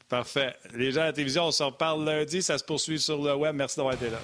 [0.08, 0.54] Parfait.
[0.74, 2.42] Les gens à la télévision, on se reparle lundi.
[2.42, 3.54] Ça se poursuit sur le web.
[3.54, 4.18] Merci d'avoir été là.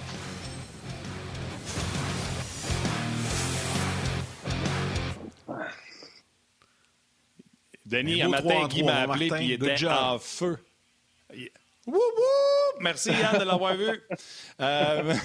[7.91, 10.57] Denis, un matin, Guy m'a appelé et il était en feu.
[11.87, 12.79] Wouh, wouh!
[12.79, 13.87] Merci, Yann, de l'avoir vu.
[14.61, 15.15] Euh...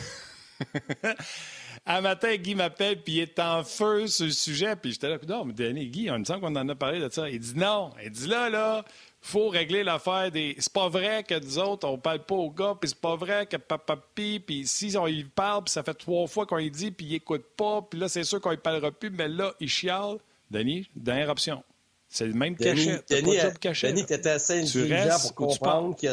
[1.86, 4.74] un matin, Guy m'appelle puis il est en feu sur le sujet.
[4.74, 7.08] Puis j'étais là, non, mais Denis, Guy, on me semble qu'on en a parlé de
[7.10, 7.28] ça.
[7.28, 7.92] Il dit non.
[8.02, 8.84] Il dit là, là,
[9.20, 10.54] faut régler l'affaire des.
[10.58, 13.46] C'est pas vrai que nous autres, on parle pas aux gars, puis c'est pas vrai
[13.46, 16.90] que papa puis si on y parle, puis ça fait trois fois qu'on y dit,
[16.90, 19.68] puis il écoute pas, puis là, c'est sûr qu'on y parlera plus, mais là, il
[19.68, 20.18] chiale.
[20.50, 21.64] Denis, dernière option.
[22.08, 23.02] C'est le même cachet.
[23.10, 23.36] Denis,
[23.82, 26.12] Denis, t'étais assez intelligent pour comprendre qu'il a...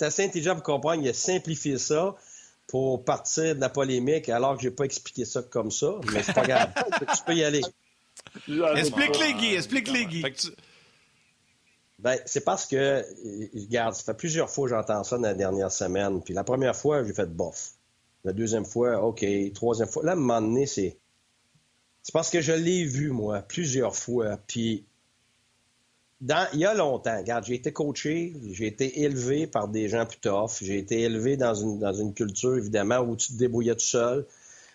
[0.00, 2.14] Assez intelligent pour comprendre qu'il a simplifié ça
[2.66, 6.32] pour partir de la polémique, alors que j'ai pas expliqué ça comme ça, mais c'est
[6.32, 6.72] pas grave.
[7.00, 7.60] tu peux y aller.
[8.76, 10.24] Explique-les, Guy, explique-les, Guy.
[12.04, 13.02] Ben, c'est parce que,
[13.58, 16.22] regarde, ça fait plusieurs fois que j'entends ça dans la dernière semaine.
[16.22, 17.72] Puis la première fois, j'ai fait bof.
[18.24, 19.24] La deuxième fois, OK.
[19.54, 20.04] Troisième fois.
[20.04, 20.98] Là, à un moment donné, c'est.
[22.02, 24.38] C'est parce que je l'ai vu, moi, plusieurs fois.
[24.46, 24.84] Puis,
[26.20, 26.46] dans...
[26.52, 30.18] il y a longtemps, regarde, j'ai été coaché, j'ai été élevé par des gens plus
[30.18, 30.58] tough.
[30.60, 34.26] J'ai été élevé dans une, dans une culture, évidemment, où tu te débrouillais tout seul.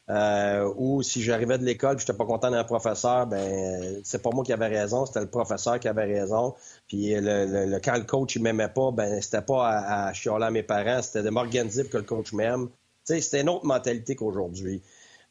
[0.09, 4.21] Euh, ou si j'arrivais de l'école et je n'étais pas content d'un professeur, ben c'est
[4.23, 6.55] pas moi qui avais raison, c'était le professeur qui avait raison.
[6.87, 10.51] Puis le, quand le coach il m'aimait pas, ben c'était pas à, à chialer à
[10.51, 12.69] mes parents, c'était de m'organiser pour que le coach m'aime.
[13.03, 14.81] C'était une autre mentalité qu'aujourd'hui.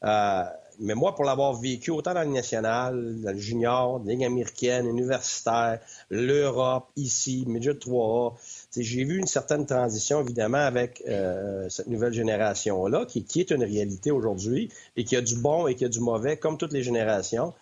[0.03, 0.43] Euh,
[0.79, 4.87] mais moi, pour l'avoir vécu autant dans le national, dans le junior, la ligue américaine,
[4.87, 8.33] universitaire, l'Europe, ici, de 3A,
[8.75, 14.11] j'ai vu une certaine transition, évidemment, avec euh, cette nouvelle génération-là, qui, est une réalité
[14.11, 17.53] aujourd'hui et qui a du bon et qui a du mauvais, comme toutes les générations.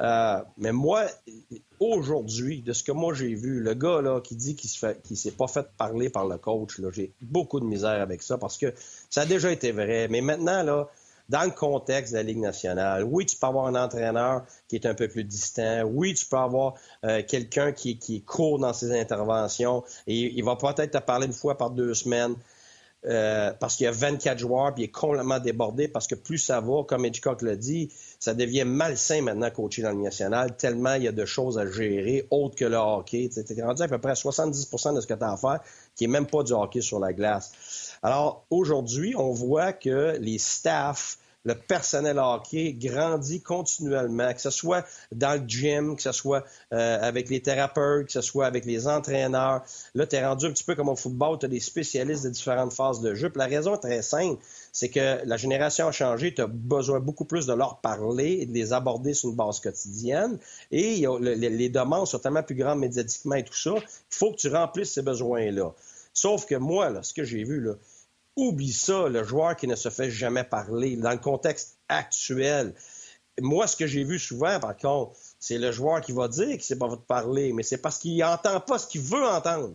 [0.00, 1.06] Euh, mais moi,
[1.80, 4.70] aujourd'hui, de ce que moi j'ai vu, le gars là, qui dit qu'il
[5.10, 8.58] ne s'est pas fait parler par le coach, j'ai beaucoup de misère avec ça parce
[8.58, 8.74] que
[9.08, 10.08] ça a déjà été vrai.
[10.08, 10.88] Mais maintenant, là,
[11.28, 13.04] dans le contexte de la Ligue nationale.
[13.04, 15.82] Oui, tu peux avoir un entraîneur qui est un peu plus distant.
[15.84, 16.74] Oui, tu peux avoir
[17.04, 21.32] euh, quelqu'un qui, qui court dans ses interventions et il va peut-être te parler une
[21.32, 22.34] fois par deux semaines.
[23.06, 26.38] Euh, parce qu'il y a 24 joueurs, puis il est complètement débordé, parce que plus
[26.38, 30.94] ça va, comme Hitchcock l'a dit, ça devient malsain maintenant coacher dans le national, tellement
[30.94, 33.30] il y a de choses à gérer, autres que le hockey.
[33.32, 35.60] Tu es rendu à peu près 70% de ce que tu as à faire,
[35.94, 37.52] qui est même pas du hockey sur la glace.
[38.02, 44.84] Alors, aujourd'hui, on voit que les staffs, le personnel hockey grandit continuellement, que ce soit
[45.12, 48.88] dans le gym, que ce soit euh, avec les thérapeutes, que ce soit avec les
[48.88, 49.62] entraîneurs.
[49.94, 52.30] Là, tu es rendu un petit peu comme au football, tu as des spécialistes de
[52.30, 53.30] différentes phases de jeu.
[53.30, 54.42] Puis la raison est très simple,
[54.72, 58.46] c'est que la génération a changé, tu as besoin beaucoup plus de leur parler et
[58.46, 60.38] de les aborder sur une base quotidienne.
[60.72, 64.48] Et les demandes sont tellement plus grandes médiatiquement et tout ça, il faut que tu
[64.48, 65.72] remplisses ces besoins-là.
[66.12, 67.74] Sauf que moi, ce que j'ai vu, là,
[68.36, 70.96] oublie ça, le joueur qui ne se fait jamais parler.
[70.96, 72.74] Dans le contexte actuel,
[73.40, 76.56] moi, ce que j'ai vu souvent, par contre, c'est le joueur qui va dire qu'il
[76.56, 79.74] ne sait pas parler, mais c'est parce qu'il n'entend pas ce qu'il veut entendre.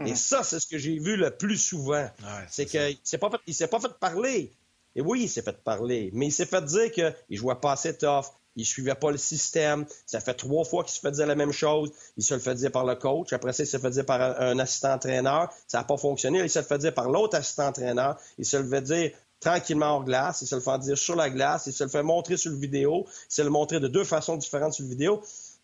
[0.00, 0.16] Et mhm.
[0.16, 2.08] ça, c'est ce que j'ai vu le plus souvent.
[2.48, 4.52] c'est qu'il ne s'est pas, fait, pas fait parler.
[4.94, 7.72] Et oui, il s'est fait parler, mais il s'est fait dire qu'il ne jouait pas
[7.72, 8.26] assez tough,
[8.58, 9.86] il suivait pas le système.
[10.04, 11.90] Ça fait trois fois qu'il se fait dire la même chose.
[12.16, 13.32] Il se le fait dire par le coach.
[13.32, 15.48] Après ça, il se le fait dire par un assistant-entraîneur.
[15.68, 16.40] Ça n'a pas fonctionné.
[16.40, 18.18] Il se le fait dire par l'autre assistant-entraîneur.
[18.36, 20.42] Il se le fait dire tranquillement hors glace.
[20.42, 21.66] Il se le fait dire sur la glace.
[21.66, 23.06] Il se le fait montrer sur le vidéo.
[23.30, 25.22] Il se le montrer de deux façons différentes sur le vidéo.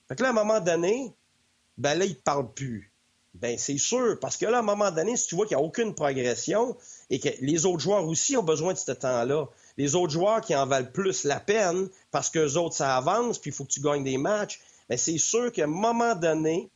[0.08, 1.12] Fait que là, à un moment donné,
[1.76, 2.92] ben là, il ne parle plus.
[3.34, 5.62] Ben, c'est sûr, parce que là, à un moment donné, si tu vois qu'il n'y
[5.62, 6.76] a aucune progression
[7.10, 10.54] et que les autres joueurs aussi ont besoin de ce temps-là, les autres joueurs qui
[10.54, 13.80] en valent plus la peine parce qu'eux autres, ça avance, puis il faut que tu
[13.80, 16.70] gagnes des matchs, mais c'est sûr qu'à un moment donné,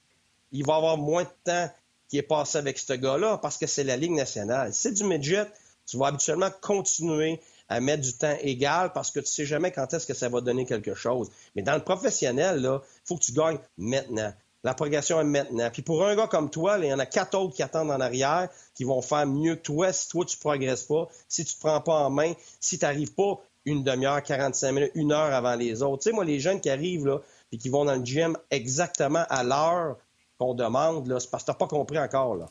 [0.52, 1.70] il va y avoir moins de temps
[2.08, 4.72] qui est passé avec ce gars-là parce que c'est la Ligue nationale.
[4.72, 5.46] C'est du midget,
[5.86, 9.92] tu vas habituellement continuer à mettre du temps égal parce que tu sais jamais quand
[9.92, 11.30] est-ce que ça va donner quelque chose.
[11.54, 14.32] Mais dans le professionnel, il faut que tu gagnes maintenant.
[14.64, 15.70] La progression est maintenant.
[15.72, 18.00] Puis pour un gars comme toi, il y en a quatre autres qui attendent en
[18.00, 21.60] arrière, qui vont faire mieux que toi si toi, tu progresses pas, si tu te
[21.60, 25.54] prends pas en main, si tu n'arrives pas une demi-heure, 45 minutes, une heure avant
[25.54, 26.02] les autres.
[26.02, 29.24] Tu sais, moi, les jeunes qui arrivent, là, puis qui vont dans le gym exactement
[29.28, 29.96] à l'heure
[30.38, 32.46] qu'on demande, là, c'est parce que tu n'as pas compris encore, là.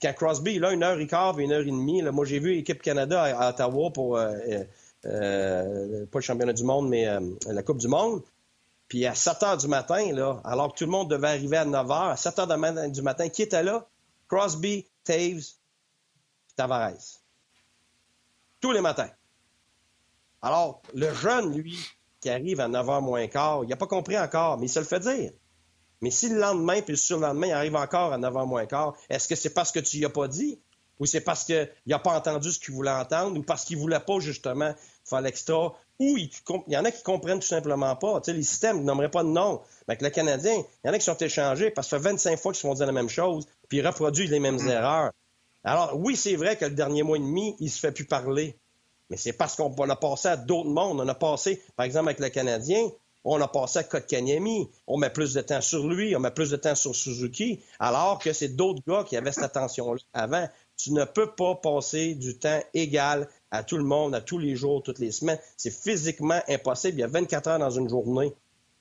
[0.00, 2.54] Quand, Crosby, là, une heure et quart une heure et demie, là, moi, j'ai vu
[2.54, 4.64] l'équipe Canada à, Ottawa pour, euh, euh,
[5.06, 7.06] euh, pas le championnat du monde, mais
[7.46, 8.22] la Coupe du monde.
[8.88, 11.90] Puis à 7 heures du matin, alors que tout le monde devait arriver à 9
[11.90, 13.88] heures, à 7 heures du matin, qui était là?
[14.28, 15.44] Crosby, Taves,
[16.56, 17.20] Tavares.
[18.60, 19.10] Tous les matins.
[20.42, 21.78] Alors, le jeune, lui,
[22.20, 24.78] qui arrive à 9 h moins quart, il n'a pas compris encore, mais il se
[24.78, 25.32] le fait dire.
[26.00, 28.94] Mais si le lendemain, puis le surlendemain, il arrive encore à 9 h moins quart,
[29.08, 30.60] est-ce que c'est parce que tu n'y as pas dit?
[31.00, 33.38] Ou c'est parce qu'il n'a pas entendu ce qu'il voulait entendre?
[33.38, 34.74] Ou parce qu'il ne voulait pas, justement,
[35.04, 36.28] faire l'extra ou il,
[36.68, 38.20] y en a qui comprennent tout simplement pas.
[38.20, 39.60] Tu sais, les systèmes ne nommeraient pas de nom.
[39.86, 42.10] Mais avec le Canadien, il y en a qui sont échangés parce que ça fait
[42.10, 44.68] 25 fois qu'ils se font dire la même chose, puis ils reproduisent les mêmes mm.
[44.68, 45.12] erreurs.
[45.62, 48.58] Alors, oui, c'est vrai que le dernier mois et demi, il se fait plus parler.
[49.08, 51.00] Mais c'est parce qu'on a passé à d'autres mondes.
[51.00, 52.90] On a passé, par exemple, avec le Canadien,
[53.22, 54.68] on a passé à Kotkaniemi.
[54.86, 58.18] On met plus de temps sur lui, on met plus de temps sur Suzuki, alors
[58.18, 60.48] que c'est d'autres gars qui avaient cette attention-là avant.
[60.76, 64.56] Tu ne peux pas passer du temps égal à tout le monde, à tous les
[64.56, 65.38] jours, toutes les semaines.
[65.56, 66.98] C'est physiquement impossible.
[66.98, 68.32] Il y a 24 heures dans une journée.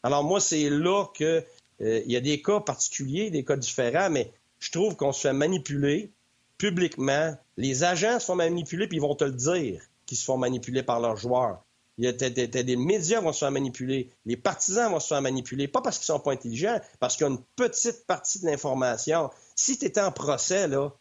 [0.02, 1.44] Alors moi, c'est là que
[1.82, 5.22] euh, il y a des cas particuliers, des cas différents, mais je trouve qu'on se
[5.22, 6.12] fait manipuler
[6.58, 7.36] publiquement.
[7.58, 10.84] Les agents se font manipuler, puis ils vont te le dire qu'ils se font manipuler
[10.84, 11.64] par leurs joueurs.
[11.98, 15.68] Il y a des médias vont se faire manipuler, les partisans vont se faire manipuler,
[15.68, 19.30] pas parce qu'ils sont pas intelligents, parce qu'il y a une petite partie de l'information.
[19.56, 20.92] Si tu étais en procès, là,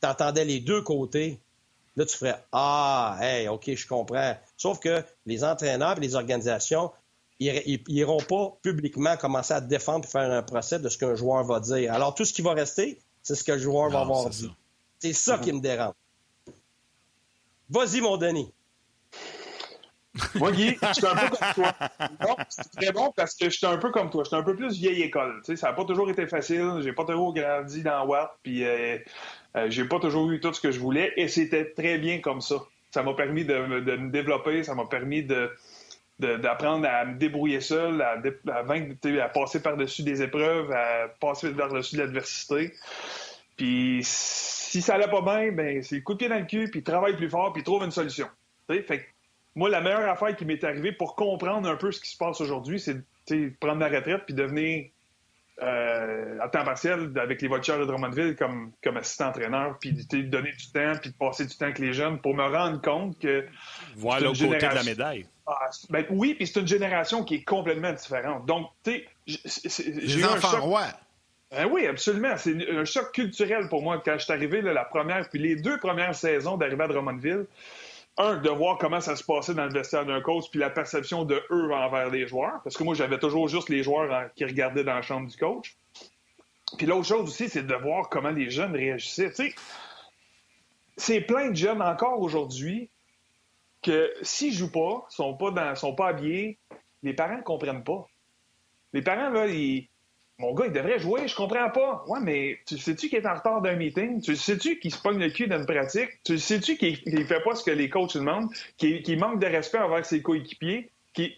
[0.00, 1.38] puis tu entendais les deux côtés,
[1.96, 4.36] Là, tu ferais Ah, hey, OK, je comprends.
[4.56, 6.92] Sauf que les entraîneurs et les organisations,
[7.38, 11.42] ils n'iront pas publiquement commencer à défendre et faire un procès de ce qu'un joueur
[11.44, 11.92] va dire.
[11.92, 14.50] Alors, tout ce qui va rester, c'est ce que le joueur va avoir dit.
[14.98, 15.94] C'est ça qui me dérange.
[17.70, 18.52] Vas-y, mon Denis.
[20.34, 21.74] Moi, Guy, je suis un peu comme toi.
[22.48, 24.24] c'est très bon parce que je suis un peu comme toi.
[24.24, 25.40] Je suis un peu plus vieille école.
[25.44, 26.80] ça n'a pas toujours été facile.
[26.82, 28.32] J'ai pas toujours grandi dans Watt.
[28.42, 28.98] Puis euh,
[29.56, 32.40] euh, j'ai pas toujours eu tout ce que je voulais et c'était très bien comme
[32.40, 32.56] ça.
[32.90, 35.50] Ça m'a permis de, me développer, ça m'a permis de,
[36.18, 38.20] d'apprendre à me débrouiller seul, à,
[38.52, 42.72] à, passer par-dessus des épreuves, à passer par-dessus de l'adversité.
[43.56, 46.82] Puis si ça allait pas bien, ben c'est coup de pied dans le cul, puis
[46.82, 48.28] travaille plus fort, puis trouve une solution.
[48.68, 49.06] Fait
[49.56, 52.40] moi, la meilleure affaire qui m'est arrivée pour comprendre un peu ce qui se passe
[52.40, 54.86] aujourd'hui, c'est de prendre ma retraite puis devenir
[55.62, 60.52] euh, à temps partiel avec les voitures de Drummondville comme, comme assistant-entraîneur, puis de donner
[60.52, 63.44] du temps, puis de passer du temps avec les jeunes pour me rendre compte que.
[63.96, 65.26] Voir le côté de la médaille.
[65.46, 68.46] Ah, ben, oui, puis c'est une génération qui est complètement différente.
[68.46, 70.62] Donc, tu sais, j'ai eu un choc.
[71.50, 72.36] Ben oui, absolument.
[72.36, 75.78] C'est un choc culturel pour moi quand je suis arrivé la première, puis les deux
[75.78, 77.46] premières saisons d'arrivée à Drummondville
[78.20, 81.24] un, de voir comment ça se passait dans le vestiaire d'un coach, puis la perception
[81.24, 82.60] de eux envers les joueurs.
[82.62, 85.76] Parce que moi, j'avais toujours juste les joueurs qui regardaient dans la chambre du coach.
[86.76, 89.30] Puis l'autre chose aussi, c'est de voir comment les jeunes réagissaient.
[89.30, 89.54] Tu sais,
[90.96, 92.90] c'est plein de jeunes encore aujourd'hui
[93.82, 96.58] que s'ils jouent pas, sont pas dans, sont pas habillés,
[97.02, 98.06] les parents ne comprennent pas.
[98.92, 99.88] Les parents, là, ils,
[100.40, 102.02] mon gars, il devrait jouer, je comprends pas.
[102.08, 104.22] Ouais, mais tu sais-tu qu'il est en retard d'un meeting?
[104.22, 106.08] Tu sais-tu qu'il se pogne le cul d'une pratique?
[106.24, 108.50] Tu sais-tu qu'il ne fait pas ce que les coachs demandent?
[108.78, 110.90] Qu'il manque de respect envers ses coéquipiers?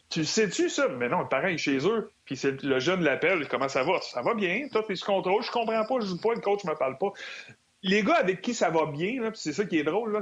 [0.08, 0.86] tu sais-tu ça?
[0.88, 2.12] Mais non, pareil, chez eux.
[2.24, 4.00] Puis le jeune l'appelle, comment ça va?
[4.02, 6.64] Ça va bien, toi, puis ce contrôle, je comprends pas, je joue pas, le coach
[6.64, 7.12] me parle pas.
[7.82, 10.20] Les gars avec qui ça va bien, c'est ça qui est drôle.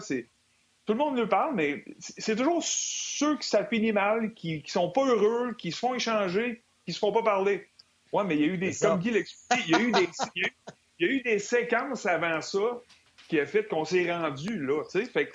[0.86, 4.70] Tout le monde nous parle, mais c'est toujours ceux qui ça finit mal, qui, qui
[4.70, 7.68] sont pas heureux, qui se font échanger, qui se font pas parler.
[8.12, 8.74] Oui, mais il y a eu des.
[8.74, 10.08] Comme Guy l'explique, il y a eu des.
[10.34, 10.42] il,
[11.00, 12.80] y a eu, des séquences avant ça
[13.28, 14.82] qui a fait qu'on s'est rendu là.
[14.84, 15.30] Fait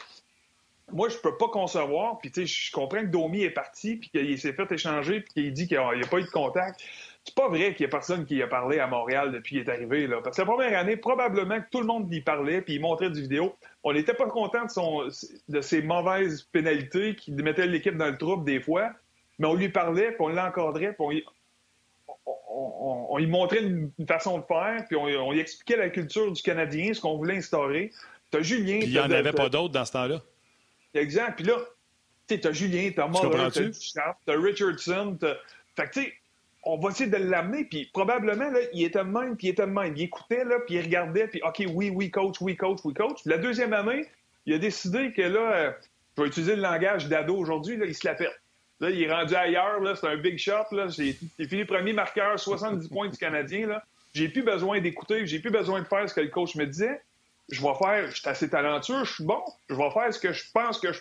[0.91, 2.19] moi, je peux pas concevoir.
[2.19, 5.34] Puis, tu sais, je comprends que Domi est parti, puis qu'il s'est fait échanger, puis
[5.34, 6.82] qu'il dit qu'il n'y a, pas eu de contact.
[7.23, 9.69] C'est pas vrai qu'il y a personne qui a parlé à Montréal depuis qu'il est
[9.69, 10.05] arrivé.
[10.05, 10.21] Là.
[10.23, 13.09] Parce que la première année, probablement que tout le monde y parlait, puis il montrait
[13.09, 13.55] des vidéos.
[13.84, 15.07] On n'était pas content de, son,
[15.49, 18.91] de ses mauvaises pénalités qui mettaient l'équipe dans le trouble des fois,
[19.39, 21.26] mais on lui parlait, puis on l'encadrait, puis
[22.56, 26.32] on, on, on, y montrait une, façon de faire, puis on, y expliquait la culture
[26.32, 27.91] du Canadien, ce qu'on voulait instaurer.
[28.32, 28.80] T'as Julien.
[28.80, 30.22] Puis il n'y en avait pas d'autres dans ce temps-là.
[30.93, 31.36] Exact.
[31.36, 31.58] Puis là,
[32.28, 33.72] tu as Julien, t'as Muller,
[34.26, 35.18] t'as Richardson.
[35.76, 36.14] Fait que tu sais,
[36.64, 39.68] on va essayer de l'amener, puis probablement, là, il était de même, puis il était
[39.68, 39.95] de même.
[39.95, 43.20] Il écoutait, là, puis il regardait, puis OK, oui, oui, coach, oui, coach, oui, coach.
[43.26, 44.08] la deuxième année,
[44.47, 45.72] il a décidé que là, euh,
[46.18, 48.39] je vais utiliser le langage d'ado aujourd'hui, là, il se la pète.
[48.80, 50.65] Là, il est rendu ailleurs, là, c'est un big shot.
[50.71, 50.88] Là.
[50.89, 51.13] J'ai,
[51.47, 53.67] fini premier marqueur, 70 points du Canadien.
[53.67, 53.84] Là.
[54.13, 57.01] J'ai plus besoin d'écouter, j'ai plus besoin de faire ce que le coach me disait.
[57.49, 60.34] Je vais faire, je suis assez talentueux, je suis bon, je vais faire ce que
[60.34, 60.99] je pense que je,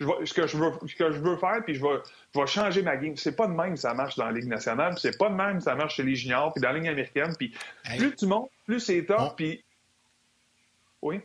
[0.00, 2.00] ce, que je veux, que je veux faire, puis je vais,
[2.34, 3.16] je vais changer ma game.
[3.16, 5.58] C'est pas de même que ça marche dans la Ligue nationale, c'est pas de même
[5.58, 7.34] que ça marche chez les juniors, puis dans la Ligue américaine.
[7.36, 7.54] Puis
[7.96, 9.62] plus tu montes, plus c'est top, puis...
[11.02, 11.20] Oui?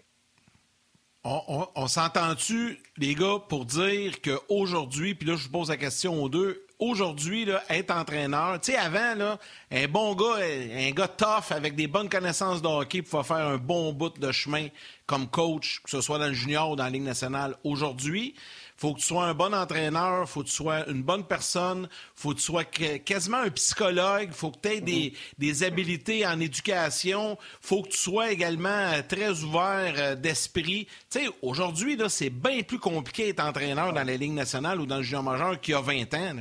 [1.75, 6.27] On, s'entend-tu, les gars, pour dire qu'aujourd'hui, puis là, je vous pose la question aux
[6.27, 9.37] deux, aujourd'hui, être entraîneur, tu sais, avant, là,
[9.69, 13.57] un bon gars, un gars tough avec des bonnes connaissances de hockey pour faire un
[13.57, 14.69] bon bout de chemin
[15.05, 17.55] comme coach, que ce soit dans le junior ou dans la Ligue nationale.
[17.63, 18.33] Aujourd'hui,
[18.79, 22.29] faut que tu sois un bon entraîneur, faut que tu sois une bonne personne, faut
[22.29, 27.37] que tu sois quasiment un psychologue, faut que tu aies des, des, habiletés en éducation,
[27.59, 30.87] faut que tu sois également euh, très ouvert euh, d'esprit.
[31.09, 34.85] Tu sais, aujourd'hui, là, c'est bien plus compliqué d'être entraîneur dans la Ligue nationale ou
[34.85, 36.35] dans le junior majeur qu'il y a 20 ans.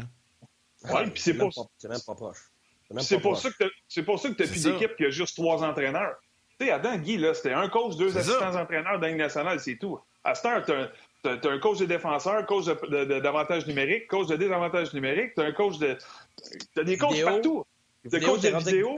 [0.84, 1.50] Oui, puis c'est pour...
[1.88, 2.38] même pas proche.
[3.00, 5.36] C'est pour, ça que c'est pour ça que tu n'as plus d'équipe qui a juste
[5.36, 6.14] trois entraîneurs.
[6.58, 9.76] Tu sais, avant, Guy, c'était un coach, deux assistants entraîneurs dans la Ligue nationale, c'est
[9.76, 9.98] tout.
[10.22, 10.92] À cette heure,
[11.36, 15.44] tu as, un coach de défenseur, coach d'avantage numérique, coach de désavantage numérique, tu as
[15.44, 15.96] un coach de.
[16.74, 17.64] Tu as des coachs partout.
[18.08, 18.96] Tu as coach de vidéo.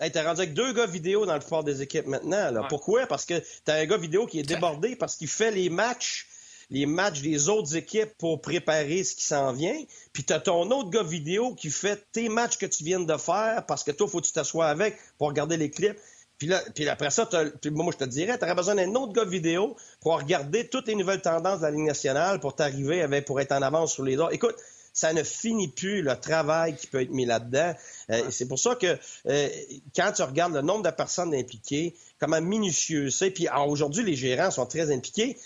[0.00, 2.50] Hey, t'es rendu avec deux gars vidéo dans le fort des équipes maintenant.
[2.50, 2.66] Là.
[2.68, 3.06] Pourquoi?
[3.06, 6.26] Parce que t'as un gars vidéo qui est débordé parce qu'il fait les matchs,
[6.68, 9.80] les matchs des autres équipes pour préparer ce qui s'en vient.
[10.12, 13.64] Puis t'as ton autre gars vidéo qui fait tes matchs que tu viens de faire
[13.66, 15.98] parce que toi, faut que tu t'assoies avec pour regarder les clips.
[16.44, 17.26] Puis, là, puis après ça,
[17.70, 20.94] moi, je te dirais, tu aurais besoin d'un autre gars vidéo pour regarder toutes les
[20.94, 24.18] nouvelles tendances de la Ligue nationale pour t'arriver avec, pour être en avance sur les
[24.18, 24.34] autres.
[24.34, 24.56] Écoute,
[24.92, 27.72] ça ne finit plus le travail qui peut être mis là-dedans.
[28.10, 29.48] Euh, c'est pour ça que euh,
[29.96, 34.50] quand tu regardes le nombre de personnes impliquées, comment minutieux c'est, puis aujourd'hui les gérants
[34.50, 35.38] sont très impliqués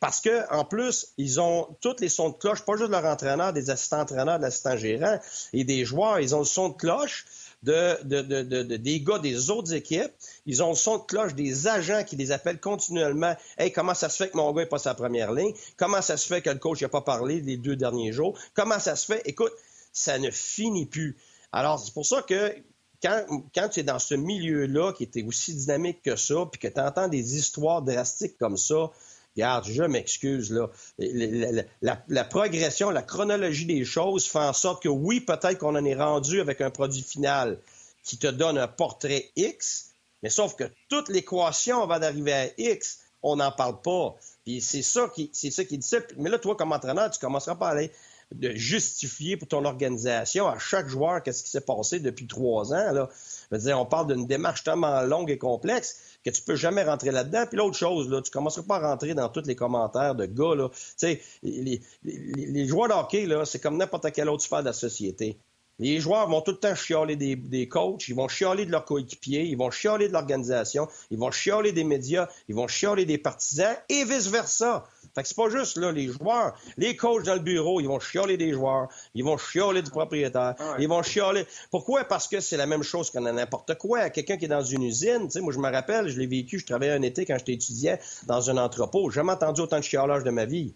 [0.00, 3.52] parce que en plus ils ont tous les sons de cloche, pas juste leur entraîneur,
[3.52, 5.20] des assistants entraîneurs, des assistants gérants
[5.52, 7.24] et des joueurs, ils ont le son de cloche
[7.62, 10.12] de, des gars des autres équipes.
[10.46, 13.34] Ils ont le son de cloche des agents qui les appellent continuellement.
[13.58, 15.54] Hey, comment ça se fait que mon gars n'est pas sa première ligne?
[15.76, 18.38] Comment ça se fait que le coach n'a pas parlé les deux derniers jours?
[18.54, 19.22] Comment ça se fait?
[19.24, 19.52] Écoute,
[19.92, 21.16] ça ne finit plus.
[21.52, 22.54] Alors, c'est pour ça que
[23.02, 26.68] quand, quand, tu es dans ce milieu-là qui était aussi dynamique que ça, puis que
[26.68, 28.90] tu entends des histoires drastiques comme ça,
[29.36, 30.52] Regarde, je m'excuse.
[30.98, 35.94] La, progression, la chronologie des choses fait en sorte que oui, peut-être qu'on en est
[35.94, 37.58] rendu avec un produit final
[38.04, 43.00] qui te donne un portrait X, mais sauf que toute l'équation va d'arriver à X,
[43.22, 44.16] on n'en parle pas.
[44.44, 45.98] Puis c'est ça qui, c'est ça qui dit ça.
[46.16, 47.90] Mais là, toi, comme entraîneur, tu commenceras par aller
[48.34, 53.08] de justifier pour ton organisation à chaque joueur qu'est-ce qui s'est passé depuis trois ans.
[53.50, 57.44] On parle d'une démarche tellement longue et complexe que tu peux jamais rentrer là-dedans.
[57.48, 60.54] Puis l'autre chose, là, tu commenceras pas à rentrer dans tous les commentaires de gars.
[60.54, 60.68] Là.
[60.96, 64.72] Sais, les, les, joueurs de hockey, là, c'est comme n'importe quelle autre sphère de la
[64.72, 65.38] société.
[65.82, 68.84] Les joueurs vont tout le temps chialer des, des coachs, ils vont chialer de leurs
[68.84, 73.18] coéquipiers, ils vont chialer de l'organisation, ils vont chialer des médias, ils vont chialer des
[73.18, 74.84] partisans et vice-versa.
[75.12, 76.54] Fait que c'est pas juste là, les joueurs.
[76.76, 80.54] Les coachs dans le bureau, ils vont chialer des joueurs, ils vont chialer du propriétaire,
[80.56, 81.46] ah ils vont chialer.
[81.72, 82.04] Pourquoi?
[82.04, 84.08] Parce que c'est la même chose qu'on a n'importe quoi.
[84.10, 86.60] Quelqu'un qui est dans une usine, tu sais, moi je me rappelle, je l'ai vécu,
[86.60, 89.10] je travaillais un été quand j'étais étudiant dans un entrepôt.
[89.10, 90.74] J'ai jamais entendu autant de chialage de ma vie.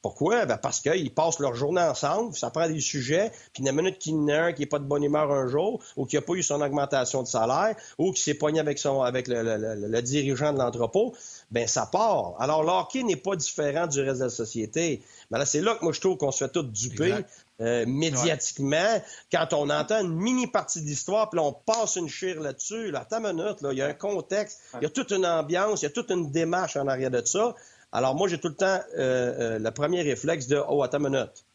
[0.00, 0.46] Pourquoi?
[0.46, 4.12] Ben parce qu'ils passent leur journée ensemble, ça prend des sujets, puis une minute qu'il
[4.12, 6.22] y en a un qui n'est pas de bonne humeur un jour, ou qui n'a
[6.22, 10.52] pas eu son augmentation de salaire, ou qui s'est pogné avec son avec le, dirigeant
[10.52, 11.14] de l'entrepôt,
[11.50, 12.34] ben ça part.
[12.38, 15.02] Alors, l'hockey n'est pas différent du reste de la société.
[15.30, 17.14] Mais là, c'est là que moi je trouve qu'on se fait tout duper
[17.60, 19.02] euh, médiatiquement.
[19.32, 23.00] Quand on entend une mini partie d'histoire, puis là, on passe une chire là-dessus, là,
[23.00, 25.82] attends une minute, là, il y a un contexte, il y a toute une ambiance,
[25.82, 27.56] il y a toute une démarche en arrière de ça.
[27.92, 31.46] Alors, moi, j'ai tout le temps euh, euh, le premier réflexe de Oh, attends minute.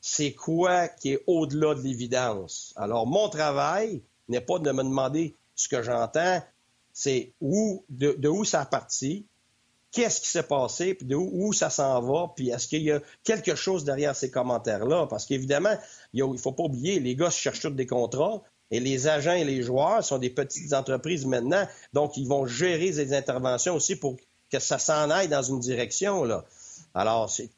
[0.00, 2.72] C'est quoi qui est au-delà de l'évidence?
[2.76, 6.42] Alors, mon travail n'est pas de me demander ce que j'entends,
[6.92, 9.26] c'est où, de, où ça a parti,
[9.90, 13.00] qu'est-ce qui s'est passé, puis de où, ça s'en va, puis est-ce qu'il y a
[13.22, 15.06] quelque chose derrière ces commentaires-là?
[15.06, 15.76] Parce qu'évidemment,
[16.12, 19.44] il ne faut pas oublier, les gars cherchent tous des contrats, et les agents et
[19.44, 24.16] les joueurs sont des petites entreprises maintenant, donc ils vont gérer des interventions aussi pour
[24.50, 26.24] que ça s'en aille dans une direction.
[26.24, 26.44] Là.
[26.94, 27.50] Alors, c'est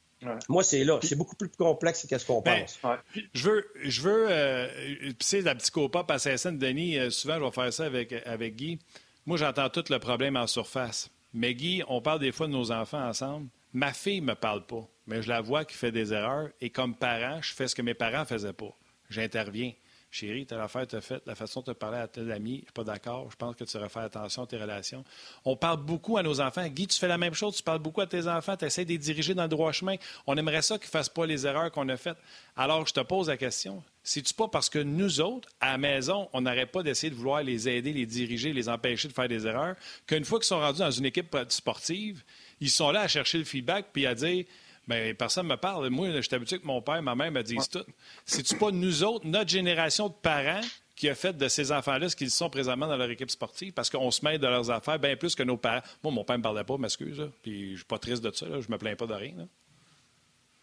[0.49, 0.99] Moi, c'est là.
[1.03, 2.99] C'est beaucoup plus complexe que ce qu'on ben, pense.
[3.34, 4.68] Je veux, je veux euh,
[5.11, 8.78] tu sais, la psychopop à Saint-Denis, euh, souvent, je vais faire ça avec, avec Guy.
[9.26, 11.11] Moi, j'entends tout le problème en surface.
[11.34, 13.49] Mais Guy, on parle des fois de nos enfants ensemble.
[13.74, 16.49] Ma fille me parle pas, mais je la vois qui fait des erreurs.
[16.61, 18.74] Et comme parent, je fais ce que mes parents faisaient pas.
[19.11, 19.72] J'interviens.
[20.11, 22.73] Chérie, telle affaire t'a faite, la façon de te parler à tel ami, je suis
[22.73, 25.05] pas d'accord, je pense que tu devrais faire attention à tes relations.
[25.45, 26.67] On parle beaucoup à nos enfants.
[26.69, 28.91] Guy, tu fais la même chose, tu parles beaucoup à tes enfants, tu essaies de
[28.91, 29.97] les diriger dans le droit chemin.
[30.27, 32.17] On aimerait ça qu'ils ne fassent pas les erreurs qu'on a faites.
[32.57, 33.83] Alors, je te pose la question.
[34.03, 37.43] C'est-tu pas parce que nous autres, à la maison, on n'arrête pas d'essayer de vouloir
[37.43, 39.75] les aider, les diriger, les empêcher de faire des erreurs,
[40.07, 42.23] qu'une fois qu'ils sont rendus dans une équipe sportive,
[42.61, 44.45] ils sont là à chercher le feedback puis à dire
[44.87, 45.89] mais ben, personne ne me parle.
[45.91, 47.84] Moi, je suis habitué que mon père, ma mère me disent tout.
[48.24, 50.61] C'est-tu pas nous autres, notre génération de parents,
[50.95, 53.72] qui a fait de ces enfants-là ce qu'ils sont présentement dans leur équipe sportive?
[53.72, 55.82] Parce qu'on se mêle de leurs affaires bien plus que nos parents.
[56.03, 58.49] Moi, mon père ne me parlait pas, m'excuse, puis je suis pas triste de ça,
[58.49, 59.34] là, je me plains pas de rien.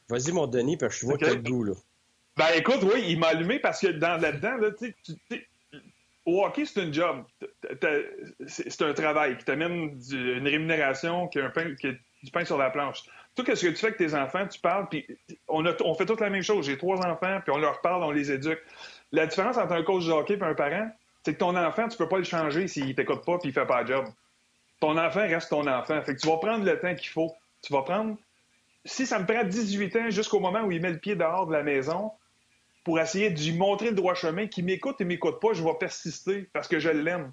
[0.10, 1.26] Vas-y, mon Denis, parce que je vois okay.
[1.26, 1.74] quel goût, là.
[2.36, 4.96] Ben écoute, oui, il m'a allumé parce que dans là-dedans, là, tu
[6.26, 7.26] au hockey, c'est un job.
[8.48, 12.46] C'est un travail qui t'amène une rémunération, qui a, un pain, qui a du pain
[12.46, 13.04] sur la planche.
[13.36, 15.08] Tout ce que tu fais avec tes enfants, tu parles, puis
[15.48, 15.64] on,
[15.96, 16.66] fait toute la même chose.
[16.66, 18.60] J'ai trois enfants, puis on leur parle, on les éduque.
[19.12, 20.92] La différence entre un coach de hockey et un parent,
[21.26, 23.66] c'est que ton enfant, tu peux pas le changer s'il t'écoute pas puis il fait
[23.66, 24.06] pas le job.
[24.80, 26.02] Ton enfant reste ton enfant.
[26.04, 27.34] Fait que tu vas prendre le temps qu'il faut.
[27.62, 28.18] Tu vas prendre...
[28.86, 31.54] Si ça me prend 18 ans jusqu'au moment où il met le pied dehors de
[31.54, 32.12] la maison
[32.84, 35.74] pour essayer de lui montrer le droit chemin, qu'il m'écoute et m'écoute pas, je vais
[35.80, 37.32] persister parce que je l'aime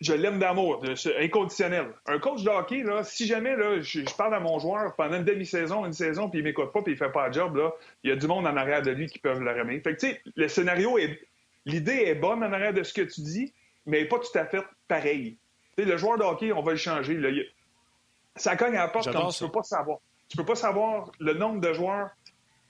[0.00, 0.82] je l'aime d'amour,
[1.18, 1.92] inconditionnel.
[2.06, 5.24] Un coach de hockey, là, si jamais là, je, parle à mon joueur pendant une
[5.24, 7.72] demi-saison, une saison, puis il m'écoute pas, puis il fait pas le job, là,
[8.04, 9.82] il y a du monde en arrière de lui qui peuvent le remettre.
[9.82, 11.18] Fait que, tu sais, le scénario est.
[11.66, 13.52] L'idée est bonne en arrière de ce que tu dis,
[13.84, 15.36] mais pas tout à fait pareil.
[15.76, 17.14] Tu sais, le joueur de hockey, on va le changer.
[17.14, 17.30] Là.
[18.36, 19.98] Ça cogne à la porte comme tu peux pas savoir.
[20.28, 22.10] Tu peux pas savoir le nombre de joueurs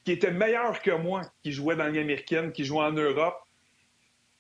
[0.05, 3.39] qui étaient meilleurs que moi, qui jouaient dans l'Union américaine, qui jouaient en Europe.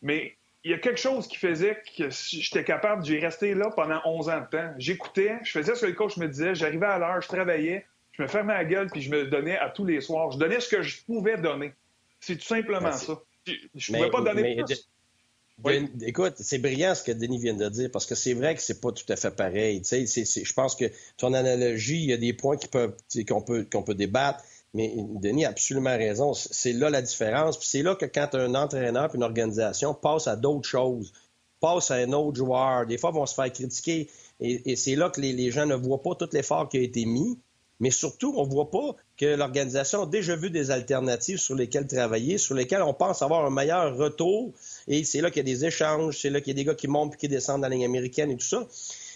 [0.01, 0.38] Mais
[0.69, 4.29] il y a quelque chose qui faisait que j'étais capable d'y rester là pendant 11
[4.29, 4.75] ans de temps.
[4.77, 8.21] J'écoutais, je faisais ce que le coach me disait, j'arrivais à l'heure, je travaillais, je
[8.21, 10.31] me fermais la gueule, puis je me donnais à tous les soirs.
[10.31, 11.73] Je donnais ce que je pouvais donner.
[12.21, 13.19] C'est tout simplement ça.
[13.47, 15.87] Je ne pouvais pas donner plus.
[16.07, 18.83] Écoute, c'est brillant ce que Denis vient de dire, parce que c'est vrai que c'est
[18.83, 19.81] pas tout à fait pareil.
[19.91, 20.85] je pense que
[21.16, 24.45] ton analogie, il y a des points qu'on peut, qu'on peut débattre.
[24.75, 26.35] Mais Denis a absolument raison.
[26.35, 27.59] C'est là la différence.
[27.59, 31.12] Puis c'est là que quand un entraîneur et une organisation passe à d'autres choses,
[31.61, 34.09] passe à un autre joueur, des fois vont se faire critiquer.
[34.41, 37.39] Et, c'est là que les, gens ne voient pas tout l'effort qui a été mis.
[37.81, 41.87] Mais surtout, on ne voit pas que l'organisation a déjà vu des alternatives sur lesquelles
[41.87, 44.53] travailler, sur lesquelles on pense avoir un meilleur retour.
[44.88, 46.75] Et c'est là qu'il y a des échanges, c'est là qu'il y a des gars
[46.75, 48.67] qui montent et qui descendent dans la ligne américaine et tout ça.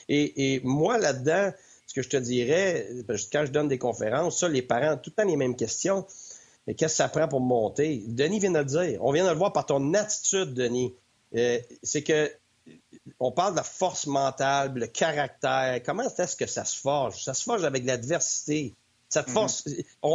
[0.08, 1.52] et moi, là-dedans,
[1.92, 2.88] ce que je te dirais,
[3.30, 6.06] quand je donne des conférences, ça, les parents, tout le temps les mêmes questions.
[6.66, 8.02] Mais qu'est-ce que ça prend pour monter?
[8.06, 9.04] Denis vient de le dire.
[9.04, 10.94] On vient de le voir par ton attitude, Denis.
[11.34, 12.30] Euh, c'est que
[13.20, 15.82] on parle de la force mentale, le caractère.
[15.84, 17.22] Comment est-ce que ça se forge?
[17.24, 18.74] Ça se forge avec l'adversité.
[19.10, 19.32] Cette mm-hmm.
[19.32, 19.68] force.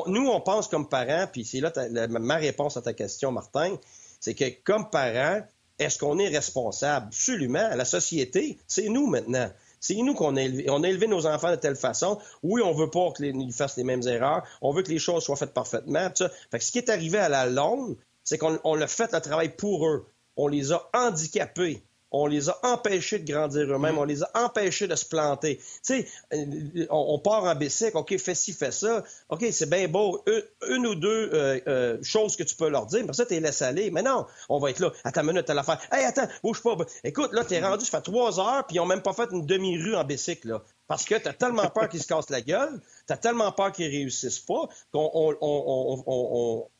[0.07, 1.71] nous, on pense comme parents, puis c'est là
[2.07, 3.77] ma réponse à ta question, Martin,
[4.19, 5.45] c'est que comme parents,
[5.77, 7.05] est-ce qu'on est responsable?
[7.07, 7.69] Absolument.
[7.75, 9.51] La société, c'est nous maintenant.
[9.87, 11.07] C'est nous qu'on a élevé.
[11.07, 12.19] Nos enfants de telle façon.
[12.43, 14.43] Oui, on veut pas qu'ils fassent les mêmes erreurs.
[14.61, 16.09] On veut que les choses soient faites parfaitement.
[16.13, 17.95] Ce qui est arrivé à la longue,
[18.25, 20.05] c'est qu'on a fait le travail pour eux.
[20.35, 23.99] On les a handicapés on les a empêchés de grandir eux-mêmes, mm.
[23.99, 25.57] on les a empêchés de se planter.
[25.57, 29.03] Tu sais, euh, on, part en bicycle, OK, fais ci, fais ça.
[29.29, 30.23] OK, c'est bien beau,
[30.67, 33.39] une, ou deux euh, euh, choses que tu peux leur dire, mais ça, tu les
[33.39, 33.91] laisses aller.
[33.91, 34.91] Mais non, on va être là.
[35.03, 35.79] Attends une minute, à l'affaire.
[35.91, 36.75] Hey, attends, bouge pas.
[37.03, 39.45] Écoute, là, t'es rendu, ça fait trois heures, puis ils ont même pas fait une
[39.45, 40.63] demi-rue en bicycle, là.
[40.87, 43.73] Parce que tu as tellement peur qu'ils se cassent la gueule, tu as tellement peur
[43.73, 45.11] qu'ils réussissent pas, qu'on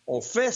[0.08, 0.52] on, fait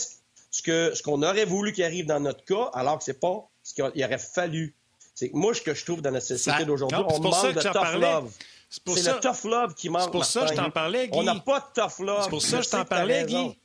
[0.50, 3.51] ce qu'on ce qu'on aurait voulu qu'il arrive dans notre cas, alors que c'est pas
[3.74, 4.74] qu'il aurait fallu.
[5.14, 8.32] C'est moi, ce que je trouve dans notre société d'aujourd'hui, on manque de tough love.
[8.70, 10.04] C'est le tough love qui manque.
[10.04, 11.18] C'est pour ça que je t'en parlais, Guy.
[11.18, 12.22] On n'a pas de tough love.
[12.24, 13.56] C'est pour ça que je t'en parlais, Guy.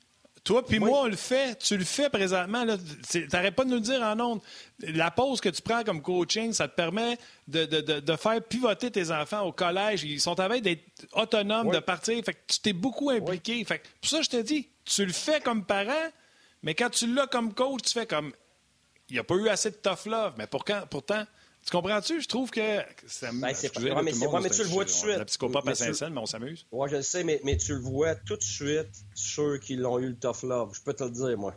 [0.48, 1.60] Toi puis moi, on le fait.
[1.60, 2.66] Tu le fais présentement.
[3.10, 4.40] Tu n'arrêtes pas de nous dire en ondes.
[4.80, 7.18] La pause que tu prends comme coaching, ça te permet
[7.50, 10.04] de, de, de, faire pivoter tes enfants au collège.
[10.04, 12.24] Ils sont à veille d'être autonomes, de partir.
[12.24, 13.62] Fait que tu t'es beaucoup impliqué.
[13.66, 15.92] Fait que pour ça, je te dis, tu le fais comme parent,
[16.64, 18.32] mais quand tu l'as comme coach, tu fais comme.
[19.10, 20.34] Il n'y a pas eu assez de tough love.
[20.38, 22.22] Mais pourtant, tu comprends-tu?
[22.22, 22.82] Je trouve que.
[23.08, 23.82] Ça ben, c'est pas...
[24.02, 24.12] mais,
[24.42, 25.18] mais tu le vois tout de suite.
[25.18, 26.66] La psychopathe à Saint-Saëns, mais on s'amuse.
[26.72, 30.00] Oui, je le sais, mais, mais tu le vois tout de suite, ceux qui l'ont
[30.00, 30.74] eu le tough love.
[30.74, 31.54] Je peux te le dire, moi.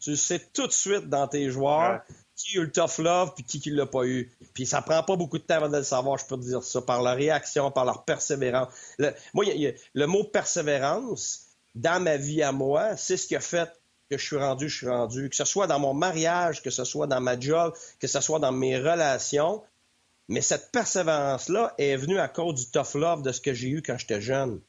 [0.00, 2.02] Tu le sais tout de suite dans tes joueurs
[2.36, 4.30] qui a eu le tough love puis qui ne l'a pas eu.
[4.54, 6.62] Puis ça prend pas beaucoup de temps avant de le savoir, je peux te dire
[6.62, 8.68] ça, par leur réaction, par leur persévérance.
[9.34, 9.44] moi,
[9.94, 13.68] le mot persévérance, dans ma vie à moi, c'est ce qui a fait
[14.10, 16.84] que je suis rendu, je suis rendu, que ce soit dans mon mariage, que ce
[16.84, 19.62] soit dans ma job, que ce soit dans mes relations.
[20.28, 23.82] Mais cette persévérance-là est venue à cause du tough love de ce que j'ai eu
[23.82, 24.60] quand j'étais jeune.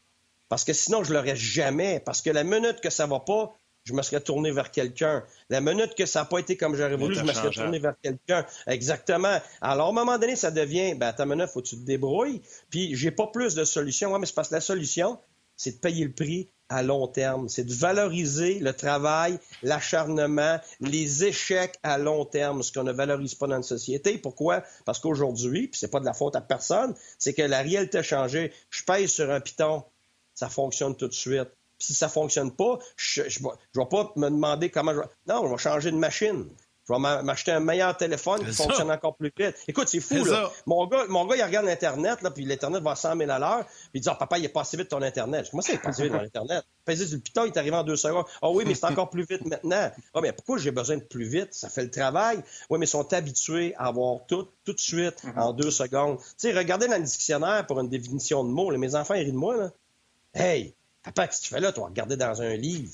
[0.48, 1.99] Parce que sinon, je l'aurais jamais.
[1.99, 5.24] Parce que la minute que ça va pas, je me serais tourné vers quelqu'un.
[5.49, 7.95] La minute que ça n'a pas été comme j'aurais voulu, je me serais tourné vers
[8.02, 8.45] quelqu'un.
[8.68, 9.38] Exactement.
[9.61, 12.41] Alors, à un moment donné, ça devient, ben, ta minute, faut que tu te débrouilles.
[12.70, 14.11] Puis, j'ai pas plus de solutions.
[14.11, 15.20] Ouais, mais c'est parce que la solution,
[15.56, 17.50] c'est de payer le prix à long terme.
[17.50, 23.36] C'est de valoriser le travail, l'acharnement, les échecs à long terme, ce qu'on ne valorise
[23.36, 24.18] pas dans une société.
[24.18, 24.64] Pourquoi?
[24.86, 28.04] Parce qu'aujourd'hui, puis c'est pas de la faute à personne, c'est que la réalité a
[28.04, 28.54] changé.
[28.70, 29.84] Je paye sur un piton,
[30.34, 31.50] ça fonctionne tout de suite.
[31.82, 35.06] Si ça fonctionne pas, je ne vais pas me demander comment je vais...
[35.28, 36.46] Non, je vais changer de machine.
[36.90, 39.56] Je vais m'acheter un meilleur téléphone qui fonctionne encore plus vite.
[39.68, 40.52] Écoute, c'est fou, là.
[40.66, 43.38] Mon gars, mon gars, il regarde l'Internet, là, puis l'Internet va à 100 000 à
[43.38, 45.48] l'heure, puis il dit, oh, papa, il est passé vite ton Internet.
[45.52, 46.64] Comment ça, il est passé vite l'Internet?
[46.88, 48.26] Il dit, le piton, il est arrivé en deux secondes.
[48.41, 49.91] Ah oh, oui, mais c'est encore plus vite maintenant.
[49.91, 51.53] Ah, oh, mais pourquoi j'ai besoin de plus vite?
[51.53, 52.44] Ça fait le travail.
[52.70, 55.40] Oui, mais ils sont habitués à avoir tout, tout de suite, mm-hmm.
[55.40, 56.18] en deux secondes.
[56.18, 58.76] Tu sais, regardez dans le dictionnaire pour une définition de mots.
[58.76, 59.72] mes enfants, ils rient de moi, là.
[60.34, 61.72] Hey, papa, qu'est-ce que tu fais là?
[61.72, 62.94] Tu vas regarder dans un livre.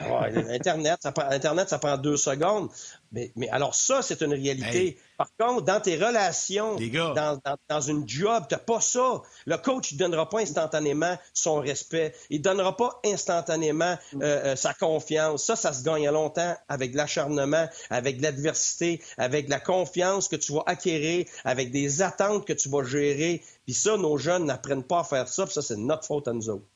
[0.00, 2.70] Internet, ça prend, Internet, ça prend deux secondes.
[3.12, 4.98] Mais, mais alors ça, c'est une réalité.
[5.18, 7.38] Par contre, dans tes relations, dans,
[7.68, 9.22] dans, une job, tu pas ça.
[9.44, 12.14] Le coach ne donnera pas instantanément son respect.
[12.30, 15.44] Il ne donnera pas instantanément euh, euh, sa confiance.
[15.44, 20.52] Ça, ça se gagne à longtemps avec l'acharnement, avec l'adversité, avec la confiance que tu
[20.52, 23.42] vas acquérir, avec des attentes que tu vas gérer.
[23.66, 25.44] Puis ça, nos jeunes n'apprennent pas à faire ça.
[25.44, 26.66] Puis ça, c'est notre faute à nous autres.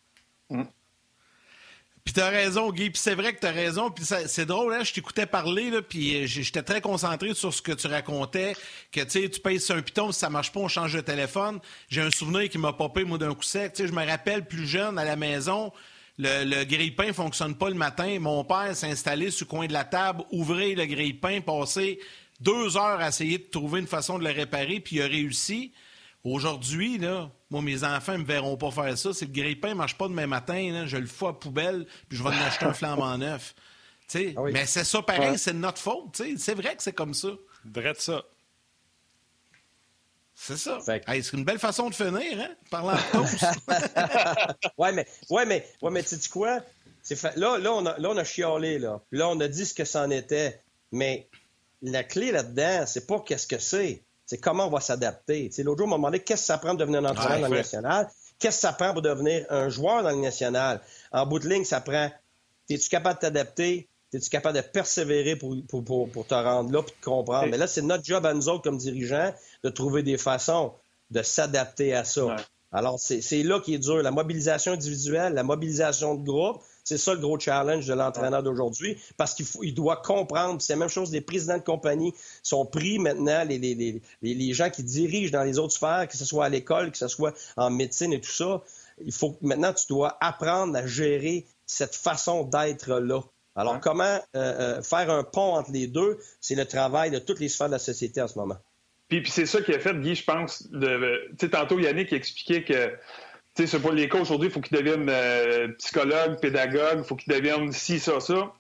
[0.50, 0.64] Mm.
[2.06, 2.90] Puis t'as raison, Guy.
[2.90, 3.90] Puis c'est vrai que t'as raison.
[3.90, 4.84] Puis c'est drôle, hein?
[4.84, 8.54] Je t'écoutais parler, là, puis euh, j'étais très concentré sur ce que tu racontais.
[8.92, 11.00] Que, tu sais, tu payes sur un piton, si ça marche pas, on change de
[11.00, 11.58] téléphone.
[11.88, 13.72] J'ai un souvenir qui m'a popé, moi, d'un coup sec.
[13.72, 15.72] Tu sais, je me rappelle, plus jeune, à la maison,
[16.16, 18.18] le, le grille-pain fonctionne pas le matin.
[18.20, 21.98] Mon père s'est installé sur le coin de la table, ouvrir le grille-pain, passer
[22.40, 25.72] deux heures à essayer de trouver une façon de le réparer, puis il a réussi.
[26.22, 29.12] Aujourd'hui, là, moi, mes enfants ne me verront pas faire ça.
[29.12, 30.84] C'est le grille-pain ne marche pas demain matin.
[30.86, 33.54] je le fous à poubelle, puis je vais en acheter un flambant neuf.
[34.14, 34.18] Ah
[34.52, 36.22] mais c'est ça pareil, c'est notre faute.
[36.38, 37.28] C'est vrai que c'est comme ça.
[37.64, 38.24] Drette ça.
[40.38, 40.78] C'est ça.
[40.84, 42.54] c'est une belle façon de finir, hein?
[42.70, 43.44] Parlant de tous.
[44.78, 46.60] ouais, mais, ouais, mais, ouais, mais tu dis quoi?
[47.36, 49.00] Là, là, on a, là, on a chialé, là.
[49.12, 50.60] Là, on a dit ce que c'en était.
[50.92, 51.28] Mais
[51.80, 55.50] la clé là-dedans, c'est pas qu'est-ce que c'est c'est comment on va s'adapter.
[55.58, 57.56] L'autre jour, on m'a demandé qu'est-ce que ça prend pour devenir un entraîneur dans le
[57.56, 58.08] national?
[58.38, 60.80] Qu'est-ce que ça prend pour devenir un joueur dans le national?
[61.12, 62.10] En bout de ligne, ça prend
[62.68, 63.88] es-tu capable de t'adapter?
[64.12, 67.48] Es-tu capable de persévérer pour, pour, pour, te rendre là et de comprendre?
[67.50, 69.32] Mais là, c'est notre job à nous autres comme dirigeants
[69.62, 70.72] de trouver des façons
[71.10, 72.36] de s'adapter à ça.
[72.72, 74.02] Alors, c'est là qui est dur.
[74.02, 78.96] La mobilisation individuelle, la mobilisation de groupe, c'est ça le gros challenge de l'entraîneur d'aujourd'hui,
[79.16, 80.62] parce qu'il il doit comprendre.
[80.62, 82.14] C'est la même chose, les présidents de compagnie
[82.44, 86.24] sont pris maintenant, les, les, les, gens qui dirigent dans les autres sphères, que ce
[86.24, 88.62] soit à l'école, que ce soit en médecine et tout ça.
[89.04, 93.20] Il faut maintenant, tu dois apprendre à gérer cette façon d'être là.
[93.56, 97.40] Alors, comment euh, euh, faire un pont entre les deux, c'est le travail de toutes
[97.40, 98.58] les sphères de la société en ce moment.
[99.08, 100.68] Puis, puis c'est ça qui a fait, Guy, je pense.
[100.70, 102.92] De, tantôt, Yannick expliquait que
[103.56, 107.16] tu sais, pour les coachs aujourd'hui, il faut qu'ils deviennent euh, psychologues, pédagogues, il faut
[107.16, 108.52] qu'ils deviennent ci, ça, ça.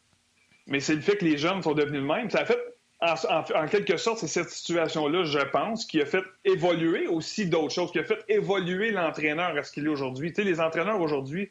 [0.66, 2.30] Mais c'est le fait que les jeunes sont devenus le même.
[2.30, 2.58] Ça a fait,
[3.00, 7.92] en, quelque sorte, c'est cette situation-là, je pense, qui a fait évoluer aussi d'autres choses,
[7.92, 10.32] qui a fait évoluer l'entraîneur à ce qu'il est aujourd'hui.
[10.32, 11.50] Tu sais, les entraîneurs aujourd'hui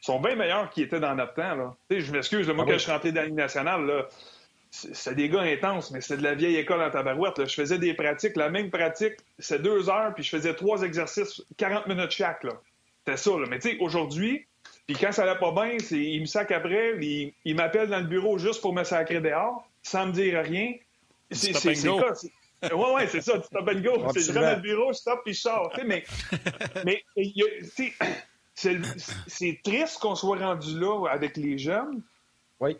[0.00, 1.54] sont bien meilleurs qu'ils étaient dans notre temps.
[1.54, 1.76] Là.
[1.88, 4.08] Tu sais, je m'excuse, moi, ah quand je suis rentré dans la Ligue nationale, là,
[4.70, 7.46] c'est des gars intenses, mais c'est de la vieille école en tabarouette.
[7.46, 11.42] Je faisais des pratiques, la même pratique, c'est deux heures, puis je faisais trois exercices,
[11.56, 12.46] 40 minutes chaque.
[13.04, 13.30] C'était ça.
[13.30, 13.46] Là.
[13.48, 14.46] Mais tu sais, aujourd'hui,
[14.86, 18.06] puis quand ça allait pas bien, il me sac après, il, il m'appelle dans le
[18.06, 20.74] bureau juste pour me sacrer dehors, sans me dire rien.
[21.30, 22.12] C'est quoi?
[22.62, 24.06] Ouais, ouais, c'est ça, tu stop and go.
[24.14, 25.72] C'est je rentre dans le bureau, je stop puis je sors.
[25.84, 26.04] mais
[26.84, 27.02] mais
[28.54, 32.02] c'est triste qu'on soit rendu là avec les jeunes.
[32.60, 32.76] Oui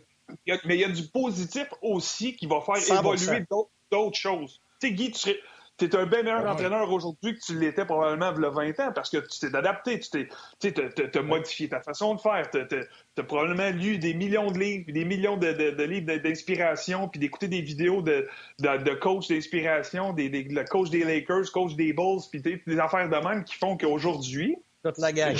[0.46, 3.44] mais il y a du positif aussi qui va faire évoluer
[3.90, 4.60] d'autres choses.
[4.80, 5.34] Tu sais, Guy, tu
[5.80, 8.92] es un bien meilleur entraîneur aujourd'hui que tu l'étais probablement il y a 20 ans
[8.94, 10.28] parce que tu t'es adapté, tu
[10.60, 15.04] t'es, modifié ta façon de faire, tu as, probablement lu des millions de livres, des
[15.04, 18.28] millions de, livres d'inspiration, puis d'écouter des vidéos de,
[18.60, 23.08] de, coach d'inspiration, des, des, le coach des Lakers, coach des Bulls, puis des affaires
[23.08, 24.56] de même qui font qu'aujourd'hui...
[24.84, 25.36] Toute la gang.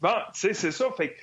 [0.00, 0.86] Bon, tu sais, c'est ça.
[0.96, 1.16] Fait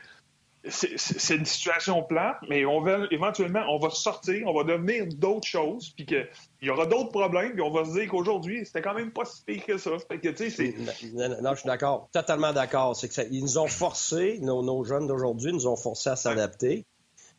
[0.68, 5.48] c'est une situation plate, mais on va éventuellement, on va sortir, on va devenir d'autres
[5.48, 6.28] choses, puis qu'il
[6.62, 9.44] y aura d'autres problèmes, puis on va se dire qu'aujourd'hui, c'était quand même pas si
[9.44, 9.92] pire que ça.
[9.92, 12.96] non, je suis d'accord, totalement d'accord.
[12.96, 16.86] C'est que ils nous ont forcés, nos, jeunes d'aujourd'hui nous ont forcés à s'adapter.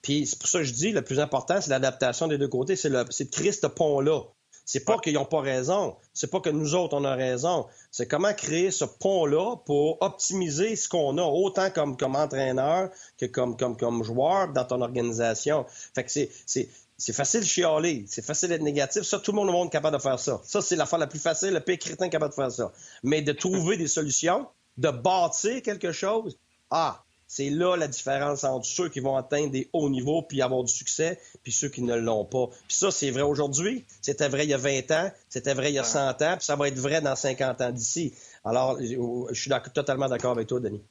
[0.03, 2.77] Puis c'est pour ça que je dis, le plus important, c'est l'adaptation des deux côtés.
[2.77, 4.23] C'est de créer ce pont-là.
[4.67, 5.97] C'est pas qu'ils n'ont pas raison.
[6.13, 7.67] C'est pas que nous autres, on a raison.
[7.93, 13.27] C'est comment créer ce pont-là pour optimiser ce qu'on a, autant comme, comme entraîneur que
[13.27, 15.65] comme, comme, comme joueur dans ton organisation.
[15.95, 16.69] Fait que c'est, c'est,
[16.99, 19.03] c'est facile de chialer, c'est facile d'être négatif.
[19.03, 20.41] Ça, tout le monde au monde est capable de faire ça.
[20.45, 22.73] Ça, c'est la fois la plus facile, le pire crétin est capable de faire ça.
[23.05, 24.49] Mais de trouver des solutions,
[24.79, 26.37] de bâtir quelque chose,
[26.71, 30.63] ah, c'est là la différence entre ceux qui vont atteindre des hauts niveaux puis avoir
[30.63, 32.47] du succès, puis ceux qui ne l'ont pas.
[32.69, 35.75] Puis ça, c'est vrai aujourd'hui, c'était vrai il y a 20 ans, c'était vrai il
[35.75, 38.15] y a 100 ans, puis ça va être vrai dans 50 ans d'ici.
[38.45, 40.83] Alors, je suis totalement d'accord avec toi, Denis.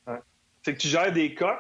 [0.63, 1.59] C'est que tu gères des cas,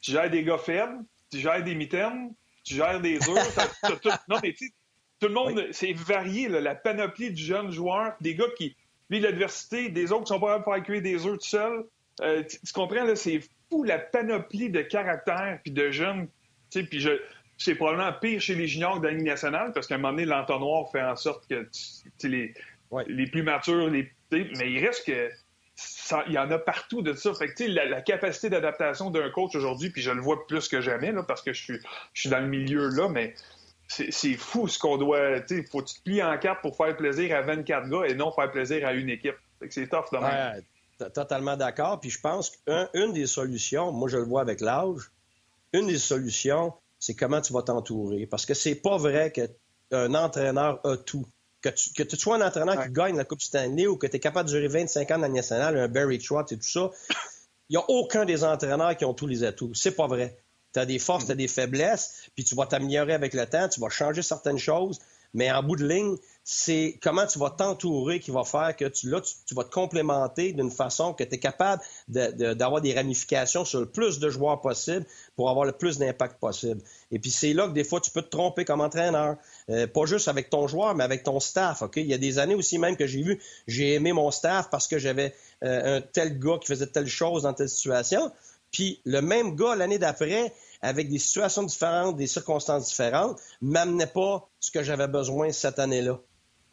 [0.00, 2.32] tu gères des gars faibles, tu gères des mitaines,
[2.64, 3.58] tu gères des œufs.
[4.28, 4.72] non, mais tu
[5.20, 8.74] tout le monde, c'est varié, la panoplie du jeune joueur, des gars qui
[9.08, 11.84] vivent l'adversité, des autres qui sont pas capables de faire cuire des œufs tout seuls.
[12.22, 13.40] Euh, tu, tu, comprends, là, c'est
[13.84, 16.28] la panoplie de caractères puis de jeunes.
[16.70, 17.10] Puis je,
[17.58, 20.24] c'est probablement pire chez les juniors que dans la nationale parce qu'à un moment donné,
[20.24, 21.68] l'entonnoir fait en sorte que
[22.24, 22.54] les,
[23.06, 25.30] les plus matures, les, mais il reste que
[26.28, 27.32] il y en a partout de ça.
[27.34, 30.80] Fait que, la, la capacité d'adaptation d'un coach aujourd'hui, puis je le vois plus que
[30.80, 31.78] jamais là, parce que je suis,
[32.12, 33.34] je suis dans le milieu là, mais
[33.88, 35.38] c'est fou ce qu'on doit.
[35.50, 38.14] Il faut que tu te plies en quatre pour faire plaisir à 24 gars et
[38.14, 39.36] non faire plaisir à une équipe.
[39.70, 40.62] C'est tough de même.
[41.10, 42.00] Totalement d'accord.
[42.00, 45.10] Puis je pense qu'une des solutions, moi je le vois avec l'âge,
[45.72, 48.26] une des solutions, c'est comment tu vas t'entourer.
[48.26, 51.26] Parce que c'est pas vrai qu'un entraîneur a tout.
[51.60, 54.16] Que tu, que tu sois un entraîneur qui gagne la Coupe Stanley ou que tu
[54.16, 56.90] es capable de durer 25 ans dans la nationale, un Barry Trotz et tout ça,
[57.68, 59.72] il n'y a aucun des entraîneurs qui ont tous les atouts.
[59.74, 60.36] C'est pas vrai.
[60.74, 63.68] Tu as des forces, tu as des faiblesses, puis tu vas t'améliorer avec le temps,
[63.68, 64.98] tu vas changer certaines choses,
[65.34, 69.08] mais en bout de ligne, c'est comment tu vas t'entourer qui va faire que tu,
[69.08, 73.78] là, tu, vas te complémenter d'une façon que tu es capable d'avoir des ramifications sur
[73.78, 75.06] le plus de joueurs possible
[75.36, 76.82] pour avoir le plus d'impact possible.
[77.12, 79.36] Et puis c'est là que des fois tu peux te tromper comme entraîneur,
[79.70, 81.82] euh, pas juste avec ton joueur, mais avec ton staff.
[81.82, 84.68] Ok, il y a des années aussi même que j'ai vu, j'ai aimé mon staff
[84.68, 88.32] parce que j'avais euh, un tel gars qui faisait telle chose dans telle situation.
[88.72, 94.48] Puis le même gars l'année d'après, avec des situations différentes, des circonstances différentes, m'amenait pas
[94.58, 96.18] ce que j'avais besoin cette année-là.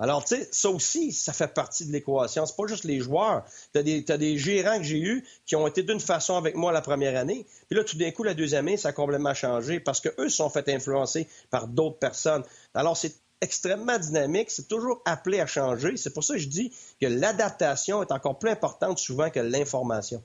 [0.02, 2.46] Alors, tu sais, ça aussi, ça fait partie de l'équation.
[2.46, 3.44] C'est pas juste les joueurs.
[3.74, 6.82] Tu as, des gérants que j'ai eus qui ont été d'une façon avec moi la
[6.82, 7.46] première année.
[7.70, 10.38] Puis là, tout d'un coup, la deuxième année, ça a complètement changé parce qu'eux se
[10.38, 12.44] sont fait influencer par d'autres personnes.
[12.74, 14.52] Alors, c'est extrêmement dynamique.
[14.52, 15.98] C'est toujours appelé à changer.
[15.98, 20.24] C'est pour ça que je dis que l'adaptation est encore plus importante souvent que l'information.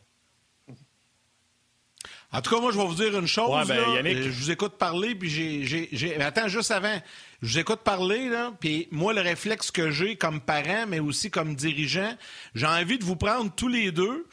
[2.34, 3.68] En tout cas, moi, je vais vous dire une chose.
[3.68, 6.20] Ben, je vous écoute parler, puis j'ai.
[6.20, 7.00] Attends, juste avant.
[7.40, 11.30] Je vous écoute parler, là, puis moi, le réflexe que j'ai comme parent, mais aussi
[11.30, 12.14] comme dirigeant,
[12.54, 14.26] j'ai envie de vous prendre tous les deux,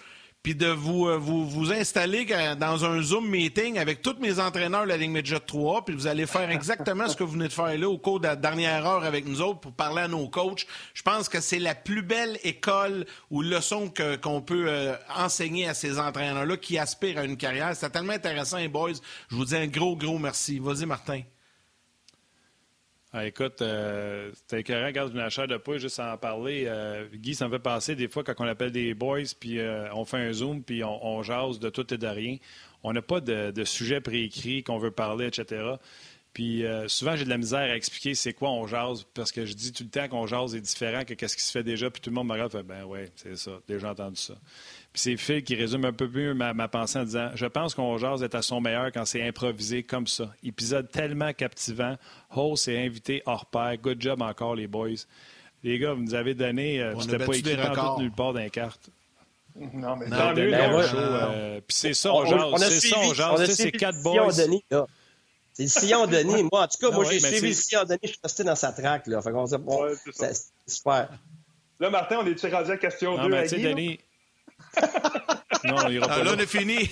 [0.43, 2.25] puis de vous, euh, vous, vous installer
[2.57, 6.07] dans un Zoom meeting avec tous mes entraîneurs de la Ligue Midget 3, puis vous
[6.07, 8.85] allez faire exactement ce que vous venez de faire là au cours de la dernière
[8.85, 10.65] heure avec nous autres pour parler à nos coachs.
[10.93, 13.91] Je pense que c'est la plus belle école ou leçon
[14.21, 17.75] qu'on peut euh, enseigner à ces entraîneurs-là qui aspirent à une carrière.
[17.75, 18.93] C'est tellement intéressant, les boys.
[19.29, 20.59] Je vous dis un gros, gros merci.
[20.59, 21.21] Vas-y, Martin.
[23.13, 26.63] Ah, écoute, euh, écœurant, regarde une chair de poule juste en parler.
[26.67, 29.93] Euh, Guy, ça me fait passer des fois quand on appelle des boys, puis euh,
[29.93, 32.37] on fait un zoom, puis on, jase de tout et de rien.
[32.83, 35.73] On n'a pas de, sujet préécrit qu'on veut parler, etc.
[36.31, 39.45] Puis euh, souvent, j'ai de la misère à expliquer c'est quoi on jase, parce que
[39.45, 41.89] je dis tout le temps qu'on jase est différent que ce qui se fait déjà,
[41.91, 44.35] puis tout le monde me regarde ben ouais, c'est ça, déjà entendu ça.
[44.93, 47.97] Puis c'est Phil qui résume un peu mieux ma, pensée en disant Je pense qu'on
[47.97, 50.33] jase est à son meilleur quand c'est improvisé comme ça.
[50.43, 51.95] Épisode tellement captivant.
[52.35, 53.77] Host et invité hors pair.
[53.77, 54.89] Good job encore, les boys.
[55.63, 56.81] Les gars, vous nous avez donné.
[56.81, 58.89] Euh, c'était pas écrit en nulle part d'un carte.
[59.55, 60.51] Non, mais tant mieux.
[60.53, 62.69] Euh, puis c'est ça, on jase.
[62.69, 63.51] C'est ça, on jase.
[63.53, 64.31] C'est quatre boys.
[65.53, 66.43] C'est le sillon Denis.
[66.51, 67.99] Moi, en tout cas, ah moi, j'ai suivi le sillon Denis.
[68.03, 69.07] Je suis resté dans sa traque.
[69.07, 69.21] Là.
[69.21, 70.33] Fait qu'on bon, c'est
[70.67, 71.09] super.
[71.79, 73.99] Là, Martin, on est-tu rendu à question non, 2 mais tu sais, Denis...
[75.63, 76.31] non, il ira pas ah, là.
[76.35, 76.77] on est fini.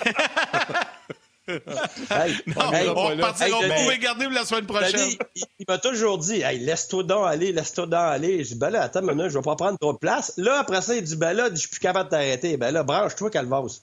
[1.47, 4.91] hey, non, hey, on partira, hey, on pouvait garder la semaine prochaine?
[4.91, 5.17] Denis,
[5.59, 8.43] il, m'a toujours dit, hey, laisse-toi donc aller, laisse-toi donc aller.
[8.43, 10.33] Je dis, ben là, attends, maintenant, je vais pas prendre trop de place.
[10.37, 12.57] Là, après ça, il dit, ben là, je suis plus capable de t'arrêter.
[12.57, 13.81] Ben là, branche-toi, Calvas.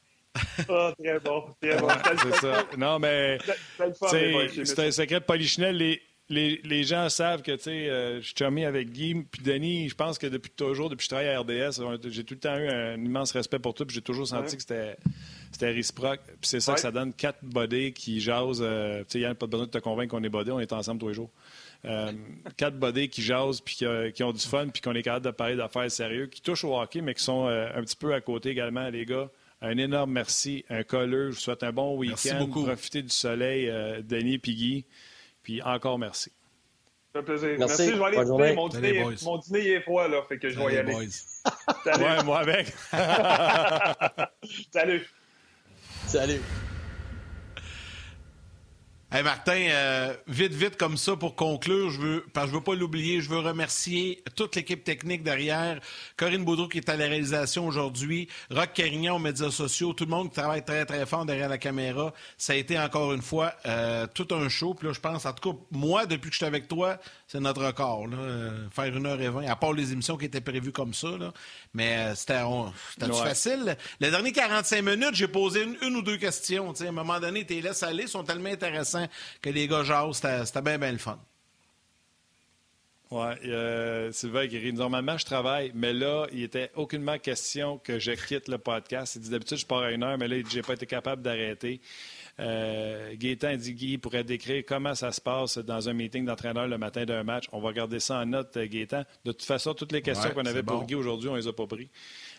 [0.69, 1.45] Ah, très bon.
[1.61, 1.89] Très bon.
[2.23, 2.65] c'est ça.
[2.77, 3.39] Non, mais
[3.79, 5.77] c'est un secret de Polichinelle.
[5.77, 9.89] Les, les, les, gens savent que euh, je suis chumé avec Guy puis Denis.
[9.89, 11.81] Je pense que depuis toujours, depuis que je travaille à RDS,
[12.11, 13.87] j'ai tout le temps eu un immense respect pour tout.
[13.89, 14.97] J'ai toujours senti que c'était
[15.53, 16.21] c'était réciproque.
[16.27, 18.61] Puis c'est ça que ça donne quatre bodés qui jasent.
[18.61, 21.01] Euh, tu sais, Yann, pas besoin de te convaincre qu'on est bodés, on est ensemble
[21.01, 21.31] tous les jours.
[21.85, 22.13] Euh,
[22.57, 25.57] quatre bodés qui jasent, puis qui, ont du fun, puis qu'on est capable de parler
[25.57, 28.89] d'affaires sérieuses, qui touchent au hockey, mais qui sont un petit peu à côté également,
[28.89, 29.31] les gars.
[29.63, 31.31] Un énorme merci, un colleux.
[31.31, 32.47] Je vous souhaite un bon week-end.
[32.49, 34.85] Profitez du soleil, euh, Denis Piggy.
[35.47, 36.33] Puis encore merci.
[37.13, 37.51] Ça fait plaisir.
[37.57, 37.83] Merci.
[37.83, 38.55] merci je vais aller écouter.
[38.57, 40.23] Mon dîner, mon dîner est froid, là.
[40.29, 41.09] Fait que je vais y aller.
[41.85, 42.05] Salut.
[42.05, 42.75] Ouais, moi avec.
[44.73, 45.09] Salut.
[46.09, 46.41] Salut.
[49.13, 52.65] Hey Martin, euh, vite, vite comme ça pour conclure, je veux, parce que je veux
[52.65, 55.79] pas l'oublier, je veux remercier toute l'équipe technique derrière,
[56.17, 60.11] Corinne Baudreau qui est à la réalisation aujourd'hui, Rock Carignan aux médias sociaux, tout le
[60.11, 62.13] monde qui travaille très très fort derrière la caméra.
[62.37, 64.75] Ça a été encore une fois euh, tout un show.
[64.75, 67.41] Puis là, je pense, en tout cas, moi, depuis que je suis avec toi, c'est
[67.41, 68.07] notre record.
[68.07, 70.95] Là, euh, faire une heure et vingt, à part les émissions qui étaient prévues comme
[70.95, 71.09] ça.
[71.19, 71.33] Là.
[71.75, 72.43] Mais c'était
[73.13, 73.77] facile?
[74.01, 76.73] Les derniers 45 minutes, j'ai posé une, ou deux questions.
[76.73, 79.07] À un moment donné, tes laisses aller sont tellement intéressants
[79.43, 80.23] que les gars jasent.
[80.45, 81.19] C'était bien, bien le fun.
[83.11, 88.11] Oui, euh, Sylvain qui Normalement, je travaille, mais là, il n'était aucunement question que je
[88.13, 89.15] quitte le podcast.
[89.15, 91.23] Il dit d'habitude, je pars à une heure, mais là, je n'ai pas été capable
[91.23, 91.81] d'arrêter.
[92.39, 96.77] Euh, Gaétan dit Guy pourrait décrire comment ça se passe dans un meeting d'entraîneur le
[96.77, 97.45] matin d'un match.
[97.53, 99.05] On va garder ça en note, euh, Gaétan.
[99.25, 101.67] De toute façon, toutes les questions qu'on avait pour Guy aujourd'hui, on les a pas
[101.67, 101.89] pris.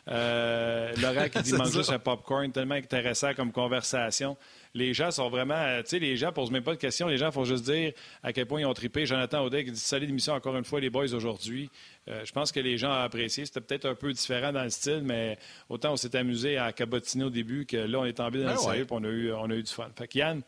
[0.07, 4.37] Euh, Laurent qui dit mange juste un popcorn, tellement intéressant comme conversation
[4.77, 5.81] les gens sont vraiment.
[5.81, 7.07] Tu sais, les gens posent même pas de questions.
[7.07, 7.93] Les gens font juste dire
[8.23, 9.05] à quel point ils ont trippé.
[9.05, 11.69] Jonathan Audet qui dit Salut d'émission encore une fois, les boys, aujourd'hui.
[12.07, 13.45] Euh, je pense que les gens ont apprécié.
[13.45, 15.37] C'était peut-être un peu différent dans le style, mais
[15.69, 18.53] autant on s'est amusé à cabotiner au début que là, on est tombé dans ben
[18.53, 19.89] le sérieux et on, a eu, on a eu du fun.
[19.97, 20.41] Fait que Yann,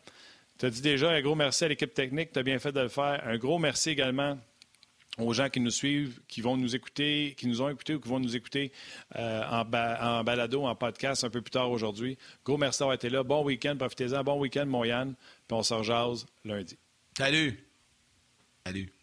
[0.58, 2.32] tu as dit déjà un gros merci à l'équipe technique.
[2.32, 3.22] Tu as bien fait de le faire.
[3.26, 4.38] Un gros merci également
[5.18, 8.08] aux gens qui nous suivent, qui vont nous écouter, qui nous ont écoutés ou qui
[8.08, 8.72] vont nous écouter
[9.16, 12.16] euh, en, en, balado, en podcast un peu plus tard aujourd'hui.
[12.44, 13.22] Gros merci d'avoir été là.
[13.22, 14.22] Bon week-end, profitez-en.
[14.24, 15.14] Bon week-end, mon Yann.
[15.48, 16.78] Puis on se rejase lundi.
[17.16, 17.58] Salut.
[18.64, 18.99] Salut.